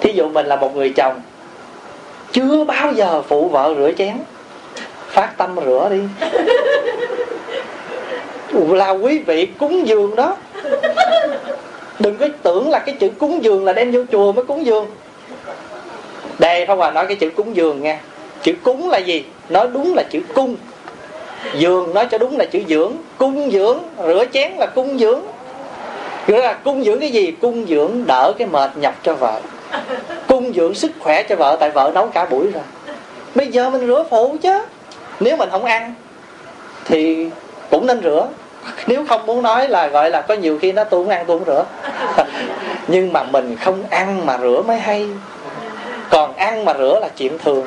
Thí 0.00 0.12
dụ 0.12 0.28
mình 0.28 0.46
là 0.46 0.56
một 0.56 0.76
người 0.76 0.92
chồng, 0.96 1.20
chưa 2.32 2.64
bao 2.64 2.92
giờ 2.92 3.22
phụ 3.22 3.48
vợ 3.48 3.74
rửa 3.78 3.92
chén, 3.98 4.16
phát 5.08 5.34
tâm 5.36 5.56
rửa 5.64 5.88
đi. 5.90 6.00
Là 8.52 8.90
quý 8.90 9.18
vị 9.18 9.46
cúng 9.58 9.86
dường 9.86 10.16
đó. 10.16 10.36
Đừng 11.98 12.16
có 12.16 12.28
tưởng 12.42 12.70
là 12.70 12.78
cái 12.78 12.94
chữ 13.00 13.10
cúng 13.18 13.44
dường 13.44 13.64
là 13.64 13.72
đem 13.72 13.90
vô 13.90 14.00
chùa 14.12 14.32
mới 14.32 14.44
cúng 14.44 14.66
dường. 14.66 14.86
Đây 16.38 16.66
không 16.66 16.78
Hòa 16.78 16.90
nói 16.90 17.06
cái 17.06 17.16
chữ 17.16 17.30
cúng 17.30 17.56
dường 17.56 17.82
nha. 17.82 18.00
Chữ 18.42 18.52
cúng 18.62 18.90
là 18.90 18.98
gì? 18.98 19.24
Nói 19.48 19.68
đúng 19.72 19.94
là 19.94 20.02
chữ 20.02 20.20
cung 20.34 20.56
dường, 21.54 21.94
nói 21.94 22.06
cho 22.10 22.18
đúng 22.18 22.38
là 22.38 22.44
chữ 22.44 22.60
dưỡng. 22.68 22.92
Cung 23.18 23.50
dưỡng, 23.50 23.78
rửa 23.98 24.24
chén 24.32 24.52
là 24.52 24.66
cung 24.66 24.98
dưỡng. 24.98 25.20
Nghĩa 26.26 26.38
là 26.38 26.52
cung 26.52 26.84
dưỡng 26.84 27.00
cái 27.00 27.10
gì? 27.10 27.32
Cung 27.40 27.66
dưỡng 27.66 28.06
đỡ 28.06 28.32
cái 28.38 28.48
mệt 28.48 28.70
nhọc 28.76 28.94
cho 29.02 29.14
vợ. 29.14 29.40
Cung 30.28 30.52
dưỡng 30.54 30.74
sức 30.74 30.90
khỏe 31.00 31.22
cho 31.22 31.36
vợ, 31.36 31.56
tại 31.60 31.70
vợ 31.70 31.90
nấu 31.94 32.06
cả 32.06 32.24
buổi 32.24 32.50
rồi. 32.50 32.62
Bây 33.34 33.46
giờ 33.46 33.70
mình 33.70 33.86
rửa 33.86 34.04
phụ 34.10 34.36
chứ. 34.42 34.62
Nếu 35.20 35.36
mình 35.36 35.48
không 35.50 35.64
ăn, 35.64 35.94
thì 36.84 37.28
cũng 37.70 37.86
nên 37.86 38.02
rửa. 38.02 38.28
Nếu 38.86 39.04
không 39.08 39.26
muốn 39.26 39.42
nói 39.42 39.68
là 39.68 39.86
gọi 39.86 40.10
là 40.10 40.20
có 40.20 40.34
nhiều 40.34 40.58
khi 40.58 40.72
nó 40.72 40.84
tôi 40.84 41.04
không 41.04 41.12
ăn, 41.12 41.24
tôi 41.26 41.38
không 41.38 41.46
rửa. 41.46 41.64
Nhưng 42.88 43.12
mà 43.12 43.22
mình 43.22 43.56
không 43.56 43.82
ăn 43.90 44.26
mà 44.26 44.38
rửa 44.38 44.62
mới 44.66 44.78
hay 44.78 45.06
còn 46.10 46.36
ăn 46.36 46.64
mà 46.64 46.74
rửa 46.78 46.98
là 47.00 47.08
chuyện 47.16 47.38
thường. 47.38 47.64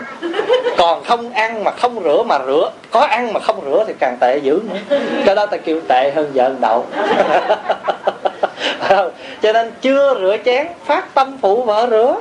Còn 0.78 1.04
không 1.04 1.30
ăn 1.34 1.64
mà 1.64 1.72
không 1.72 2.04
rửa 2.04 2.24
mà 2.24 2.40
rửa. 2.46 2.72
Có 2.92 3.00
ăn 3.00 3.34
mà 3.34 3.40
không 3.40 3.62
rửa 3.66 3.84
thì 3.88 3.94
càng 4.00 4.18
tệ 4.20 4.38
dữ 4.38 4.60
nữa. 4.70 4.98
Cái 5.26 5.36
đó 5.36 5.46
ta 5.46 5.58
kêu 5.58 5.82
tệ 5.88 6.12
hơn 6.16 6.32
vợ 6.34 6.52
đậu. 6.62 6.86
Cho 9.42 9.54
nên 9.54 9.72
chưa 9.82 10.16
rửa 10.20 10.38
chén, 10.46 10.68
phát 10.86 11.14
tâm 11.14 11.38
phụ 11.42 11.64
vợ 11.64 11.88
rửa. 11.90 12.16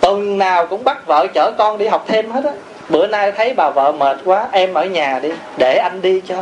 Tuần 0.00 0.38
nào 0.38 0.66
cũng 0.66 0.84
bắt 0.84 1.06
vợ 1.06 1.26
chở 1.34 1.52
con 1.58 1.78
đi 1.78 1.86
học 1.86 2.04
thêm 2.08 2.30
hết 2.30 2.44
á. 2.44 2.52
Bữa 2.88 3.06
nay 3.06 3.32
thấy 3.32 3.54
bà 3.54 3.70
vợ 3.70 3.92
mệt 3.92 4.18
quá, 4.24 4.48
em 4.52 4.74
ở 4.74 4.84
nhà 4.84 5.18
đi, 5.22 5.28
để 5.56 5.76
anh 5.76 6.02
đi 6.02 6.20
cho. 6.28 6.36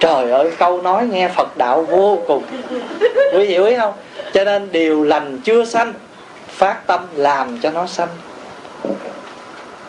Trời 0.00 0.30
ơi, 0.30 0.52
câu 0.58 0.82
nói 0.82 1.06
nghe 1.06 1.28
phật 1.28 1.56
đạo 1.56 1.82
vô 1.82 2.18
cùng. 2.26 2.42
Quý 3.32 3.44
hiểu 3.44 3.64
ý 3.64 3.76
không? 3.76 3.92
Cho 4.32 4.44
nên 4.44 4.68
điều 4.72 5.04
lành 5.04 5.38
chưa 5.44 5.64
sanh 5.64 5.92
phát 6.58 6.86
tâm 6.86 7.06
làm 7.14 7.58
cho 7.62 7.70
nó 7.70 7.86
sanh. 7.86 8.08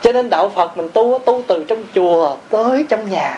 Cho 0.02 0.12
nên 0.12 0.30
đạo 0.30 0.50
phật 0.50 0.78
mình 0.78 0.90
tu 0.94 1.20
tu 1.26 1.44
từ 1.48 1.64
trong 1.64 1.84
chùa 1.96 2.36
tới 2.50 2.86
trong 2.90 3.10
nhà. 3.10 3.38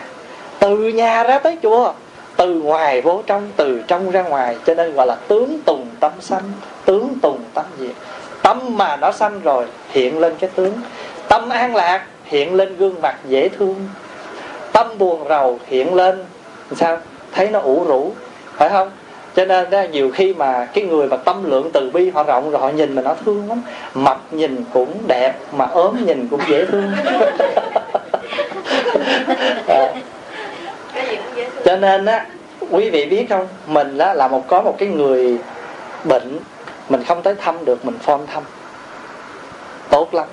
Từ 0.58 0.76
nhà 0.76 1.24
ra 1.24 1.38
tới 1.38 1.58
chùa, 1.62 1.92
từ 2.36 2.54
ngoài 2.54 3.00
vô 3.00 3.22
trong, 3.26 3.48
từ 3.56 3.82
trong 3.86 4.10
ra 4.10 4.22
ngoài. 4.22 4.56
Cho 4.66 4.74
nên 4.74 4.94
gọi 4.94 5.06
là 5.06 5.16
tướng 5.28 5.58
tùng 5.64 5.86
tâm 6.00 6.12
sanh, 6.20 6.52
tướng 6.84 7.14
tùng 7.22 7.44
tâm 7.54 7.64
diệt. 7.78 7.94
Tâm 8.42 8.76
mà 8.76 8.96
nó 8.96 9.12
sanh 9.12 9.40
rồi, 9.40 9.66
hiện 9.88 10.18
lên 10.18 10.34
cái 10.38 10.50
tướng. 10.54 10.72
Tâm 11.28 11.48
an 11.48 11.76
lạc, 11.76 12.06
hiện 12.24 12.54
lên 12.54 12.76
gương 12.76 13.00
mặt 13.02 13.16
dễ 13.28 13.48
thương. 13.48 13.88
Tâm 14.72 14.98
buồn 14.98 15.28
rầu, 15.28 15.58
hiện 15.66 15.94
lên, 15.94 16.24
sao? 16.76 16.98
Thấy 17.32 17.48
nó 17.50 17.58
ủ 17.58 17.84
rũ, 17.84 18.12
phải 18.52 18.68
không? 18.68 18.90
Cho 19.36 19.44
nên 19.44 19.70
đó, 19.70 19.82
nhiều 19.92 20.10
khi 20.10 20.34
mà 20.34 20.68
cái 20.74 20.84
người 20.84 21.06
mà 21.06 21.16
tâm 21.16 21.50
lượng 21.50 21.70
từ 21.72 21.90
bi 21.90 22.10
họ 22.10 22.22
rộng 22.22 22.50
rồi 22.50 22.60
họ 22.60 22.68
nhìn 22.68 22.94
mà 22.94 23.02
nó 23.02 23.14
thương 23.24 23.48
lắm. 23.48 23.62
Mập 23.94 24.20
nhìn 24.30 24.64
cũng 24.72 24.94
đẹp 25.06 25.34
mà 25.52 25.64
ốm 25.64 26.06
nhìn 26.06 26.28
cũng 26.30 26.40
dễ 26.48 26.64
thương. 26.64 26.92
À. 29.68 29.94
cho 31.64 31.76
nên 31.76 32.04
á 32.04 32.26
quý 32.70 32.90
vị 32.90 33.06
biết 33.06 33.26
không? 33.28 33.48
Mình 33.66 33.98
á 33.98 34.14
là 34.14 34.28
một 34.28 34.48
có 34.48 34.62
một 34.62 34.74
cái 34.78 34.88
người 34.88 35.38
bệnh 36.04 36.38
mình 36.88 37.04
không 37.04 37.22
tới 37.22 37.34
thăm 37.34 37.64
được 37.64 37.84
mình 37.84 37.98
phone 37.98 38.20
thăm. 38.32 38.42
Tốt 39.90 40.14
lắm. 40.14 40.26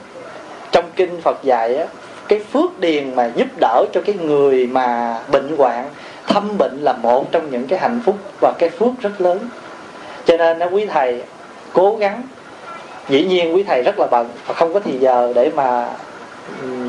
Trong 0.72 0.86
kinh 0.96 1.22
phật 1.22 1.44
dạy 1.44 1.76
á 1.76 1.86
cái 2.28 2.40
phước 2.54 2.80
điền 2.80 3.16
mà 3.16 3.32
giúp 3.36 3.48
đỡ 3.60 3.86
cho 3.94 4.02
cái 4.06 4.16
người 4.16 4.68
mà 4.68 5.18
bệnh 5.32 5.58
hoạn 5.58 5.86
thăm 6.30 6.58
bệnh 6.58 6.78
là 6.82 6.94
một 6.94 7.32
trong 7.32 7.52
những 7.52 7.68
cái 7.68 7.80
hạnh 7.80 8.02
phúc 8.06 8.16
và 8.42 8.54
cái 8.60 8.70
phước 8.70 8.90
rất 9.02 9.22
lớn. 9.22 9.40
Cho 10.26 10.38
nên 10.38 10.70
quý 10.72 10.86
thầy 10.86 11.24
cố 11.74 11.96
gắng. 11.96 12.24
Dĩ 13.10 13.26
nhiên 13.26 13.56
quý 13.56 13.64
thầy 13.64 13.84
rất 13.84 14.00
là 14.00 14.08
bận 14.12 14.30
và 14.48 14.54
không 14.54 14.74
có 14.74 14.80
thì 14.80 15.00
giờ 15.00 15.32
để 15.36 15.52
mà 15.56 15.90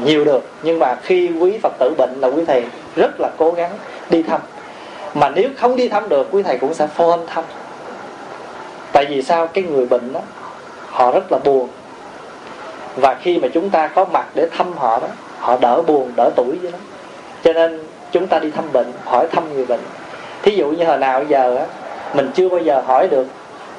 nhiều 0.05 0.25
được. 0.25 0.49
Nhưng 0.63 0.79
mà 0.79 0.97
khi 1.03 1.31
quý 1.41 1.59
phật 1.63 1.73
tử 1.79 1.95
bệnh 1.99 2.21
là 2.21 2.29
quý 2.29 2.45
thầy 2.45 2.65
rất 2.97 3.21
là 3.21 3.31
cố 3.37 3.53
gắng 3.53 3.71
đi 4.11 4.23
thăm. 4.23 4.41
Mà 5.15 5.29
nếu 5.29 5.49
không 5.57 5.77
đi 5.77 5.89
thăm 5.89 6.09
được, 6.09 6.29
quý 6.31 6.43
thầy 6.43 6.59
cũng 6.59 6.75
sẽ 6.75 6.87
phone 6.87 7.19
thăm. 7.27 7.45
Tại 8.93 9.07
vì 9.09 9.23
sao? 9.23 9.47
Cái 9.47 9.65
người 9.65 9.87
bệnh 9.87 10.13
đó, 10.13 10.21
họ 10.87 11.13
rất 11.13 11.33
là 11.33 11.39
buồn. 11.45 11.69
Và 12.97 13.15
khi 13.15 13.39
mà 13.39 13.49
chúng 13.55 13.71
ta 13.71 13.87
có 13.87 14.05
mặt 14.05 14.27
để 14.35 14.49
thăm 14.57 14.73
họ 14.73 15.01
đó, 15.01 15.09
họ 15.39 15.57
đỡ 15.61 15.83
buồn, 15.83 16.13
đỡ 16.17 16.31
tuổi 16.37 16.57
vậy 16.63 16.73
đó. 16.73 16.79
Cho 17.45 17.53
nên 17.53 17.81
chúng 18.13 18.27
ta 18.27 18.39
đi 18.39 18.51
thăm 18.51 18.65
bệnh 18.73 18.93
hỏi 19.05 19.27
thăm 19.33 19.55
người 19.55 19.67
bệnh. 19.67 19.81
Thí 20.43 20.57
dụ 20.57 20.67
như 20.67 20.85
hồi 20.85 20.99
nào 20.99 21.25
giờ 21.25 21.57
á 21.57 21.65
mình 22.15 22.31
chưa 22.35 22.49
bao 22.49 22.61
giờ 22.61 22.83
hỏi 22.87 23.09
được 23.09 23.27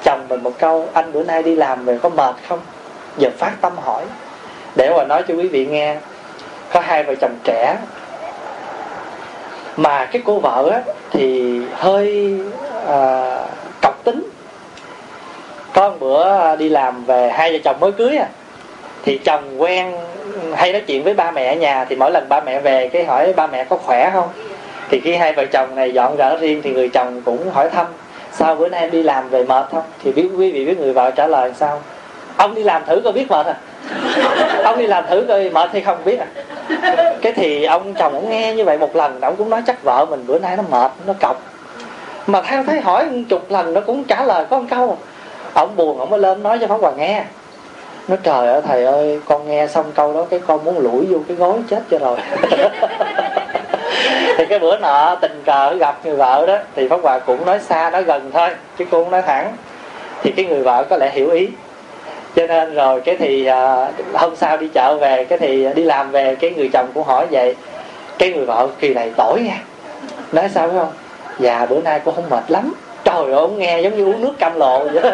chồng 0.04 0.26
mình 0.30 0.44
một 0.44 0.54
câu 0.60 0.88
anh 0.94 1.12
bữa 1.12 1.24
nay 1.24 1.44
đi 1.44 1.56
làm 1.56 1.86
về 1.86 2.00
có 2.04 2.10
mệt 2.10 2.36
không? 2.50 2.60
Giờ 3.18 3.30
phát 3.38 3.52
tâm 3.62 3.74
hỏi. 3.84 4.04
Để 4.76 4.94
mà 4.98 5.04
nói 5.04 5.24
cho 5.28 5.34
quý 5.34 5.48
vị 5.48 5.66
nghe 5.66 5.98
có 6.74 6.80
hai 6.80 7.04
vợ 7.04 7.16
chồng 7.16 7.36
trẻ. 7.44 7.78
Mà 9.78 10.06
cái 10.06 10.22
cô 10.26 10.40
vợ 10.40 10.70
á 10.72 10.82
thì 11.12 11.60
hơi 11.74 12.40
à, 12.88 13.38
cọc 13.82 14.04
tính. 14.04 14.30
Có 15.74 15.90
một 15.90 15.96
bữa 16.00 16.56
đi 16.56 16.70
làm 16.70 17.06
về 17.06 17.30
hai 17.30 17.52
vợ 17.52 17.60
chồng 17.64 17.80
mới 17.80 17.92
cưới 17.92 18.18
à 18.18 18.28
thì 19.04 19.18
chồng 19.18 19.62
quen 19.62 19.98
hay 20.56 20.72
nói 20.72 20.82
chuyện 20.88 21.04
với 21.04 21.14
ba 21.14 21.32
mẹ 21.32 21.54
ở 21.54 21.56
nhà 21.56 21.86
thì 21.86 21.96
mỗi 21.96 22.12
lần 22.12 22.30
ba 22.30 22.42
mẹ 22.42 22.60
về 22.60 22.90
cái 22.94 23.06
hỏi 23.06 23.34
ba 23.34 23.48
mẹ 23.48 23.64
có 23.64 23.78
khỏe 23.78 24.10
không? 24.14 24.30
Thì 24.90 25.00
khi 25.00 25.16
hai 25.16 25.34
vợ 25.34 25.46
chồng 25.46 25.76
này 25.76 25.94
dọn 25.94 26.16
rỡ 26.18 26.38
riêng 26.38 26.62
thì 26.64 26.72
người 26.72 26.90
chồng 26.90 27.22
cũng 27.26 27.50
hỏi 27.52 27.70
thăm, 27.70 27.86
sao 28.32 28.56
bữa 28.56 28.68
nay 28.68 28.82
em 28.82 28.92
đi 28.92 29.04
làm 29.04 29.30
về 29.30 29.44
mệt 29.44 29.66
không? 29.72 29.84
Thì 30.04 30.12
biết 30.12 30.30
quý 30.38 30.52
vị 30.52 30.66
biết 30.66 30.80
người 30.80 30.94
vợ 30.94 31.12
trả 31.12 31.28
lời 31.28 31.54
sao? 31.56 31.82
Ông 32.38 32.56
đi 32.56 32.64
làm 32.64 32.86
thử 32.86 33.02
coi 33.04 33.14
biết 33.14 33.32
mệt 33.32 33.46
à. 33.46 33.56
Ông 34.64 34.80
đi 34.80 34.88
làm 34.88 35.04
thử 35.10 35.26
coi 35.28 35.50
mệt 35.50 35.70
hay 35.72 35.82
không 35.82 35.98
biết 36.06 36.20
à. 36.20 36.26
Cái 37.22 37.34
thì 37.34 37.64
ông 37.64 37.94
chồng 37.94 38.14
cũng 38.14 38.30
nghe 38.30 38.54
như 38.54 38.66
vậy 38.66 38.78
một 38.78 38.96
lần, 38.96 39.22
ông 39.22 39.36
cũng 39.36 39.50
nói 39.50 39.62
chắc 39.68 39.84
vợ 39.84 40.06
mình 40.10 40.28
bữa 40.28 40.40
nay 40.40 40.58
nó 40.58 40.64
mệt, 40.70 40.92
nó 41.08 41.14
cọc. 41.20 41.42
Mà 42.28 42.42
theo 42.42 42.64
thấy 42.64 42.82
hỏi 42.82 43.06
chục 43.30 43.52
lần 43.52 43.74
nó 43.74 43.82
cũng 43.82 44.04
trả 44.04 44.24
lời 44.24 44.46
có 44.50 44.60
một 44.60 44.66
câu. 44.70 44.98
Ông 45.54 45.76
buồn, 45.76 46.00
ông 46.00 46.10
mới 46.10 46.20
lên 46.20 46.44
nói 46.44 46.58
cho 46.62 46.68
pháp 46.68 46.82
hòa 46.82 46.92
nghe 46.92 47.24
nó 48.08 48.16
trời 48.24 48.48
ơi, 48.48 48.62
thầy 48.68 48.84
ơi, 48.84 49.20
con 49.26 49.48
nghe 49.48 49.68
xong 49.68 49.86
câu 49.96 50.14
đó 50.14 50.26
cái 50.30 50.40
con 50.48 50.64
muốn 50.64 50.80
lủi 50.80 51.06
vô 51.06 51.18
cái 51.28 51.38
gối 51.38 51.60
chết 51.70 51.84
cho 51.90 51.98
rồi. 52.00 52.18
Thì 54.38 54.46
cái 54.46 54.60
bữa 54.60 54.78
nọ 54.78 55.16
tình 55.22 55.42
cờ 55.46 55.74
gặp 55.74 56.06
người 56.06 56.16
vợ 56.16 56.46
đó, 56.46 56.58
thì 56.76 56.88
pháp 56.88 57.00
hòa 57.04 57.20
cũng 57.20 57.46
nói 57.46 57.60
xa, 57.60 57.90
nói 57.90 58.04
gần 58.04 58.32
thôi, 58.34 58.50
chứ 58.78 58.86
cô 58.92 59.04
không 59.04 59.12
nói 59.12 59.22
thẳng. 59.22 59.54
Thì 60.24 60.32
cái 60.32 60.46
người 60.46 60.64
vợ 60.64 60.86
có 60.90 60.98
lẽ 60.98 61.10
hiểu 61.14 61.30
ý. 61.30 61.50
Cho 62.36 62.48
nên 62.48 62.74
rồi 62.74 63.02
cái 63.02 63.18
thì 63.18 63.46
à, 63.46 63.92
hôm 64.14 64.36
sau 64.36 64.58
đi 64.58 64.68
chợ 64.74 64.98
về, 65.02 65.26
cái 65.26 65.40
thì 65.40 65.68
đi 65.76 65.84
làm 65.84 66.12
về, 66.12 66.36
cái 66.36 66.52
người 66.52 66.70
chồng 66.74 66.88
cũng 66.94 67.04
hỏi 67.04 67.28
vậy. 67.32 67.56
Cái 68.18 68.34
người 68.34 68.46
vợ 68.46 68.68
kỳ 68.80 68.94
này 68.94 69.12
tỏi 69.18 69.42
nha. 69.42 69.58
Nói 70.32 70.50
sao 70.54 70.68
phải 70.68 70.78
không? 70.80 70.92
Dạ 71.40 71.66
bữa 71.66 71.82
nay 71.82 72.02
cô 72.06 72.12
không 72.12 72.30
mệt 72.30 72.44
lắm. 72.48 72.74
Trời 73.04 73.24
ơi, 73.24 73.34
ông 73.34 73.60
nghe 73.60 73.82
giống 73.82 73.98
như 73.98 74.06
uống 74.06 74.22
nước 74.22 74.34
cam 74.40 74.56
lộ 74.56 74.84
vậy 74.84 75.04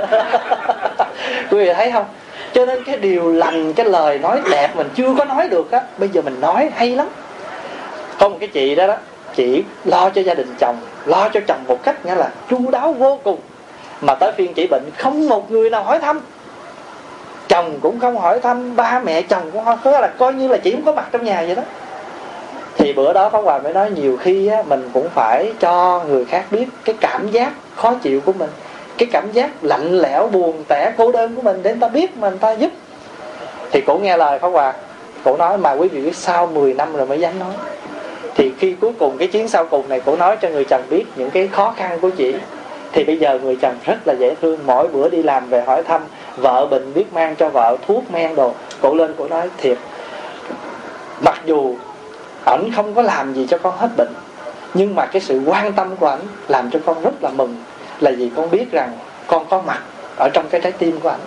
quý 1.51 1.57
vị 1.57 1.73
thấy 1.73 1.91
không? 1.91 2.05
Cho 2.53 2.65
nên 2.65 2.83
cái 2.83 2.97
điều 2.97 3.31
lành 3.31 3.73
cái 3.73 3.85
lời 3.85 4.19
nói 4.19 4.41
đẹp 4.51 4.75
mình 4.75 4.89
chưa 4.95 5.15
có 5.17 5.25
nói 5.25 5.49
được 5.49 5.71
á 5.71 5.81
bây 5.97 6.09
giờ 6.09 6.21
mình 6.21 6.41
nói 6.41 6.69
hay 6.75 6.95
lắm. 6.95 7.07
Có 8.19 8.29
một 8.29 8.37
cái 8.39 8.49
chị 8.49 8.75
đó 8.75 8.87
đó 8.87 8.95
chị 9.35 9.63
lo 9.85 10.09
cho 10.09 10.21
gia 10.21 10.33
đình 10.33 10.55
chồng 10.59 10.77
lo 11.05 11.29
cho 11.29 11.39
chồng 11.47 11.63
một 11.67 11.83
cách 11.83 12.05
nghĩa 12.05 12.15
là 12.15 12.29
chu 12.49 12.71
đáo 12.71 12.93
vô 12.93 13.19
cùng. 13.23 13.39
Mà 14.01 14.15
tới 14.15 14.31
phiên 14.31 14.53
chị 14.53 14.67
bệnh 14.67 14.83
không 14.97 15.27
một 15.27 15.51
người 15.51 15.69
nào 15.69 15.83
hỏi 15.83 15.99
thăm. 15.99 16.19
Chồng 17.47 17.79
cũng 17.81 17.99
không 17.99 18.17
hỏi 18.17 18.39
thăm 18.39 18.75
ba 18.75 18.99
mẹ 18.99 19.21
chồng 19.21 19.51
cũng 19.51 19.65
không 19.65 19.79
có 19.83 19.99
là 19.99 20.07
coi 20.07 20.33
như 20.33 20.47
là 20.47 20.57
chị 20.57 20.71
không 20.71 20.85
có 20.85 20.93
mặt 20.93 21.07
trong 21.11 21.25
nhà 21.25 21.43
vậy 21.45 21.55
đó. 21.55 21.63
Thì 22.77 22.93
bữa 22.93 23.13
đó 23.13 23.29
Pháp 23.29 23.39
Hòa 23.39 23.59
mới 23.59 23.73
nói 23.73 23.91
nhiều 23.91 24.17
khi 24.17 24.47
á, 24.47 24.63
mình 24.67 24.89
cũng 24.93 25.09
phải 25.09 25.53
cho 25.59 26.03
người 26.07 26.25
khác 26.25 26.45
biết 26.51 26.65
cái 26.85 26.95
cảm 26.99 27.31
giác 27.31 27.51
khó 27.75 27.93
chịu 27.93 28.21
của 28.21 28.33
mình 28.33 28.49
cái 28.97 29.09
cảm 29.11 29.31
giác 29.31 29.51
lạnh 29.61 29.99
lẽo, 29.99 30.27
buồn 30.27 30.63
tẻ, 30.67 30.93
cô 30.97 31.11
đơn 31.11 31.35
của 31.35 31.41
mình 31.41 31.59
để 31.63 31.71
người 31.71 31.81
ta 31.81 31.87
biết 31.87 32.17
mà 32.17 32.29
người 32.29 32.39
ta 32.39 32.51
giúp. 32.51 32.71
Thì 33.71 33.81
cổ 33.81 33.97
nghe 33.97 34.17
lời 34.17 34.39
Pháp 34.39 34.47
Hòa, 34.47 34.73
cổ 35.23 35.37
nói 35.37 35.57
mà 35.57 35.71
quý 35.71 35.87
vị 35.87 36.01
biết 36.01 36.15
sau 36.15 36.47
10 36.47 36.73
năm 36.73 36.95
rồi 36.95 37.07
mới 37.07 37.19
dám 37.19 37.39
nói. 37.39 37.53
Thì 38.35 38.51
khi 38.59 38.75
cuối 38.81 38.91
cùng 38.99 39.17
cái 39.17 39.27
chuyến 39.27 39.47
sau 39.47 39.65
cùng 39.65 39.89
này 39.89 39.99
cổ 39.99 40.15
nói 40.15 40.37
cho 40.41 40.49
người 40.49 40.65
chồng 40.65 40.81
biết 40.89 41.05
những 41.15 41.29
cái 41.29 41.47
khó 41.47 41.73
khăn 41.77 41.99
của 42.01 42.09
chị. 42.09 42.35
Thì 42.91 43.03
bây 43.03 43.17
giờ 43.17 43.39
người 43.43 43.55
chồng 43.61 43.75
rất 43.85 43.97
là 44.05 44.13
dễ 44.13 44.35
thương, 44.41 44.59
mỗi 44.65 44.87
bữa 44.87 45.09
đi 45.09 45.23
làm 45.23 45.49
về 45.49 45.61
hỏi 45.61 45.83
thăm, 45.83 46.01
vợ 46.37 46.65
bệnh 46.65 46.93
biết 46.93 47.13
mang 47.13 47.35
cho 47.35 47.49
vợ 47.49 47.77
thuốc, 47.87 48.11
men 48.11 48.35
đồ. 48.35 48.51
Cổ 48.81 48.95
lên 48.95 49.13
cổ 49.17 49.27
nói, 49.27 49.49
thiệt, 49.57 49.77
mặc 51.21 51.41
dù 51.45 51.75
ảnh 52.45 52.71
không 52.75 52.93
có 52.93 53.01
làm 53.01 53.33
gì 53.33 53.47
cho 53.49 53.57
con 53.57 53.77
hết 53.77 53.89
bệnh, 53.97 54.13
nhưng 54.73 54.95
mà 54.95 55.05
cái 55.05 55.21
sự 55.21 55.41
quan 55.45 55.73
tâm 55.73 55.95
của 55.95 56.07
ảnh 56.07 56.21
làm 56.47 56.71
cho 56.71 56.79
con 56.85 57.01
rất 57.01 57.23
là 57.23 57.29
mừng 57.29 57.55
là 57.99 58.11
vì 58.17 58.29
con 58.35 58.51
biết 58.51 58.71
rằng 58.71 58.91
con 59.27 59.45
có 59.49 59.61
mặt 59.61 59.81
ở 60.17 60.29
trong 60.33 60.47
cái 60.49 60.61
trái 60.61 60.71
tim 60.71 60.99
của 60.99 61.09
ảnh 61.09 61.19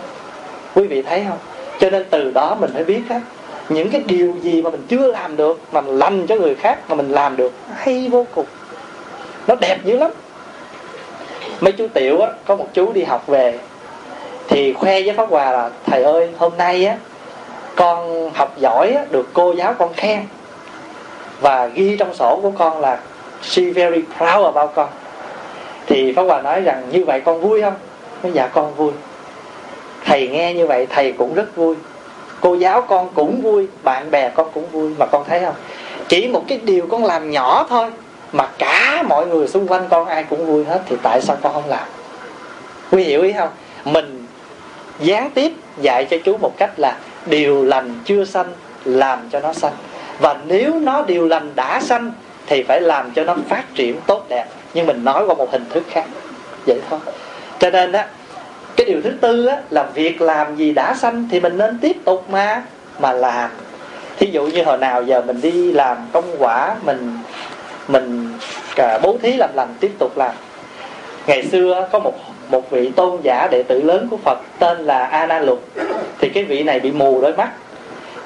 quý 0.75 0.87
vị 0.87 1.03
thấy 1.03 1.25
không? 1.29 1.39
Cho 1.81 1.91
nên 1.91 2.07
từ 2.11 2.31
đó 2.31 2.57
mình 2.61 2.71
phải 2.75 2.85
biết 2.85 3.03
á 3.09 3.21
những 3.69 3.91
cái 3.91 4.03
điều 4.07 4.35
gì 4.43 4.63
mà 4.63 4.71
mình 4.71 4.87
chưa 4.89 5.07
làm 5.07 5.37
được 5.37 5.61
mà 5.73 5.81
mình 5.81 5.99
làm 5.99 6.27
cho 6.27 6.35
người 6.37 6.55
khác 6.55 6.79
mà 6.89 6.95
mình 6.95 7.11
làm 7.11 7.37
được 7.37 7.53
hay 7.75 8.09
vô 8.13 8.27
cùng. 8.35 8.47
Nó 9.47 9.55
đẹp 9.55 9.79
dữ 9.85 9.97
lắm. 9.97 10.11
Mấy 11.61 11.73
chú 11.73 11.87
tiểu 11.95 12.21
á 12.21 12.29
có 12.47 12.57
một 12.57 12.67
chú 12.73 12.93
đi 12.93 13.03
học 13.05 13.27
về 13.27 13.59
thì 14.49 14.73
khoe 14.73 15.03
với 15.03 15.15
pháp 15.17 15.29
hòa 15.31 15.53
là 15.53 15.71
thầy 15.87 16.03
ơi 16.03 16.31
hôm 16.39 16.53
nay 16.57 16.85
á 16.87 16.97
con 17.77 18.31
học 18.35 18.55
giỏi 18.59 18.93
á, 18.93 19.05
được 19.11 19.29
cô 19.33 19.53
giáo 19.53 19.75
con 19.79 19.93
khen. 19.93 20.21
Và 21.41 21.67
ghi 21.67 21.97
trong 21.97 22.15
sổ 22.15 22.41
của 22.43 22.51
con 22.51 22.81
là 22.81 22.99
she 23.43 23.63
very 23.63 24.03
proud 24.19 24.55
about 24.55 24.71
con 24.75 24.89
thì 25.91 26.13
pháp 26.13 26.23
hòa 26.23 26.43
nói 26.43 26.61
rằng 26.61 26.83
như 26.91 27.05
vậy 27.05 27.21
con 27.21 27.41
vui 27.41 27.63
không? 27.63 27.75
Nói 28.23 28.33
dạ 28.35 28.47
con 28.47 28.75
vui. 28.75 28.93
Thầy 30.05 30.29
nghe 30.29 30.55
như 30.55 30.67
vậy, 30.67 30.87
thầy 30.91 31.13
cũng 31.13 31.35
rất 31.35 31.57
vui. 31.57 31.77
Cô 32.41 32.55
giáo 32.55 32.83
con 32.83 33.09
cũng 33.15 33.43
vui, 33.43 33.67
bạn 33.83 34.11
bè 34.11 34.29
con 34.29 34.51
cũng 34.55 34.67
vui, 34.67 34.95
mà 34.99 35.07
con 35.07 35.25
thấy 35.29 35.41
không? 35.41 35.55
Chỉ 36.09 36.29
một 36.29 36.45
cái 36.49 36.59
điều 36.59 36.87
con 36.87 37.05
làm 37.05 37.31
nhỏ 37.31 37.67
thôi, 37.69 37.91
mà 38.33 38.47
cả 38.59 39.03
mọi 39.09 39.27
người 39.27 39.49
xung 39.49 39.67
quanh 39.67 39.87
con 39.91 40.09
ai 40.09 40.25
cũng 40.25 40.47
vui 40.47 40.65
hết, 40.65 40.81
thì 40.89 40.97
tại 41.03 41.21
sao 41.21 41.37
con 41.43 41.53
không 41.53 41.69
làm? 41.69 41.89
Quý 42.91 43.05
hiểu 43.05 43.23
ý 43.23 43.33
không? 43.33 43.49
Mình 43.85 44.27
gián 45.01 45.31
tiếp 45.31 45.53
dạy 45.81 46.07
cho 46.11 46.17
chú 46.25 46.37
một 46.37 46.53
cách 46.57 46.71
là 46.77 46.97
điều 47.27 47.65
lành 47.65 47.95
chưa 48.05 48.25
sanh, 48.25 48.53
làm 48.85 49.19
cho 49.33 49.41
nó 49.41 49.53
sanh. 49.53 49.73
Và 50.19 50.37
nếu 50.47 50.75
nó 50.75 51.03
điều 51.03 51.27
lành 51.27 51.53
đã 51.55 51.81
sanh, 51.81 52.13
thì 52.47 52.63
phải 52.63 52.81
làm 52.81 53.11
cho 53.11 53.25
nó 53.25 53.37
phát 53.49 53.65
triển 53.75 53.97
tốt 54.07 54.25
đẹp 54.29 54.47
nhưng 54.75 54.87
mình 54.87 55.05
nói 55.05 55.25
qua 55.27 55.35
một 55.35 55.53
hình 55.53 55.65
thức 55.71 55.85
khác. 55.91 56.05
Vậy 56.67 56.81
thôi. 56.91 57.01
Cho 57.59 57.71
nên 57.71 57.93
á 57.93 58.07
cái 58.77 58.87
điều 58.87 59.03
thứ 59.03 59.11
tư 59.21 59.47
á, 59.47 59.57
là 59.71 59.83
việc 59.95 60.21
làm 60.21 60.57
gì 60.57 60.73
đã 60.73 60.95
sanh 60.95 61.29
thì 61.31 61.41
mình 61.41 61.59
nên 61.59 61.79
tiếp 61.79 61.97
tục 62.05 62.31
mà 62.31 62.63
mà 62.99 63.13
làm. 63.13 63.51
Thí 64.19 64.31
dụ 64.33 64.47
như 64.47 64.65
hồi 64.65 64.79
nào 64.79 65.03
giờ 65.03 65.23
mình 65.23 65.41
đi 65.41 65.73
làm 65.73 65.97
công 66.13 66.37
quả 66.39 66.75
mình 66.85 67.19
mình 67.89 68.33
cả 68.77 68.99
bố 69.03 69.19
thí 69.23 69.33
làm 69.33 69.51
lành 69.55 69.75
tiếp 69.81 69.91
tục 69.99 70.19
làm. 70.19 70.33
Ngày 71.27 71.43
xưa 71.43 71.89
có 71.93 71.99
một 71.99 72.15
một 72.49 72.71
vị 72.71 72.91
tôn 72.97 73.21
giả 73.23 73.49
đệ 73.51 73.63
tử 73.63 73.83
lớn 73.83 74.09
của 74.11 74.17
Phật 74.17 74.39
tên 74.59 74.79
là 74.79 75.05
A 75.05 75.27
Na 75.27 75.39
Lục. 75.39 75.65
Thì 76.19 76.29
cái 76.29 76.45
vị 76.45 76.63
này 76.63 76.81
bị 76.81 76.93
mù 76.93 77.21
đôi 77.21 77.33
mắt. 77.33 77.49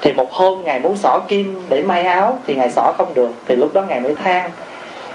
Thì 0.01 0.13
một 0.13 0.31
hôm 0.31 0.63
ngài 0.63 0.79
muốn 0.79 0.97
xỏ 0.97 1.19
kim 1.27 1.61
để 1.69 1.83
may 1.83 2.03
áo 2.03 2.39
thì 2.47 2.55
ngài 2.55 2.71
xỏ 2.71 2.93
không 2.97 3.13
được. 3.13 3.31
Thì 3.47 3.55
lúc 3.55 3.73
đó 3.73 3.81
ngài 3.81 3.99
mới 3.99 4.15
than 4.15 4.51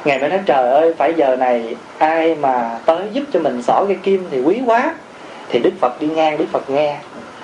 ngài 0.04 0.18
mới 0.18 0.28
nói, 0.28 0.40
trời 0.46 0.70
ơi, 0.70 0.94
phải 0.98 1.14
giờ 1.16 1.36
này 1.36 1.76
ai 1.98 2.34
mà 2.34 2.78
tới 2.86 3.02
giúp 3.12 3.22
cho 3.32 3.40
mình 3.40 3.62
xỏ 3.62 3.84
cái 3.88 3.96
kim 4.02 4.24
thì 4.30 4.40
quý 4.40 4.60
quá. 4.66 4.94
Thì 5.48 5.58
đức 5.58 5.72
phật 5.80 6.00
đi 6.00 6.06
ngang, 6.06 6.38
đức 6.38 6.44
phật 6.52 6.70
nghe. 6.70 6.96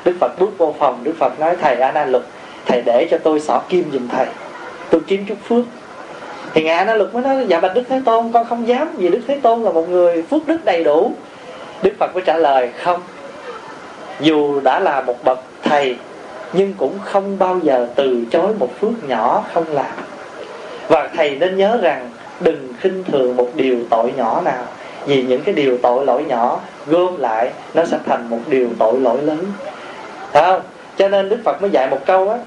Đức 0.05 0.13
phật 0.21 0.39
bước 0.39 0.59
vô 0.59 0.75
phòng, 0.79 1.01
đức 1.03 1.15
phật 1.19 1.41
nói, 1.41 1.57
thầy 1.63 1.77
a 1.77 1.93
nan 1.93 2.13
lục 2.13 2.23
thầy 2.67 2.83
để 2.87 3.09
cho 3.11 3.19
tôi 3.19 3.41
xỏ 3.41 3.61
kim 3.69 3.85
giùm 3.93 4.09
thầy. 4.09 4.27
Tôi 4.91 5.01
kiếm 5.07 5.25
chút 5.29 5.39
phước. 5.49 5.65
Thì 6.55 6.63
ngài 6.63 6.77
a 6.77 6.85
nan 6.85 6.99
lục 6.99 7.15
mới 7.15 7.23
nói 7.23 7.47
dạ 7.49 7.61
bạch 7.61 7.75
đức 7.75 7.83
thế 7.89 8.01
tôn, 8.05 8.33
con 8.33 8.47
không 8.49 8.69
dám, 8.69 8.89
vì 8.97 9.09
đức 9.09 9.21
thế 9.27 9.39
tôn 9.43 9.63
là 9.63 9.73
một 9.73 9.89
người 9.89 10.23
phước 10.23 10.47
đức 10.47 10.65
đầy 10.65 10.85
đủ. 10.85 11.13
Đức 11.83 11.93
phật 11.99 12.15
mới 12.15 12.23
trả 12.27 12.37
lời, 12.37 12.71
không. 12.83 13.01
Dù 14.21 14.61
đã 14.61 14.81
là 14.81 15.01
một 15.01 15.25
bậc 15.25 15.39
thầy, 15.63 15.97
nhưng 16.53 16.75
cũng 16.79 16.99
không 17.05 17.39
bao 17.39 17.61
giờ 17.63 17.89
từ 17.95 18.25
chối 18.31 18.55
một 18.59 18.81
phước 18.81 19.09
nhỏ 19.09 19.45
không 19.55 19.65
làm. 19.69 19.93
Và 20.89 21.09
thầy 21.17 21.31
nên 21.37 21.57
nhớ 21.57 21.79
rằng 21.83 22.11
đừng 22.41 22.68
khinh 22.80 23.05
thường 23.05 23.37
một 23.37 23.49
điều 23.55 23.76
tội 23.91 24.12
nhỏ 24.16 24.41
nào, 24.45 24.64
vì 25.07 25.22
những 25.22 25.43
cái 25.43 25.55
điều 25.55 25.78
tội 25.82 26.07
lỗi 26.07 26.24
nhỏ 26.28 26.61
gom 26.87 27.16
lại, 27.16 27.51
nó 27.74 27.84
sẽ 27.84 27.99
thành 28.07 28.30
một 28.30 28.39
điều 28.47 28.68
tội 28.78 29.01
lỗi 29.01 29.22
lớn. 29.22 29.53
Thấy 30.32 30.43
không? 30.43 30.61
Cho 30.97 31.09
nên 31.09 31.28
đức 31.28 31.39
phật 31.45 31.62
mới 31.62 31.70
dạy 31.70 31.89
một 31.91 31.99
câu 32.07 32.30
á, 32.30 32.39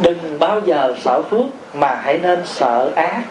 đừng 0.00 0.38
bao 0.38 0.60
giờ 0.64 0.94
sợ 1.04 1.22
phước, 1.22 1.46
mà 1.74 1.94
hãy 1.94 2.18
nên 2.22 2.42
sợ 2.44 2.90
ác. 2.94 3.22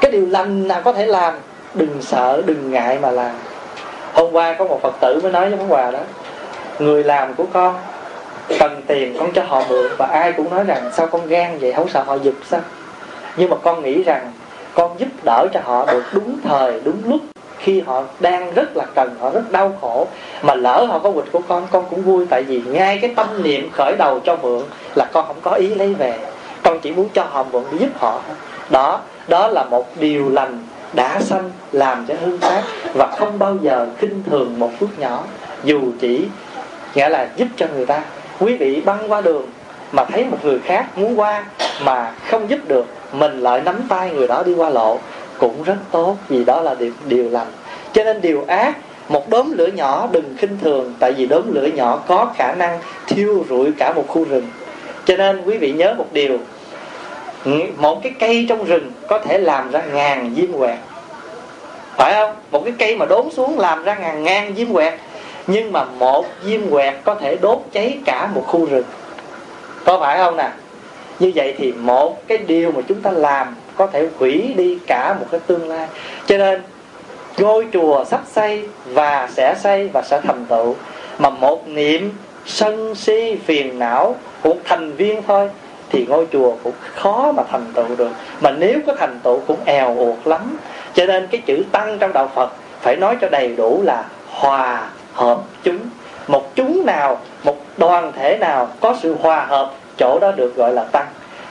Cái 0.00 0.10
điều 0.10 0.26
lành 0.26 0.68
nào 0.68 0.80
có 0.84 0.92
thể 0.92 1.06
làm, 1.06 1.34
đừng 1.74 2.02
sợ, 2.02 2.42
đừng 2.46 2.70
ngại 2.70 2.98
mà 3.02 3.10
làm. 3.10 3.32
Hôm 4.12 4.32
qua 4.32 4.54
có 4.58 4.64
một 4.64 4.82
phật 4.82 4.94
tử 5.00 5.20
mới 5.22 5.32
nói 5.32 5.50
với 5.50 5.58
món 5.58 5.72
quà 5.72 5.90
đó, 5.90 5.98
người 6.78 7.04
làm 7.04 7.34
của 7.34 7.44
con 7.52 7.74
cần 8.58 8.82
tiền 8.86 9.16
con 9.18 9.32
cho 9.32 9.42
họ 9.48 9.62
mượn, 9.68 9.90
và 9.98 10.06
ai 10.06 10.32
cũng 10.32 10.50
nói 10.50 10.64
rằng, 10.64 10.90
sao 10.96 11.06
con 11.06 11.26
gan 11.26 11.58
vậy? 11.58 11.72
Không 11.72 11.88
sợ 11.88 12.02
họ 12.02 12.18
giật 12.22 12.34
sao 12.50 12.60
nhưng 13.38 13.50
mà 13.50 13.56
con 13.62 13.82
nghĩ 13.82 14.02
rằng 14.02 14.32
con 14.74 14.98
giúp 14.98 15.08
đỡ 15.24 15.46
cho 15.52 15.60
họ 15.64 15.86
được 15.92 16.02
đúng 16.12 16.36
thời, 16.44 16.80
đúng 16.84 17.02
lúc 17.04 17.20
khi 17.58 17.80
họ 17.80 18.02
đang 18.20 18.54
rất 18.54 18.76
là 18.76 18.84
cần, 18.94 19.16
họ 19.20 19.30
rất 19.30 19.50
đau 19.50 19.78
khổ 19.80 20.06
mà 20.42 20.54
lỡ 20.54 20.84
họ 20.88 20.98
có 20.98 21.10
quỵt 21.10 21.24
của 21.32 21.40
con 21.48 21.66
con 21.70 21.84
cũng 21.90 22.02
vui. 22.02 22.26
Tại 22.30 22.42
vì 22.42 22.62
ngay 22.66 22.98
cái 23.02 23.12
tâm 23.16 23.42
niệm 23.42 23.70
khởi 23.72 23.96
đầu 23.98 24.20
cho 24.20 24.36
mượn 24.42 24.62
là 24.94 25.04
con 25.12 25.26
không 25.26 25.40
có 25.42 25.50
ý 25.50 25.74
lấy 25.74 25.94
về. 25.94 26.18
Con 26.62 26.80
chỉ 26.80 26.90
muốn 26.92 27.08
cho 27.14 27.24
họ 27.24 27.44
mượn 27.52 27.64
để 27.72 27.78
giúp 27.78 27.90
họ. 27.98 28.20
Đó 28.70 29.00
đó 29.28 29.48
là 29.48 29.64
một 29.64 29.86
điều 30.00 30.30
lành 30.30 30.64
đã 30.92 31.20
sanh 31.20 31.50
làm 31.72 32.06
cho 32.08 32.14
hương 32.24 32.38
phát 32.38 32.62
và 32.94 33.06
không 33.06 33.38
bao 33.38 33.56
giờ 33.62 33.86
khinh 33.98 34.22
thường 34.30 34.58
một 34.58 34.70
phước 34.80 34.98
nhỏ. 34.98 35.22
Dù 35.64 35.80
chỉ, 36.00 36.24
nghĩa 36.94 37.08
là 37.08 37.28
giúp 37.36 37.48
cho 37.56 37.66
người 37.74 37.86
ta. 37.86 38.02
Quý 38.40 38.56
vị 38.56 38.80
băng 38.80 39.12
qua 39.12 39.20
đường 39.20 39.46
mà 39.92 40.04
thấy 40.04 40.24
một 40.24 40.38
người 40.42 40.58
khác 40.58 40.98
muốn 40.98 41.20
qua 41.20 41.44
mà 41.84 42.12
không 42.30 42.50
giúp 42.50 42.58
được 42.66 42.86
mình 43.12 43.40
lại 43.40 43.60
nắm 43.60 43.82
tay 43.88 44.10
người 44.10 44.28
đó 44.28 44.42
đi 44.46 44.54
qua 44.54 44.70
lộ. 44.70 44.98
Cũng 45.38 45.62
rất 45.62 45.76
tốt 45.90 46.16
vì 46.28 46.44
đó 46.44 46.60
là 46.60 46.74
điều, 46.74 46.92
điều 47.04 47.30
lành. 47.30 47.46
Cho 47.92 48.04
nên 48.04 48.20
điều 48.20 48.44
ác 48.46 48.76
một 49.08 49.28
đốm 49.28 49.52
lửa 49.52 49.66
nhỏ 49.66 50.08
đừng 50.12 50.36
khinh 50.38 50.58
thường 50.62 50.94
tại 50.98 51.12
vì 51.12 51.26
đốm 51.26 51.42
lửa 51.54 51.66
nhỏ 51.74 52.02
có 52.06 52.32
khả 52.36 52.54
năng 52.54 52.78
thiêu 53.06 53.44
rụi 53.48 53.72
cả 53.78 53.92
một 53.92 54.04
khu 54.08 54.24
rừng. 54.24 54.46
Cho 55.04 55.16
nên 55.16 55.42
quý 55.44 55.58
vị 55.58 55.72
nhớ 55.72 55.94
một 55.98 56.06
điều 56.12 56.38
một 57.76 58.02
cái 58.02 58.12
cây 58.18 58.46
trong 58.48 58.64
rừng 58.64 58.92
có 59.08 59.18
thể 59.18 59.38
làm 59.38 59.70
ra 59.70 59.82
ngàn 59.92 60.34
diêm 60.36 60.52
quẹt. 60.58 60.78
Phải 61.96 62.14
không? 62.14 62.36
Một 62.50 62.62
cái 62.64 62.74
cây 62.78 62.96
mà 62.96 63.06
đốn 63.06 63.30
xuống 63.30 63.58
làm 63.58 63.84
ra 63.84 63.94
ngàn 63.94 64.24
ngàn 64.24 64.54
diêm 64.56 64.72
quẹt. 64.72 64.94
Nhưng 65.46 65.72
mà 65.72 65.84
một 65.84 66.26
diêm 66.44 66.70
quẹt 66.70 66.94
có 67.04 67.14
thể 67.14 67.36
đốt 67.36 67.58
cháy 67.72 67.98
cả 68.04 68.28
một 68.34 68.44
khu 68.46 68.66
rừng. 68.66 68.84
Có 69.84 70.00
phải 70.00 70.18
không 70.18 70.36
nè? 70.36 70.50
Như 71.18 71.32
vậy 71.34 71.54
thì 71.58 71.72
một 71.72 72.28
cái 72.28 72.38
điều 72.38 72.72
mà 72.72 72.80
chúng 72.88 73.02
ta 73.02 73.10
làm 73.10 73.56
có 73.76 73.86
thể 73.86 74.08
hủy 74.18 74.54
đi 74.56 74.78
cả 74.86 75.16
một 75.20 75.26
cái 75.30 75.40
tương 75.46 75.68
lai. 75.68 75.88
Cho 76.26 76.38
nên, 76.38 76.62
ngôi 77.38 77.66
chùa 77.72 78.04
sắp 78.04 78.20
xây 78.32 78.62
và 78.86 79.28
sẽ 79.32 79.54
xây 79.60 79.88
và 79.92 80.02
sẽ 80.02 80.20
thành 80.20 80.44
tựu, 80.48 80.74
mà 81.18 81.30
một 81.30 81.68
niệm 81.68 82.12
sân 82.46 82.94
si 82.94 83.36
phiền 83.46 83.78
não 83.78 84.16
của 84.42 84.54
thành 84.64 84.92
viên 84.92 85.22
thôi, 85.26 85.50
thì 85.90 86.06
ngôi 86.08 86.26
chùa 86.32 86.56
cũng 86.64 86.74
khó 86.94 87.32
mà 87.32 87.42
thành 87.50 87.66
tựu 87.74 87.96
được. 87.96 88.10
Mà 88.40 88.50
nếu 88.50 88.78
có 88.86 88.94
thành 88.98 89.20
tựu 89.22 89.40
cũng 89.46 89.58
èo 89.64 89.96
uột 89.98 90.16
lắm. 90.24 90.58
Cho 90.94 91.06
nên 91.06 91.26
cái 91.26 91.40
chữ 91.46 91.62
tăng 91.72 91.98
trong 91.98 92.12
đạo 92.12 92.30
phật 92.34 92.52
phải 92.80 92.96
nói 92.96 93.16
cho 93.20 93.28
đầy 93.28 93.54
đủ 93.56 93.82
là 93.82 94.04
hòa 94.30 94.88
hợp 95.12 95.38
chúng. 95.62 95.78
Một 96.28 96.54
chúng 96.54 96.86
nào, 96.86 97.20
một 97.44 97.56
đoàn 97.76 98.12
thể 98.16 98.36
nào 98.40 98.68
có 98.80 98.96
sự 99.02 99.16
hòa 99.20 99.44
hợp 99.44 99.72
chỗ 99.98 100.18
đó 100.20 100.32
được 100.32 100.56
gọi 100.56 100.72
là 100.72 100.84
tăng. 100.84 101.06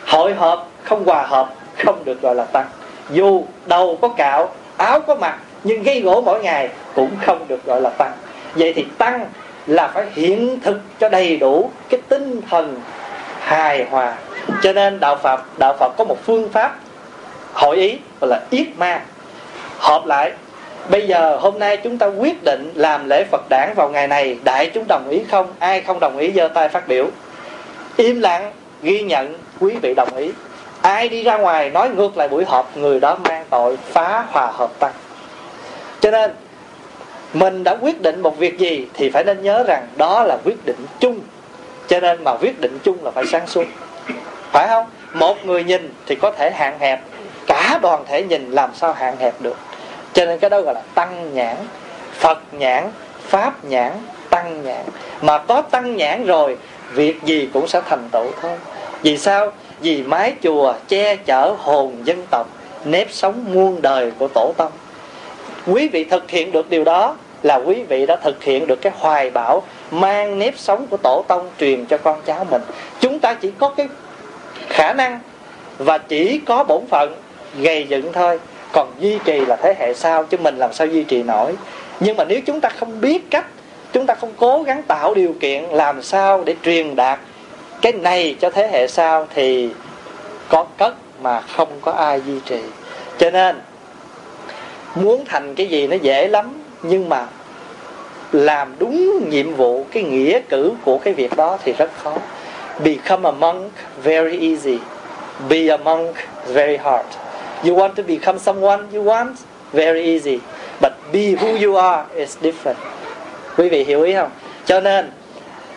Hội 0.07 0.33
hợp 0.33 0.65
không 0.83 1.05
hòa 1.05 1.21
hợp, 1.21 1.53
không 1.77 2.05
được 2.05 2.21
gọi 2.21 2.35
là 2.35 2.43
tăng. 2.43 2.65
Dù 3.09 3.43
đầu 3.65 3.97
có 4.01 4.07
cạo, 4.07 4.49
áo 4.77 4.99
có 4.99 5.15
mặc, 5.15 5.39
nhưng 5.63 5.83
gây 5.83 6.01
gỗ 6.01 6.21
mỗi 6.21 6.41
ngày 6.41 6.69
cũng 6.95 7.11
không 7.25 7.47
được 7.47 7.65
gọi 7.65 7.81
là 7.81 7.89
tăng. 7.89 8.11
Vậy 8.55 8.73
thì 8.73 8.85
tăng 8.97 9.25
là 9.67 9.87
phải 9.87 10.05
hiện 10.13 10.59
thực 10.59 10.79
cho 10.99 11.09
đầy 11.09 11.37
đủ 11.37 11.69
cái 11.89 12.01
tinh 12.09 12.41
thần 12.49 12.81
hài 13.39 13.85
hòa. 13.85 14.15
Cho 14.63 14.73
nên 14.73 14.99
đạo 14.99 15.15
phật 15.15 15.41
đạo 15.57 15.75
phật 15.79 15.93
có 15.97 16.03
một 16.03 16.17
phương 16.25 16.49
pháp 16.49 16.75
hội 17.53 17.75
ý, 17.75 17.97
gọi 18.21 18.29
là 18.29 18.41
yết 18.49 18.67
ma. 18.77 19.01
Hợp 19.79 20.05
lại, 20.05 20.31
bây 20.89 21.07
giờ 21.07 21.37
hôm 21.41 21.59
nay 21.59 21.77
chúng 21.77 21.97
ta 21.97 22.05
quyết 22.05 22.43
định 22.43 22.71
làm 22.75 23.09
lễ 23.09 23.23
phật 23.31 23.41
đản 23.49 23.73
vào 23.75 23.89
ngày 23.89 24.07
này, 24.07 24.37
đại 24.43 24.71
chúng 24.73 24.87
đồng 24.87 25.09
ý 25.09 25.23
không? 25.31 25.53
Ai 25.59 25.81
không 25.81 25.99
đồng 25.99 26.17
ý 26.17 26.31
giơ 26.31 26.47
tay 26.47 26.69
phát 26.69 26.87
biểu? 26.87 27.05
Im 27.97 28.21
lặng, 28.21 28.51
ghi 28.81 29.01
nhận, 29.01 29.33
quý 29.59 29.75
vị 29.81 29.93
đồng 29.93 30.15
ý. 30.15 30.31
Ai 30.81 31.09
đi 31.09 31.23
ra 31.23 31.37
ngoài 31.37 31.69
nói 31.69 31.89
ngược 31.89 32.17
lại 32.17 32.27
buổi 32.27 32.45
họp, 32.45 32.77
người 32.77 32.99
đó 32.99 33.17
mang 33.23 33.45
tội 33.49 33.77
phá 33.77 34.25
hòa 34.31 34.51
hợp 34.51 34.79
tăng 34.79 34.93
cho 35.99 36.11
nên, 36.11 36.31
mình 37.33 37.63
đã 37.63 37.77
quyết 37.81 38.01
định 38.01 38.21
một 38.21 38.37
việc 38.37 38.57
gì 38.57 38.87
thì 38.93 39.09
phải 39.09 39.23
nên 39.23 39.41
nhớ 39.41 39.63
rằng 39.67 39.87
đó 39.95 40.23
là 40.23 40.37
quyết 40.45 40.65
định 40.65 40.85
chung. 40.99 41.19
Cho 41.87 41.99
nên 41.99 42.23
mà 42.23 42.31
quyết 42.41 42.61
định 42.61 42.79
chung 42.83 43.03
là 43.03 43.11
phải 43.11 43.25
sáng 43.25 43.47
suốt. 43.47 43.63
Phải 44.51 44.67
không? 44.67 44.85
Một 45.13 45.45
người 45.45 45.63
nhìn 45.63 45.93
thì 46.05 46.15
có 46.15 46.31
thể 46.31 46.51
hạn 46.51 46.79
hẹp, 46.79 47.01
cả 47.47 47.79
đoàn 47.81 48.03
thể 48.07 48.23
nhìn 48.23 48.51
làm 48.51 48.69
sao 48.75 48.93
hạn 48.93 49.15
hẹp 49.19 49.33
được. 49.41 49.57
Cho 50.13 50.25
nên 50.25 50.39
cái 50.39 50.49
đó 50.49 50.61
gọi 50.61 50.73
là 50.73 50.81
tăng 50.95 51.33
nhãn, 51.33 51.55
phật 52.13 52.39
nhãn, 52.51 52.83
pháp 53.21 53.65
nhãn, 53.65 53.91
tăng 54.29 54.63
nhãn. 54.63 54.85
Mà 55.21 55.37
có 55.37 55.61
tăng 55.61 55.95
nhãn 55.95 56.25
rồi 56.25 56.57
việc 56.93 57.23
gì 57.23 57.49
cũng 57.53 57.67
sẽ 57.67 57.81
thành 57.89 58.09
tựu 58.11 58.25
thôi. 58.41 58.57
Vì 59.01 59.17
sao? 59.17 59.51
Vì 59.79 60.03
mái 60.03 60.33
chùa 60.43 60.73
che 60.87 61.15
chở 61.15 61.55
hồn 61.59 61.95
dân 62.03 62.25
tộc, 62.31 62.47
nếp 62.85 63.11
sống 63.11 63.45
muôn 63.53 63.81
đời 63.81 64.11
của 64.19 64.27
tổ 64.27 64.53
tông. 64.57 64.71
Quý 65.67 65.87
vị 65.87 66.03
thực 66.03 66.29
hiện 66.29 66.51
được 66.51 66.69
điều 66.69 66.83
đó 66.83 67.15
là 67.43 67.55
quý 67.55 67.83
vị 67.83 68.05
đã 68.05 68.15
thực 68.15 68.43
hiện 68.43 68.67
được 68.67 68.81
cái 68.81 68.93
hoài 68.95 69.29
bão 69.29 69.63
mang 69.91 70.39
nếp 70.39 70.53
sống 70.57 70.87
của 70.87 70.97
tổ 70.97 71.23
tông 71.27 71.49
truyền 71.59 71.85
cho 71.85 71.97
con 71.97 72.21
cháu 72.25 72.47
mình. 72.51 72.61
Chúng 72.99 73.19
ta 73.19 73.33
chỉ 73.33 73.51
có 73.59 73.69
cái 73.69 73.87
khả 74.69 74.93
năng 74.93 75.19
và 75.77 75.97
chỉ 75.97 76.41
có 76.45 76.63
bổn 76.63 76.81
phận 76.89 77.13
gây 77.59 77.85
dựng 77.89 78.13
thôi. 78.13 78.39
Còn 78.71 78.91
duy 78.99 79.17
trì 79.25 79.45
là 79.45 79.55
thế 79.55 79.75
hệ 79.79 79.93
sau 79.93 80.23
chứ 80.23 80.37
mình 80.37 80.57
làm 80.57 80.73
sao 80.73 80.87
duy 80.87 81.03
trì 81.03 81.23
nổi. 81.23 81.53
Nhưng 81.99 82.17
mà 82.17 82.23
nếu 82.23 82.41
chúng 82.45 82.61
ta 82.61 82.69
không 82.69 83.01
biết 83.01 83.31
cách 83.31 83.45
chúng 83.97 84.05
ta 84.05 84.15
không 84.15 84.33
cố 84.37 84.63
gắng 84.63 84.83
tạo 84.83 85.13
điều 85.13 85.35
kiện 85.39 85.63
làm 85.63 86.01
sao 86.01 86.43
để 86.45 86.55
truyền 86.63 86.95
đạt 86.95 87.19
cái 87.81 87.93
này 87.93 88.35
cho 88.39 88.49
thế 88.49 88.67
hệ 88.71 88.87
sau 88.87 89.27
thì 89.35 89.69
có 90.49 90.65
cất 90.77 90.95
mà 91.21 91.41
không 91.41 91.67
có 91.81 91.91
ai 91.91 92.21
duy 92.27 92.39
trì. 92.45 92.59
Cho 93.17 93.31
nên, 93.31 93.55
muốn 94.95 95.25
thành 95.25 95.55
cái 95.55 95.67
gì 95.67 95.87
nó 95.87 95.95
dễ 95.95 96.27
lắm, 96.27 96.49
nhưng 96.83 97.09
mà 97.09 97.27
làm 98.31 98.75
đúng 98.79 99.29
nhiệm 99.29 99.53
vụ, 99.53 99.85
cái 99.91 100.03
nghĩa 100.03 100.39
cử 100.49 100.71
của 100.83 100.97
cái 100.97 101.13
việc 101.13 101.35
đó 101.35 101.57
thì 101.63 101.73
rất 101.73 101.89
khó. 102.03 102.13
Become 102.83 103.29
a 103.29 103.31
monk, 103.31 103.71
very 104.03 104.49
easy. 104.49 104.77
Be 105.49 105.67
a 105.67 105.77
monk, 105.77 106.15
very 106.47 106.77
hard. 106.77 107.07
You 107.63 107.75
want 107.75 107.93
to 107.93 108.03
become 108.07 108.39
someone 108.39 108.83
you 108.93 109.03
want, 109.03 109.33
very 109.73 110.03
easy. 110.03 110.39
But 110.81 110.91
be 111.13 111.35
who 111.35 111.67
you 111.67 111.75
are 111.75 112.03
is 112.15 112.37
different 112.41 112.77
quý 113.57 113.69
vị 113.69 113.83
hiểu 113.83 114.01
ý 114.01 114.13
không? 114.13 114.29
Cho 114.65 114.79
nên, 114.79 115.11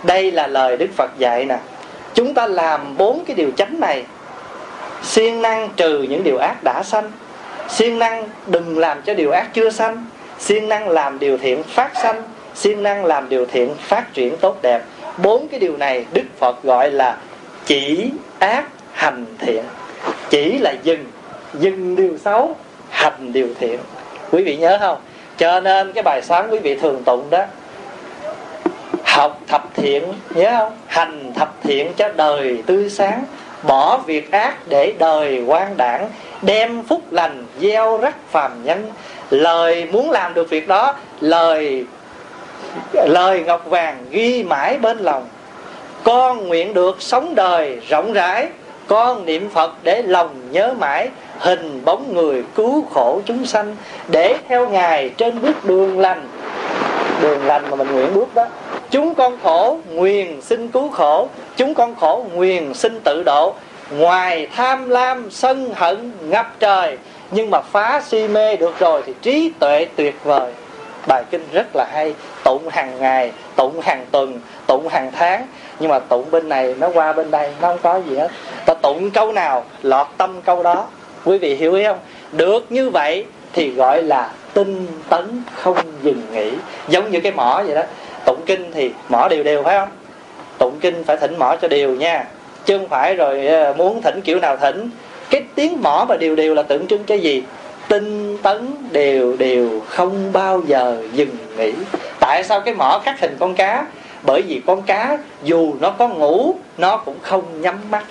đây 0.02 0.32
là 0.32 0.46
lời 0.46 0.76
đức 0.76 0.88
phật 0.96 1.10
dạy 1.18 1.44
nè. 1.44 1.58
Chúng 2.14 2.34
ta 2.34 2.46
làm 2.46 2.96
bốn 2.96 3.24
cái 3.26 3.36
điều 3.36 3.50
chánh 3.56 3.80
này. 3.80 4.04
Siêng 5.02 5.42
năng 5.42 5.68
trừ 5.76 6.02
những 6.02 6.24
điều 6.24 6.38
ác 6.38 6.62
đã 6.62 6.82
sanh. 6.82 7.12
Siêng 7.68 7.98
năng 7.98 8.28
đừng 8.46 8.78
làm 8.78 9.02
cho 9.02 9.14
điều 9.14 9.30
ác 9.30 9.48
chưa 9.54 9.70
sanh. 9.70 10.06
Siêng 10.38 10.68
năng 10.68 10.88
làm 10.88 11.18
điều 11.18 11.38
thiện 11.38 11.62
phát 11.62 11.90
sanh. 12.02 12.22
Siêng 12.54 12.82
năng 12.82 13.04
làm 13.04 13.28
điều 13.28 13.46
thiện 13.46 13.74
phát 13.78 14.14
triển 14.14 14.36
tốt 14.36 14.58
đẹp. 14.62 14.82
Bốn 15.22 15.48
cái 15.48 15.60
điều 15.60 15.76
này 15.76 16.04
đức 16.12 16.24
phật 16.38 16.62
gọi 16.62 16.90
là 16.90 17.16
chỉ 17.66 18.10
ác 18.38 18.64
hành 18.92 19.24
thiện. 19.38 19.64
Chỉ 20.30 20.58
là 20.58 20.74
dừng. 20.82 21.04
Dừng 21.54 21.96
điều 21.96 22.18
xấu, 22.24 22.56
hành 22.90 23.32
điều 23.32 23.48
thiện. 23.60 23.78
Quý 24.30 24.42
vị 24.42 24.56
nhớ 24.56 24.78
không? 24.80 24.98
Cho 25.38 25.60
nên 25.60 25.92
cái 25.92 26.02
bài 26.02 26.22
sáng 26.22 26.48
quý 26.50 26.58
vị 26.58 26.74
thường 26.74 27.02
tụng 27.04 27.30
đó 27.30 27.44
học 29.10 29.40
thập 29.48 29.74
thiện, 29.74 30.02
nhớ 30.34 30.56
không? 30.58 30.72
Hành 30.86 31.32
thập 31.34 31.54
thiện 31.62 31.92
cho 31.96 32.08
đời 32.16 32.62
tươi 32.66 32.90
sáng. 32.90 33.24
Bỏ 33.62 33.96
việc 33.96 34.30
ác 34.32 34.54
để 34.68 34.92
đời 34.98 35.44
quan 35.46 35.76
đảng. 35.76 36.08
Đem 36.42 36.82
phúc 36.82 37.02
lành, 37.10 37.44
gieo 37.60 37.98
rắc 37.98 38.14
phàm 38.30 38.64
nhân. 38.64 38.92
Lời 39.30 39.88
muốn 39.92 40.10
làm 40.10 40.34
được 40.34 40.50
việc 40.50 40.68
đó, 40.68 40.94
lời 41.20 41.84
lời 42.92 43.42
ngọc 43.46 43.66
vàng 43.66 44.04
ghi 44.10 44.44
mãi 44.44 44.78
bên 44.78 44.98
lòng. 44.98 45.28
Con 46.04 46.48
nguyện 46.48 46.74
được 46.74 47.02
sống 47.02 47.34
đời 47.34 47.80
rộng 47.88 48.12
rãi. 48.12 48.48
Con 48.86 49.26
niệm 49.26 49.50
phật 49.50 49.72
để 49.82 50.02
lòng 50.02 50.30
nhớ 50.50 50.74
mãi. 50.78 51.08
Hình 51.38 51.84
bóng 51.84 52.14
người 52.14 52.44
cứu 52.54 52.84
khổ 52.94 53.20
chúng 53.24 53.46
sanh. 53.46 53.76
Để 54.08 54.36
theo 54.48 54.68
ngài 54.68 55.08
trên 55.08 55.42
bước 55.42 55.64
đường 55.64 56.00
lành. 56.00 56.28
Đường 57.22 57.46
lành 57.46 57.70
mà 57.70 57.76
mình 57.76 57.92
nguyện 57.92 58.14
bước 58.14 58.34
đó 58.34 58.46
chúng 58.90 59.14
con 59.14 59.38
khổ 59.42 59.78
nguyền 59.90 60.40
xin 60.40 60.68
cứu 60.68 60.90
khổ, 60.90 61.28
chúng 61.56 61.74
con 61.74 61.94
khổ 61.94 62.26
nguyền 62.34 62.74
xin 62.74 63.00
tự 63.00 63.22
độ. 63.22 63.54
Ngoài 63.90 64.46
tham 64.56 64.88
lam, 64.88 65.30
sân 65.30 65.70
hận, 65.74 66.12
ngập 66.20 66.54
trời, 66.58 66.98
nhưng 67.30 67.50
mà 67.50 67.60
phá 67.60 68.02
si 68.06 68.28
mê 68.28 68.56
được 68.56 68.78
rồi 68.78 69.02
thì 69.06 69.14
trí 69.22 69.52
tuệ 69.58 69.86
tuyệt 69.96 70.14
vời. 70.24 70.52
Bài 71.06 71.24
kinh 71.30 71.44
rất 71.52 71.66
là 71.74 71.86
hay, 71.92 72.14
tụng 72.44 72.68
hàng 72.68 73.00
ngày, 73.00 73.32
tụng 73.56 73.80
hàng 73.80 74.06
tuần, 74.10 74.40
tụng 74.66 74.88
hàng 74.88 75.10
tháng. 75.12 75.46
Nhưng 75.80 75.90
mà 75.90 75.98
tụng 75.98 76.30
bên 76.30 76.48
này, 76.48 76.74
nó 76.78 76.88
qua 76.94 77.12
bên 77.12 77.30
đây, 77.30 77.52
nó 77.60 77.68
không 77.68 77.78
có 77.82 78.00
gì 78.08 78.16
hết. 78.16 78.28
Ta 78.66 78.74
tụng 78.74 79.10
câu 79.10 79.32
nào, 79.32 79.64
lọt 79.82 80.06
tâm 80.16 80.40
câu 80.44 80.62
đó. 80.62 80.86
Quý 81.24 81.38
vị 81.38 81.54
hiểu 81.54 81.74
ý 81.74 81.84
không? 81.84 81.98
Được 82.32 82.72
như 82.72 82.90
vậy 82.90 83.24
thì 83.52 83.70
gọi 83.70 84.02
là 84.02 84.30
tinh 84.54 84.86
tấn 85.08 85.42
không 85.54 85.76
dừng 86.02 86.22
nghỉ. 86.32 86.50
Giống 86.88 87.10
như 87.10 87.20
cái 87.20 87.32
mỏ 87.32 87.62
vậy 87.66 87.74
đó 87.74 87.82
tụng 88.24 88.40
kinh 88.46 88.70
thì 88.74 88.90
mỏ 89.08 89.28
đều 89.28 89.42
đều, 89.42 89.62
phải 89.62 89.78
không? 89.78 89.88
Tụng 90.58 90.78
kinh 90.80 91.04
phải 91.04 91.16
thỉnh 91.16 91.38
mỏ 91.38 91.56
cho 91.62 91.68
đều 91.68 91.94
nha. 91.94 92.24
Chứ 92.64 92.78
không 92.78 92.88
phải 92.88 93.14
rồi 93.14 93.46
ờ, 93.46 93.74
muốn 93.76 94.02
thỉnh 94.02 94.20
kiểu 94.20 94.40
nào 94.40 94.56
thỉnh. 94.56 94.90
Cái 95.30 95.44
tiếng 95.54 95.82
mỏ 95.82 96.04
và 96.08 96.16
đều 96.16 96.36
đều 96.36 96.54
là 96.54 96.62
tượng 96.62 96.86
trưng 96.86 97.04
cho 97.04 97.14
gì? 97.14 97.42
Tinh 97.88 98.38
tấn 98.42 98.68
đều 98.92 99.36
đều 99.36 99.80
không 99.88 100.32
bao 100.32 100.62
giờ 100.66 101.02
dừng 101.12 101.36
nghỉ. 101.58 101.72
Tại 102.20 102.44
sao 102.44 102.60
cái 102.60 102.74
mỏ 102.74 103.00
khắc 103.04 103.20
hình 103.20 103.36
con 103.40 103.54
cá? 103.54 103.86
Bởi 104.22 104.42
vì 104.42 104.60
con 104.66 104.82
cá 104.82 105.18
dù 105.42 105.74
nó 105.80 105.90
có 105.90 106.08
ngủ, 106.08 106.54
nó 106.78 106.96
cũng 106.96 107.16
không 107.22 107.60
nhắm 107.60 107.78
mắt. 107.90 108.04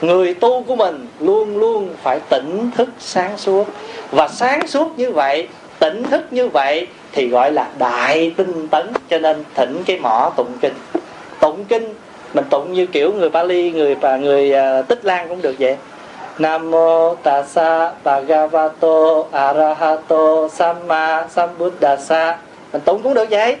Người 0.00 0.34
tu 0.34 0.62
của 0.62 0.76
mình 0.76 1.06
luôn 1.20 1.56
luôn 1.56 1.88
phải 2.02 2.20
tỉnh 2.28 2.70
thức 2.76 2.88
sáng 2.98 3.38
suốt. 3.38 3.64
Và 4.10 4.28
sáng 4.28 4.66
suốt 4.66 4.98
như 4.98 5.10
vậy, 5.10 5.48
tỉnh 5.78 6.02
thức 6.02 6.22
như 6.30 6.48
vậy 6.48 6.86
thì 7.16 7.28
gọi 7.28 7.52
là 7.52 7.68
đại 7.78 8.32
tinh 8.36 8.68
tấn 8.68 8.86
cho 9.10 9.18
nên 9.18 9.44
thỉnh 9.54 9.82
cái 9.86 9.98
mỏ 9.98 10.32
tụng 10.36 10.52
kinh. 10.60 10.72
Tụng 11.40 11.64
kinh 11.64 11.94
mình 12.34 12.44
tụng 12.50 12.72
như 12.72 12.86
kiểu 12.86 13.12
người 13.12 13.28
Bali 13.28 13.70
người 13.70 13.94
và 13.94 14.16
người 14.16 14.52
uh, 14.80 14.88
Tích 14.88 15.04
Lan 15.04 15.28
cũng 15.28 15.42
được 15.42 15.54
vậy. 15.58 15.76
Nam 16.38 16.70
mô 16.70 17.14
Tassa 17.14 17.92
Bhagavato 18.04 19.24
Arahato 19.32 20.48
Samma 20.52 21.26
Sambuddhasa 21.28 22.38
mình 22.72 22.82
tụng 22.84 23.02
cũng 23.02 23.14
được 23.14 23.30
vậy. 23.30 23.56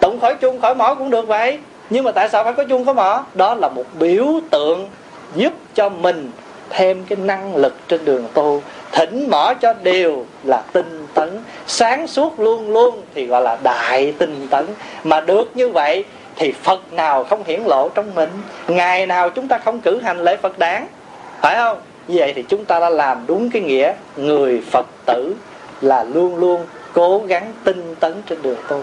Tụng 0.00 0.20
khỏi 0.20 0.34
chung 0.34 0.60
khỏi 0.60 0.74
mỏ 0.74 0.94
cũng 0.94 1.10
được 1.10 1.28
vậy. 1.28 1.58
Nhưng 1.90 2.04
mà 2.04 2.12
tại 2.12 2.28
sao 2.28 2.44
phải 2.44 2.52
có 2.52 2.64
chung 2.64 2.84
có 2.84 2.92
mỏ? 2.92 3.24
Đó 3.34 3.54
là 3.54 3.68
một 3.68 3.84
biểu 3.98 4.26
tượng 4.50 4.88
giúp 5.34 5.52
cho 5.74 5.88
mình 5.88 6.30
thêm 6.70 7.04
cái 7.08 7.18
năng 7.22 7.56
lực 7.56 7.74
trên 7.88 8.04
đường 8.04 8.24
tu. 8.34 8.62
Thỉnh 8.92 9.28
mỏ 9.30 9.54
cho 9.54 9.74
đều 9.82 10.24
là 10.44 10.62
tinh 10.72 11.01
tấn, 11.14 11.38
sáng 11.66 12.06
suốt 12.06 12.40
luôn 12.40 12.72
luôn 12.72 13.02
thì 13.14 13.26
gọi 13.26 13.42
là 13.42 13.58
đại 13.62 14.14
tinh 14.18 14.46
tấn. 14.50 14.66
Mà 15.04 15.20
được 15.20 15.50
như 15.54 15.68
vậy 15.68 16.04
thì 16.36 16.52
phật 16.52 16.92
nào 16.92 17.24
không 17.24 17.44
hiển 17.44 17.62
lộ 17.62 17.88
trong 17.88 18.14
mình? 18.14 18.30
Ngày 18.68 19.06
nào 19.06 19.30
chúng 19.30 19.48
ta 19.48 19.58
không 19.58 19.80
cử 19.80 20.00
hành 20.00 20.24
lễ 20.24 20.36
phật 20.36 20.58
đáng 20.58 20.86
phải 21.40 21.56
không? 21.56 21.78
Như 22.08 22.16
vậy 22.18 22.32
thì 22.36 22.44
chúng 22.48 22.64
ta 22.64 22.80
đã 22.80 22.90
làm 22.90 23.24
đúng 23.26 23.50
cái 23.50 23.62
nghĩa 23.62 23.94
người 24.16 24.62
phật 24.70 24.86
tử 25.06 25.34
là 25.80 26.04
luôn 26.04 26.36
luôn 26.36 26.66
cố 26.92 27.22
gắng 27.26 27.52
tinh 27.64 27.94
tấn 28.00 28.22
trên 28.26 28.42
đường 28.42 28.58
tu. 28.68 28.80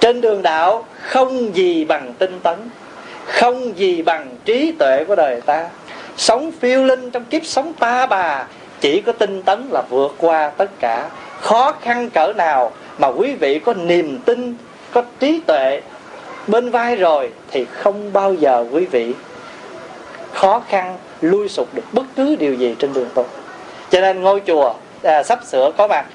Trên 0.00 0.20
đường 0.20 0.42
đạo 0.42 0.84
không 1.02 1.56
gì 1.56 1.84
bằng 1.84 2.14
tinh 2.18 2.40
tấn, 2.42 2.56
không 3.26 3.78
gì 3.78 4.02
bằng 4.02 4.36
trí 4.44 4.72
tuệ 4.78 5.04
của 5.04 5.16
đời 5.16 5.40
ta. 5.40 5.68
Sống 6.16 6.52
phiêu 6.60 6.84
linh 6.84 7.10
trong 7.10 7.24
kiếp 7.24 7.44
sống 7.44 7.72
ta 7.72 8.06
bà, 8.06 8.46
chỉ 8.80 9.00
có 9.00 9.12
tinh 9.12 9.42
tấn 9.42 9.68
là 9.70 9.82
vượt 9.90 10.14
qua 10.18 10.50
tất 10.56 10.70
cả 10.80 11.08
khó 11.40 11.72
khăn 11.80 12.10
cỡ 12.10 12.32
nào 12.36 12.72
mà 12.98 13.08
quý 13.08 13.34
vị 13.34 13.58
có 13.58 13.74
niềm 13.74 14.18
tin 14.24 14.56
có 14.92 15.02
trí 15.20 15.40
tuệ 15.46 15.80
bên 16.46 16.70
vai 16.70 16.96
rồi 16.96 17.30
thì 17.50 17.64
không 17.64 18.12
bao 18.12 18.34
giờ 18.34 18.64
quý 18.72 18.84
vị 18.84 19.14
khó 20.32 20.62
khăn 20.68 20.96
lui 21.20 21.48
sụp 21.48 21.74
được 21.74 21.82
bất 21.92 22.04
cứ 22.16 22.36
điều 22.36 22.54
gì 22.54 22.74
trên 22.78 22.92
đường 22.92 23.08
tu. 23.14 23.24
Cho 23.90 24.00
nên 24.00 24.22
ngôi 24.22 24.42
chùa 24.46 24.74
à, 25.02 25.22
sắp 25.22 25.38
sửa 25.44 25.70
có 25.76 25.86
mặt 25.86 26.06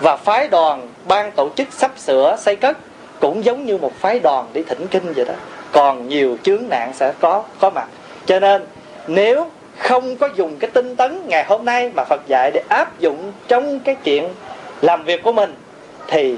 và 0.00 0.16
phái 0.16 0.48
đoàn 0.48 0.88
ban 1.08 1.32
tổ 1.32 1.48
chức 1.56 1.68
sắp 1.70 1.90
sửa 1.96 2.36
xây 2.40 2.56
cất 2.56 2.78
cũng 3.20 3.44
giống 3.44 3.66
như 3.66 3.78
một 3.78 3.92
phái 4.00 4.20
đoàn 4.20 4.46
đi 4.52 4.62
thỉnh 4.62 4.86
kinh 4.90 5.12
vậy 5.12 5.24
đó. 5.24 5.34
Còn 5.72 6.08
nhiều 6.08 6.36
chướng 6.42 6.62
nạn 6.68 6.92
sẽ 6.94 7.12
có 7.20 7.42
có 7.60 7.70
mặt. 7.70 7.86
Cho 8.26 8.40
nên 8.40 8.66
nếu 9.06 9.50
không 9.82 10.16
có 10.16 10.28
dùng 10.34 10.56
cái 10.58 10.70
tinh 10.70 10.96
tấn 10.96 11.28
ngày 11.28 11.44
hôm 11.44 11.64
nay 11.64 11.90
mà 11.94 12.04
Phật 12.04 12.20
dạy 12.26 12.50
để 12.54 12.62
áp 12.68 13.00
dụng 13.00 13.32
trong 13.48 13.80
cái 13.80 13.94
chuyện 13.94 14.28
làm 14.80 15.04
việc 15.04 15.22
của 15.22 15.32
mình, 15.32 15.54
thì 16.06 16.36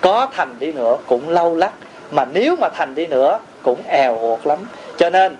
có 0.00 0.28
thành 0.32 0.54
đi 0.58 0.72
nữa 0.72 0.96
cũng 1.06 1.28
lâu 1.28 1.54
lắc, 1.54 1.72
mà 2.10 2.24
nếu 2.32 2.56
mà 2.56 2.68
thành 2.68 2.94
đi 2.94 3.06
nữa 3.06 3.38
cũng 3.62 3.82
èo 3.86 4.18
uột 4.18 4.46
lắm. 4.46 4.58
Cho 4.96 5.10
nên, 5.10 5.36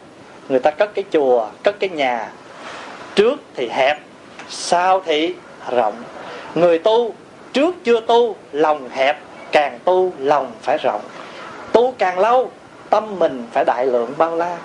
người 0.49 0.59
ta 0.59 0.70
cất 0.70 0.95
cái 0.95 1.05
chùa, 1.11 1.49
cất 1.62 1.81
cái 1.81 1.91
nhà 1.91 2.29
trước 3.14 3.41
thì 3.55 3.68
hẹp, 3.68 3.99
sau 4.49 5.03
thì 5.07 5.35
rộng. 5.70 5.95
Người 6.55 6.79
tu 6.79 7.14
trước 7.53 7.74
chưa 7.85 8.01
tu, 8.01 8.37
lòng 8.53 8.89
hẹp, 8.89 9.18
càng 9.53 9.79
tu 9.85 10.12
lòng 10.18 10.53
phải 10.62 10.79
rộng. 10.79 11.01
Tu 11.72 11.95
càng 11.99 12.18
lâu, 12.18 12.51
tâm 12.91 13.18
mình 13.18 13.47
phải 13.53 13.64
đại 13.64 13.87
lượng 13.87 14.12
bao 14.16 14.37
la 14.37 14.57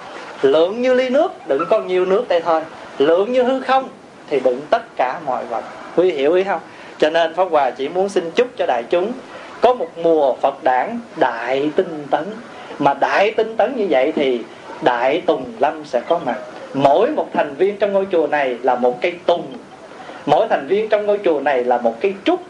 lượng 0.41 0.81
như 0.81 0.93
ly 0.93 1.09
nước 1.09 1.47
đựng 1.47 1.65
có 1.69 1.79
nhiều 1.79 2.05
nước 2.05 2.27
đây 2.27 2.41
thôi. 2.41 2.61
Lượng 2.97 3.33
như 3.33 3.43
hư 3.43 3.59
không, 3.59 3.89
thì 4.29 4.39
đựng 4.39 4.61
tất 4.69 4.81
cả 4.95 5.19
mọi 5.25 5.45
vật. 5.45 5.63
Quý 5.95 6.11
hiểu 6.11 6.33
ý 6.33 6.43
không? 6.43 6.59
Cho 6.97 7.09
nên 7.09 7.35
pháp 7.35 7.47
hòa 7.51 7.69
chỉ 7.69 7.89
muốn 7.89 8.09
xin 8.09 8.31
chúc 8.31 8.47
cho 8.57 8.65
đại 8.65 8.83
chúng 8.89 9.11
có 9.61 9.73
một 9.73 9.97
mùa 9.97 10.33
phật 10.33 10.63
đản 10.63 10.99
đại 11.15 11.71
tinh 11.75 12.07
tấn. 12.11 12.23
Mà 12.79 12.93
đại 12.93 13.31
tinh 13.31 13.57
tấn 13.57 13.75
như 13.75 13.87
vậy 13.89 14.13
thì 14.15 14.41
đại 14.81 15.21
tùng 15.25 15.45
lâm 15.59 15.85
sẽ 15.85 16.01
có 16.07 16.19
mặt. 16.25 16.37
Mỗi 16.73 17.09
một 17.09 17.27
thành 17.33 17.55
viên 17.55 17.77
trong 17.77 17.93
ngôi 17.93 18.07
chùa 18.11 18.27
này 18.27 18.57
là 18.61 18.75
một 18.75 19.01
cây 19.01 19.13
tùng. 19.25 19.47
Mỗi 20.25 20.47
thành 20.47 20.67
viên 20.67 20.89
trong 20.89 21.05
ngôi 21.05 21.19
chùa 21.25 21.39
này 21.39 21.63
là 21.63 21.77
một 21.77 22.01
cây 22.01 22.13
trúc. 22.23 22.41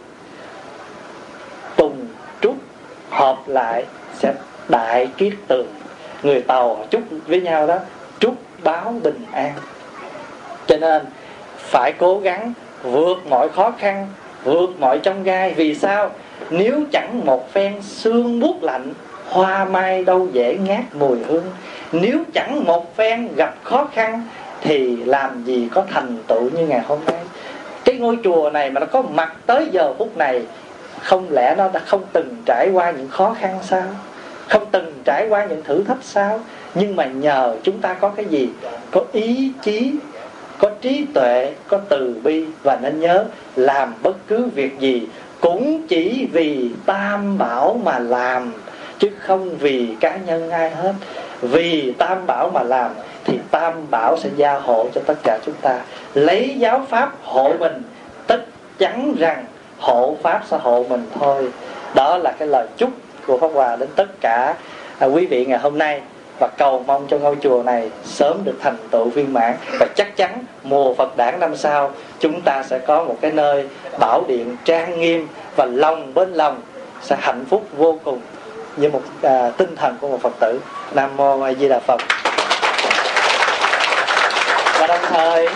Tùng, 1.76 2.08
trúc 2.42 2.56
hợp 3.10 3.38
lại 3.48 3.86
sẽ 4.20 4.34
đại 4.70 5.08
kiết 5.18 5.34
tường 5.48 5.68
người 6.24 6.42
tàu 6.42 6.86
chúc 6.90 7.02
với 7.28 7.42
nhau 7.42 7.68
đó, 7.68 7.78
chúc 8.20 8.36
báo 8.64 8.94
bình 9.04 9.26
an. 9.32 9.54
Cho 10.68 10.78
nên 10.78 11.06
phải 11.58 11.92
cố 11.92 12.20
gắng 12.20 12.54
vượt 12.84 13.18
mọi 13.30 13.50
khó 13.50 13.74
khăn, 13.80 14.08
vượt 14.44 14.70
mọi 14.80 15.00
trong 15.00 15.24
gai. 15.24 15.54
Vì 15.54 15.76
sao? 15.76 16.10
Nếu 16.50 16.84
chẳng 16.92 17.22
một 17.26 17.54
phen 17.54 17.82
xương 17.82 18.40
buốt 18.40 18.64
lạnh, 18.64 18.94
hoa 19.30 19.66
mai 19.66 20.04
đâu 20.04 20.28
dễ 20.32 20.58
ngát 20.58 20.96
mùi 20.96 21.18
hương. 21.28 21.46
Nếu 21.92 22.20
chẳng 22.34 22.64
một 22.64 22.96
phen 22.96 23.36
gặp 23.36 23.56
khó 23.64 23.88
khăn, 23.94 24.28
thì 24.62 24.96
làm 24.96 25.44
gì 25.44 25.70
có 25.74 25.84
thành 25.94 26.18
tựu 26.28 26.50
như 26.50 26.68
ngày 26.68 26.82
hôm 26.88 27.00
nay? 27.06 27.20
Cái 27.86 27.96
ngôi 27.96 28.18
chùa 28.24 28.50
này 28.50 28.70
mà 28.70 28.80
nó 28.80 28.86
có 28.86 29.02
mặt 29.02 29.36
tới 29.46 29.68
giờ 29.72 29.94
phút 29.98 30.18
này, 30.18 30.42
không 31.02 31.28
lẽ 31.30 31.56
nó 31.58 31.70
đã 31.74 31.80
không 31.80 32.04
từng 32.14 32.36
trải 32.46 32.70
qua 32.74 32.92
những 32.92 33.08
khó 33.08 33.36
khăn 33.40 33.60
sao? 33.64 33.84
Không 34.52 34.66
từng 34.72 34.94
trải 35.06 35.28
qua 35.30 35.46
những 35.46 35.64
thử 35.64 35.84
thách 35.84 36.04
sao? 36.04 36.40
Nhưng 36.76 36.96
mà 36.96 37.06
nhờ 37.06 37.56
chúng 37.64 37.80
ta 37.80 37.94
có 37.94 38.10
cái 38.10 38.26
gì? 38.26 38.50
Có 38.92 39.02
ý 39.12 39.52
chí, 39.62 39.96
có 40.60 40.70
trí 40.82 41.06
tuệ, 41.14 41.54
có 41.68 41.80
từ 41.90 42.16
bi 42.24 42.46
và 42.64 42.80
nên 42.82 43.00
nhớ 43.00 43.26
làm 43.56 43.94
bất 44.04 44.28
cứ 44.28 44.46
việc 44.56 44.80
gì 44.80 45.08
cũng 45.42 45.88
chỉ 45.88 46.28
vì 46.32 46.70
tam 46.86 47.38
bảo 47.38 47.80
mà 47.84 48.00
làm, 48.00 48.54
chứ 49.00 49.10
không 49.20 49.58
vì 49.58 49.96
cá 50.00 50.18
nhân 50.18 50.50
ai 50.50 50.70
hết. 50.70 50.94
Vì 51.42 51.94
tam 51.98 52.28
bảo 52.28 52.50
mà 52.50 52.64
làm 52.64 52.92
thì 53.26 53.40
tam 53.52 53.74
bảo 53.92 54.18
sẽ 54.18 54.30
gia 54.36 54.54
hộ 54.60 54.88
cho 54.96 55.02
tất 55.06 55.18
cả 55.24 55.40
chúng 55.46 55.56
ta. 55.62 55.80
Lấy 56.14 56.56
giáo 56.58 56.86
pháp 56.90 57.16
hộ 57.24 57.54
mình 57.60 57.82
tất 58.28 58.42
chắn 58.78 59.14
rằng 59.18 59.46
hộ 59.80 60.18
pháp 60.24 60.42
sẽ 60.50 60.58
hộ 60.62 60.86
mình 60.90 61.06
thôi. 61.20 61.52
Đó 61.96 62.18
là 62.18 62.32
cái 62.40 62.48
lời 62.48 62.68
chúc 62.78 62.90
của 63.28 63.38
pháp 63.38 63.52
hòa 63.54 63.76
đến 63.76 63.90
tất 63.96 64.22
cả 64.22 64.56
à, 65.00 65.08
quý 65.08 65.26
vị 65.26 65.46
ngày 65.46 65.60
hôm 65.60 65.78
nay. 65.78 66.02
Và 66.40 66.48
cầu 66.58 66.84
mong 66.88 67.08
cho 67.10 67.18
ngôi 67.18 67.36
chùa 67.42 67.64
này 67.64 67.92
sớm 68.06 68.38
được 68.44 68.56
thành 68.62 68.78
tựu 68.92 69.06
viên 69.06 69.34
mãn. 69.34 69.56
Và 69.80 69.86
chắc 69.96 70.18
chắn 70.18 70.44
mùa 70.64 70.94
Phật 70.94 71.18
đản 71.18 71.40
năm 71.40 71.56
sau 71.56 71.92
chúng 72.20 72.42
ta 72.42 72.64
sẽ 72.64 72.80
có 72.80 73.04
một 73.04 73.18
cái 73.22 73.32
nơi 73.32 73.68
bảo 74.00 74.24
điện 74.28 74.58
trang 74.66 75.00
nghiêm 75.00 75.28
và 75.56 75.66
lòng 75.66 76.14
bên 76.14 76.34
lòng 76.34 76.62
sẽ 77.02 77.16
hạnh 77.20 77.46
phúc 77.50 77.68
vô 77.78 78.00
cùng 78.04 78.22
như 78.78 78.90
một 78.90 79.02
à, 79.22 79.52
tinh 79.58 79.76
thần 79.76 79.98
của 80.02 80.08
một 80.08 80.22
Phật 80.22 80.34
tử. 80.40 80.60
Nam 80.94 81.18
mô 81.18 81.42
A 81.42 81.54
Di 81.54 81.68
Đà 81.68 81.80
Phật. 81.80 82.02
Và 84.80 84.88
đồng 84.88 85.02
thời 85.10 85.48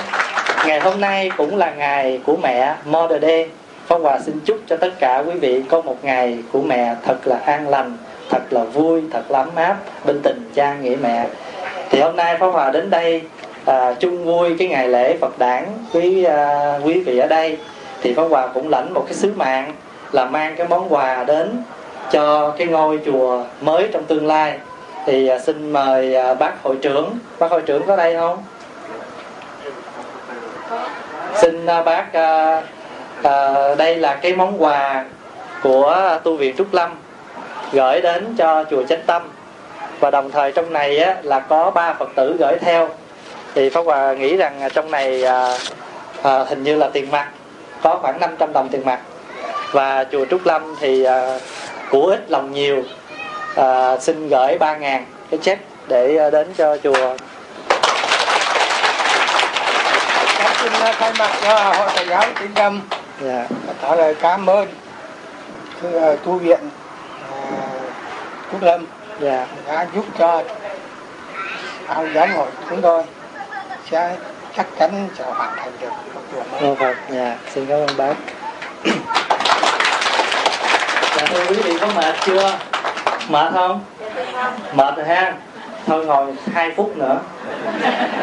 ngày 0.65 0.79
hôm 0.79 1.01
nay 1.01 1.31
cũng 1.37 1.57
là 1.57 1.73
ngày 1.73 2.19
của 2.25 2.37
mẹ 2.43 2.75
Mother 2.85 3.21
Day 3.21 3.49
Pháp 3.87 3.97
Hòa 4.01 4.19
xin 4.19 4.39
chúc 4.45 4.57
cho 4.67 4.77
tất 4.77 4.91
cả 4.99 5.23
quý 5.27 5.39
vị 5.39 5.63
có 5.69 5.81
một 5.81 5.97
ngày 6.03 6.37
của 6.51 6.61
mẹ 6.61 6.95
thật 7.03 7.17
là 7.27 7.37
an 7.45 7.69
lành 7.69 7.97
thật 8.29 8.41
là 8.49 8.63
vui 8.63 9.03
thật 9.11 9.31
là 9.31 9.39
ấm 9.39 9.49
áp 9.55 9.77
bên 10.05 10.19
tình 10.23 10.51
cha 10.55 10.75
nghĩa 10.75 10.95
mẹ. 11.01 11.27
Thì 11.89 12.01
hôm 12.01 12.15
nay 12.15 12.37
pháp 12.37 12.47
hòa 12.47 12.71
đến 12.71 12.89
đây 12.89 13.21
à, 13.65 13.93
chung 13.99 14.25
vui 14.25 14.55
cái 14.59 14.67
ngày 14.67 14.87
lễ 14.87 15.17
phật 15.17 15.39
đản 15.39 15.65
với 15.91 16.25
à, 16.25 16.79
quý 16.83 16.99
vị 16.99 17.17
ở 17.17 17.27
đây. 17.27 17.57
Thì 18.01 18.13
pháp 18.13 18.23
hòa 18.23 18.47
cũng 18.47 18.69
lãnh 18.69 18.93
một 18.93 19.03
cái 19.05 19.13
sứ 19.13 19.33
mạng 19.35 19.73
là 20.11 20.25
mang 20.25 20.55
cái 20.55 20.67
món 20.67 20.93
quà 20.93 21.23
đến 21.23 21.63
cho 22.11 22.49
cái 22.57 22.67
ngôi 22.67 22.99
chùa 23.05 23.43
mới 23.61 23.89
trong 23.93 24.03
tương 24.03 24.27
lai. 24.27 24.59
Thì 25.05 25.27
à, 25.27 25.39
xin 25.39 25.73
mời 25.73 26.15
à, 26.15 26.33
bác 26.33 26.63
hội 26.63 26.77
trưởng. 26.81 27.17
Bác 27.39 27.51
hội 27.51 27.61
trưởng 27.61 27.87
có 27.87 27.95
đây 27.95 28.15
không? 28.15 28.43
Xin 31.35 31.65
à, 31.65 31.83
bác 31.83 32.13
à, 32.13 32.61
à, 33.25 33.75
đây 33.75 33.95
là 33.95 34.15
cái 34.15 34.33
món 34.33 34.63
quà 34.63 35.05
của 35.63 36.19
tu 36.23 36.35
viện 36.35 36.55
trúc 36.57 36.73
lâm 36.73 36.91
gửi 37.71 38.01
đến 38.01 38.35
cho 38.37 38.63
chùa 38.69 38.83
chánh 38.83 39.01
tâm. 39.05 39.21
Và 39.99 40.11
đồng 40.11 40.31
thời 40.31 40.51
trong 40.51 40.73
này 40.73 40.97
á, 40.97 41.15
là 41.23 41.39
có 41.39 41.71
ba 41.71 41.93
phật 41.93 42.09
tử 42.15 42.35
gửi 42.39 42.57
theo. 42.61 42.89
Thì 43.55 43.69
pháp 43.69 43.81
hòa 43.85 44.13
nghĩ 44.13 44.37
rằng 44.37 44.69
trong 44.73 44.91
này 44.91 45.23
à, 45.23 45.57
à, 46.23 46.43
hình 46.49 46.63
như 46.63 46.75
là 46.75 46.89
tiền 46.93 47.11
mặt 47.11 47.27
có 47.81 47.99
khoảng 48.01 48.19
500 48.19 48.53
đồng 48.53 48.69
tiền 48.69 48.81
mặt. 48.85 48.99
Và 49.71 50.03
chùa 50.11 50.25
trúc 50.25 50.45
lâm 50.45 50.75
thì 50.79 51.03
à, 51.03 51.39
của 51.89 52.05
ít 52.05 52.31
lòng 52.31 52.51
nhiều 52.51 52.83
à, 53.55 53.97
xin 53.97 54.29
gửi 54.29 54.57
3 54.57 54.77
ngàn 54.77 55.05
cái 55.31 55.39
check 55.43 55.61
để 55.87 56.17
à, 56.17 56.29
đến 56.29 56.47
cho 56.57 56.77
chùa. 56.77 57.17
Xin 60.61 60.71
thay 60.99 61.11
mặt 61.19 61.31
cho 61.43 61.59
hội 61.59 61.89
thầy 61.95 62.05
giáo 62.07 62.23
Tĩnh 62.39 62.51
Tâm 62.55 62.81
dạ. 63.21 63.47
Tỏ 63.81 63.95
lời 63.95 64.15
cảm 64.21 64.45
ơn 64.45 64.67
thưa 65.81 66.15
tu 66.23 66.33
viện 66.33 66.59
Quốc 68.51 68.63
Lâm. 68.63 68.85
Dạ. 69.19 69.47
Đã 69.67 69.85
giúp 69.95 70.05
cho 70.19 70.43
ao 71.87 72.07
giáo 72.13 72.27
hội 72.35 72.47
chúng 72.69 72.81
tôi 72.81 73.03
sẽ 73.91 74.15
chắc 74.57 74.65
chắn 74.79 75.07
sẽ 75.17 75.23
hoàn 75.23 75.55
thành 75.55 75.71
được 75.81 75.91
một 76.13 76.21
chùa 76.31 76.43
mới. 76.51 76.61
Mô 76.61 76.75
Phật 76.75 76.95
dạ 77.09 77.35
xin 77.53 77.65
cảm 77.65 77.79
ơn 77.79 77.97
bác. 77.97 78.13
Dạ 81.15 81.25
thưa 81.29 81.45
quý 81.49 81.55
vị 81.55 81.77
có 81.81 81.87
mệt 81.95 82.15
chưa? 82.25 82.57
Mệt 83.29 83.51
không? 83.53 83.83
Mệt 84.73 84.95
rồi 84.97 85.05
ha. 85.05 85.33
Thôi 85.87 86.05
ngồi 86.05 86.33
hai 86.53 86.71
phút 86.75 86.97
nữa. 86.97 87.19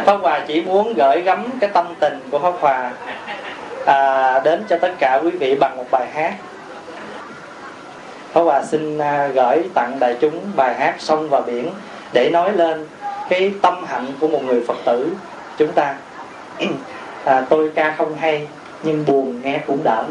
Pháp 0.07 0.17
Hòa 0.23 0.41
chỉ 0.47 0.63
muốn 0.63 0.95
gửi 0.95 1.21
gắm 1.21 1.47
cái 1.61 1.71
tâm 1.71 1.95
tình 2.01 2.21
của 2.31 2.39
Pháp 2.39 2.53
Hòa 2.61 2.91
à, 3.87 4.41
đến 4.45 4.65
cho 4.69 4.77
tất 4.77 4.93
cả 4.99 5.21
quý 5.25 5.31
vị 5.31 5.55
bằng 5.55 5.77
một 5.77 5.85
bài 5.91 6.07
hát. 6.13 6.35
Pháp 8.33 8.41
Hòa 8.41 8.63
xin 8.65 8.99
à, 8.99 9.27
gửi 9.27 9.63
tặng 9.75 9.97
đại 10.01 10.17
chúng 10.21 10.41
bài 10.57 10.75
hát 10.75 10.95
Sông 10.99 11.29
và 11.29 11.41
Biển 11.41 11.71
để 12.13 12.31
nói 12.31 12.53
lên 12.53 12.87
cái 13.29 13.53
tâm 13.63 13.85
hạnh 13.85 14.07
của 14.21 14.29
một 14.29 14.45
người 14.45 14.65
Phật 14.69 14.77
tử 14.85 15.13
chúng 15.59 15.73
ta. 15.73 15.95
À, 17.25 17.43
tôi 17.49 17.71
ca 17.75 17.95
không 17.99 18.17
hay 18.17 18.47
nhưng 18.83 19.05
buồn 19.07 19.41
nghe 19.43 19.61
cũng 19.67 19.85
đỡ 19.85 20.05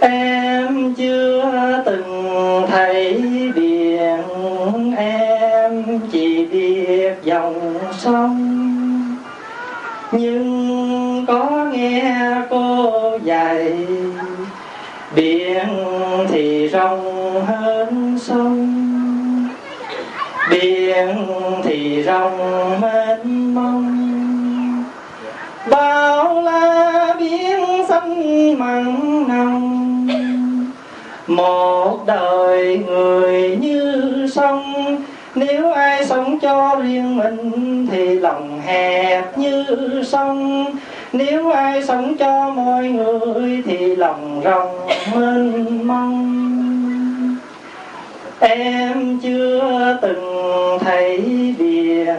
em 0.00 0.94
chưa 0.94 1.82
từng 1.86 2.19
thì 16.70 16.76
rộng 16.78 17.44
hơn 17.46 18.18
sông. 18.18 19.48
Biển 20.50 21.26
thì 21.64 22.02
rộng 22.02 22.80
mênh 22.80 23.54
mông. 23.54 24.84
Bao 25.70 26.42
la 26.42 27.14
biển 27.18 27.60
xanh 27.88 28.58
mặn 28.58 28.84
nồng. 29.28 30.70
Một 31.26 32.06
đời 32.06 32.78
người 32.86 33.56
như 33.60 34.28
sông, 34.34 34.96
nếu 35.34 35.72
ai 35.72 36.06
sống 36.06 36.38
cho 36.38 36.76
riêng 36.82 37.16
mình 37.16 37.86
thì 37.90 38.14
lòng 38.14 38.60
hẹp 38.66 39.38
như 39.38 39.64
sông. 40.06 40.66
Nếu 41.12 41.50
ai 41.50 41.82
sống 41.84 42.16
cho 42.18 42.50
mọi 42.50 42.88
người 42.88 43.62
thì 43.66 43.96
lòng 43.96 44.40
rộng 44.44 44.86
mênh 45.14 45.86
mông. 45.86 46.59
Em 48.40 49.18
chưa 49.22 49.98
từng 50.02 50.78
thấy 50.80 51.18
biển, 51.58 52.16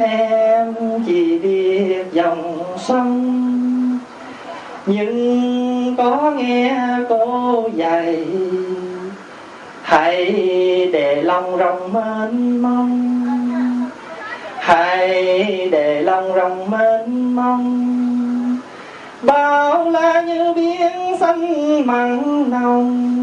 Em 0.00 0.74
chỉ 1.06 1.38
biết 1.38 2.04
dòng 2.12 2.62
sông. 2.78 3.98
Nhưng 4.86 5.94
có 5.98 6.30
nghe 6.30 6.76
cô 7.08 7.68
dạy, 7.74 8.24
Hãy 9.82 10.24
để 10.92 11.22
lòng 11.22 11.56
rộng 11.56 11.92
mênh 11.92 12.62
mông. 12.62 13.90
Hãy 14.58 15.68
để 15.72 16.02
lòng 16.02 16.34
rộng 16.34 16.70
mênh 16.70 17.36
mông. 17.36 18.58
Bao 19.22 19.90
la 19.90 20.22
như 20.22 20.52
biển 20.56 21.16
xanh 21.20 21.86
mặn 21.86 22.50
nồng 22.50 23.16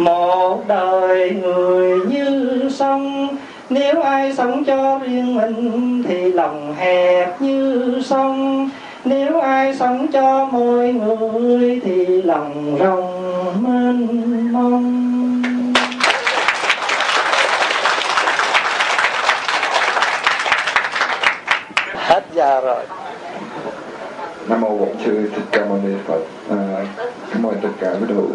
một 0.00 0.68
đời 0.68 1.30
người 1.30 1.98
như 2.06 2.68
sông 2.72 3.28
nếu 3.70 4.00
ai 4.02 4.32
sống 4.32 4.64
cho 4.64 4.98
riêng 4.98 5.34
mình 5.34 6.02
thì 6.08 6.32
lòng 6.32 6.74
hẹp 6.78 7.40
như 7.40 8.02
sông 8.04 8.70
nếu 9.04 9.40
ai 9.40 9.76
sống 9.76 10.06
cho 10.12 10.48
mọi 10.52 10.92
người 10.92 11.80
thì 11.84 12.22
lòng 12.22 12.76
rộng 12.78 13.62
mênh 13.62 14.52
mông 14.52 15.12
hết 21.94 22.24
giờ 22.34 22.60
rồi 22.60 22.84
Nam 24.48 24.60
mô 24.60 24.78
Bổn 24.78 24.88
Sư 25.04 25.30
Thích 25.34 25.44
Ca 25.50 25.64
Mâu 25.64 25.78
Ni 25.84 25.94
Phật. 26.06 26.20
À, 26.50 26.56
cảm 27.32 27.46
ơn 27.46 27.54
tất 27.62 27.68
cả 27.80 27.90
quý 27.90 28.06
đạo 28.08 28.16
hữu. 28.16 28.30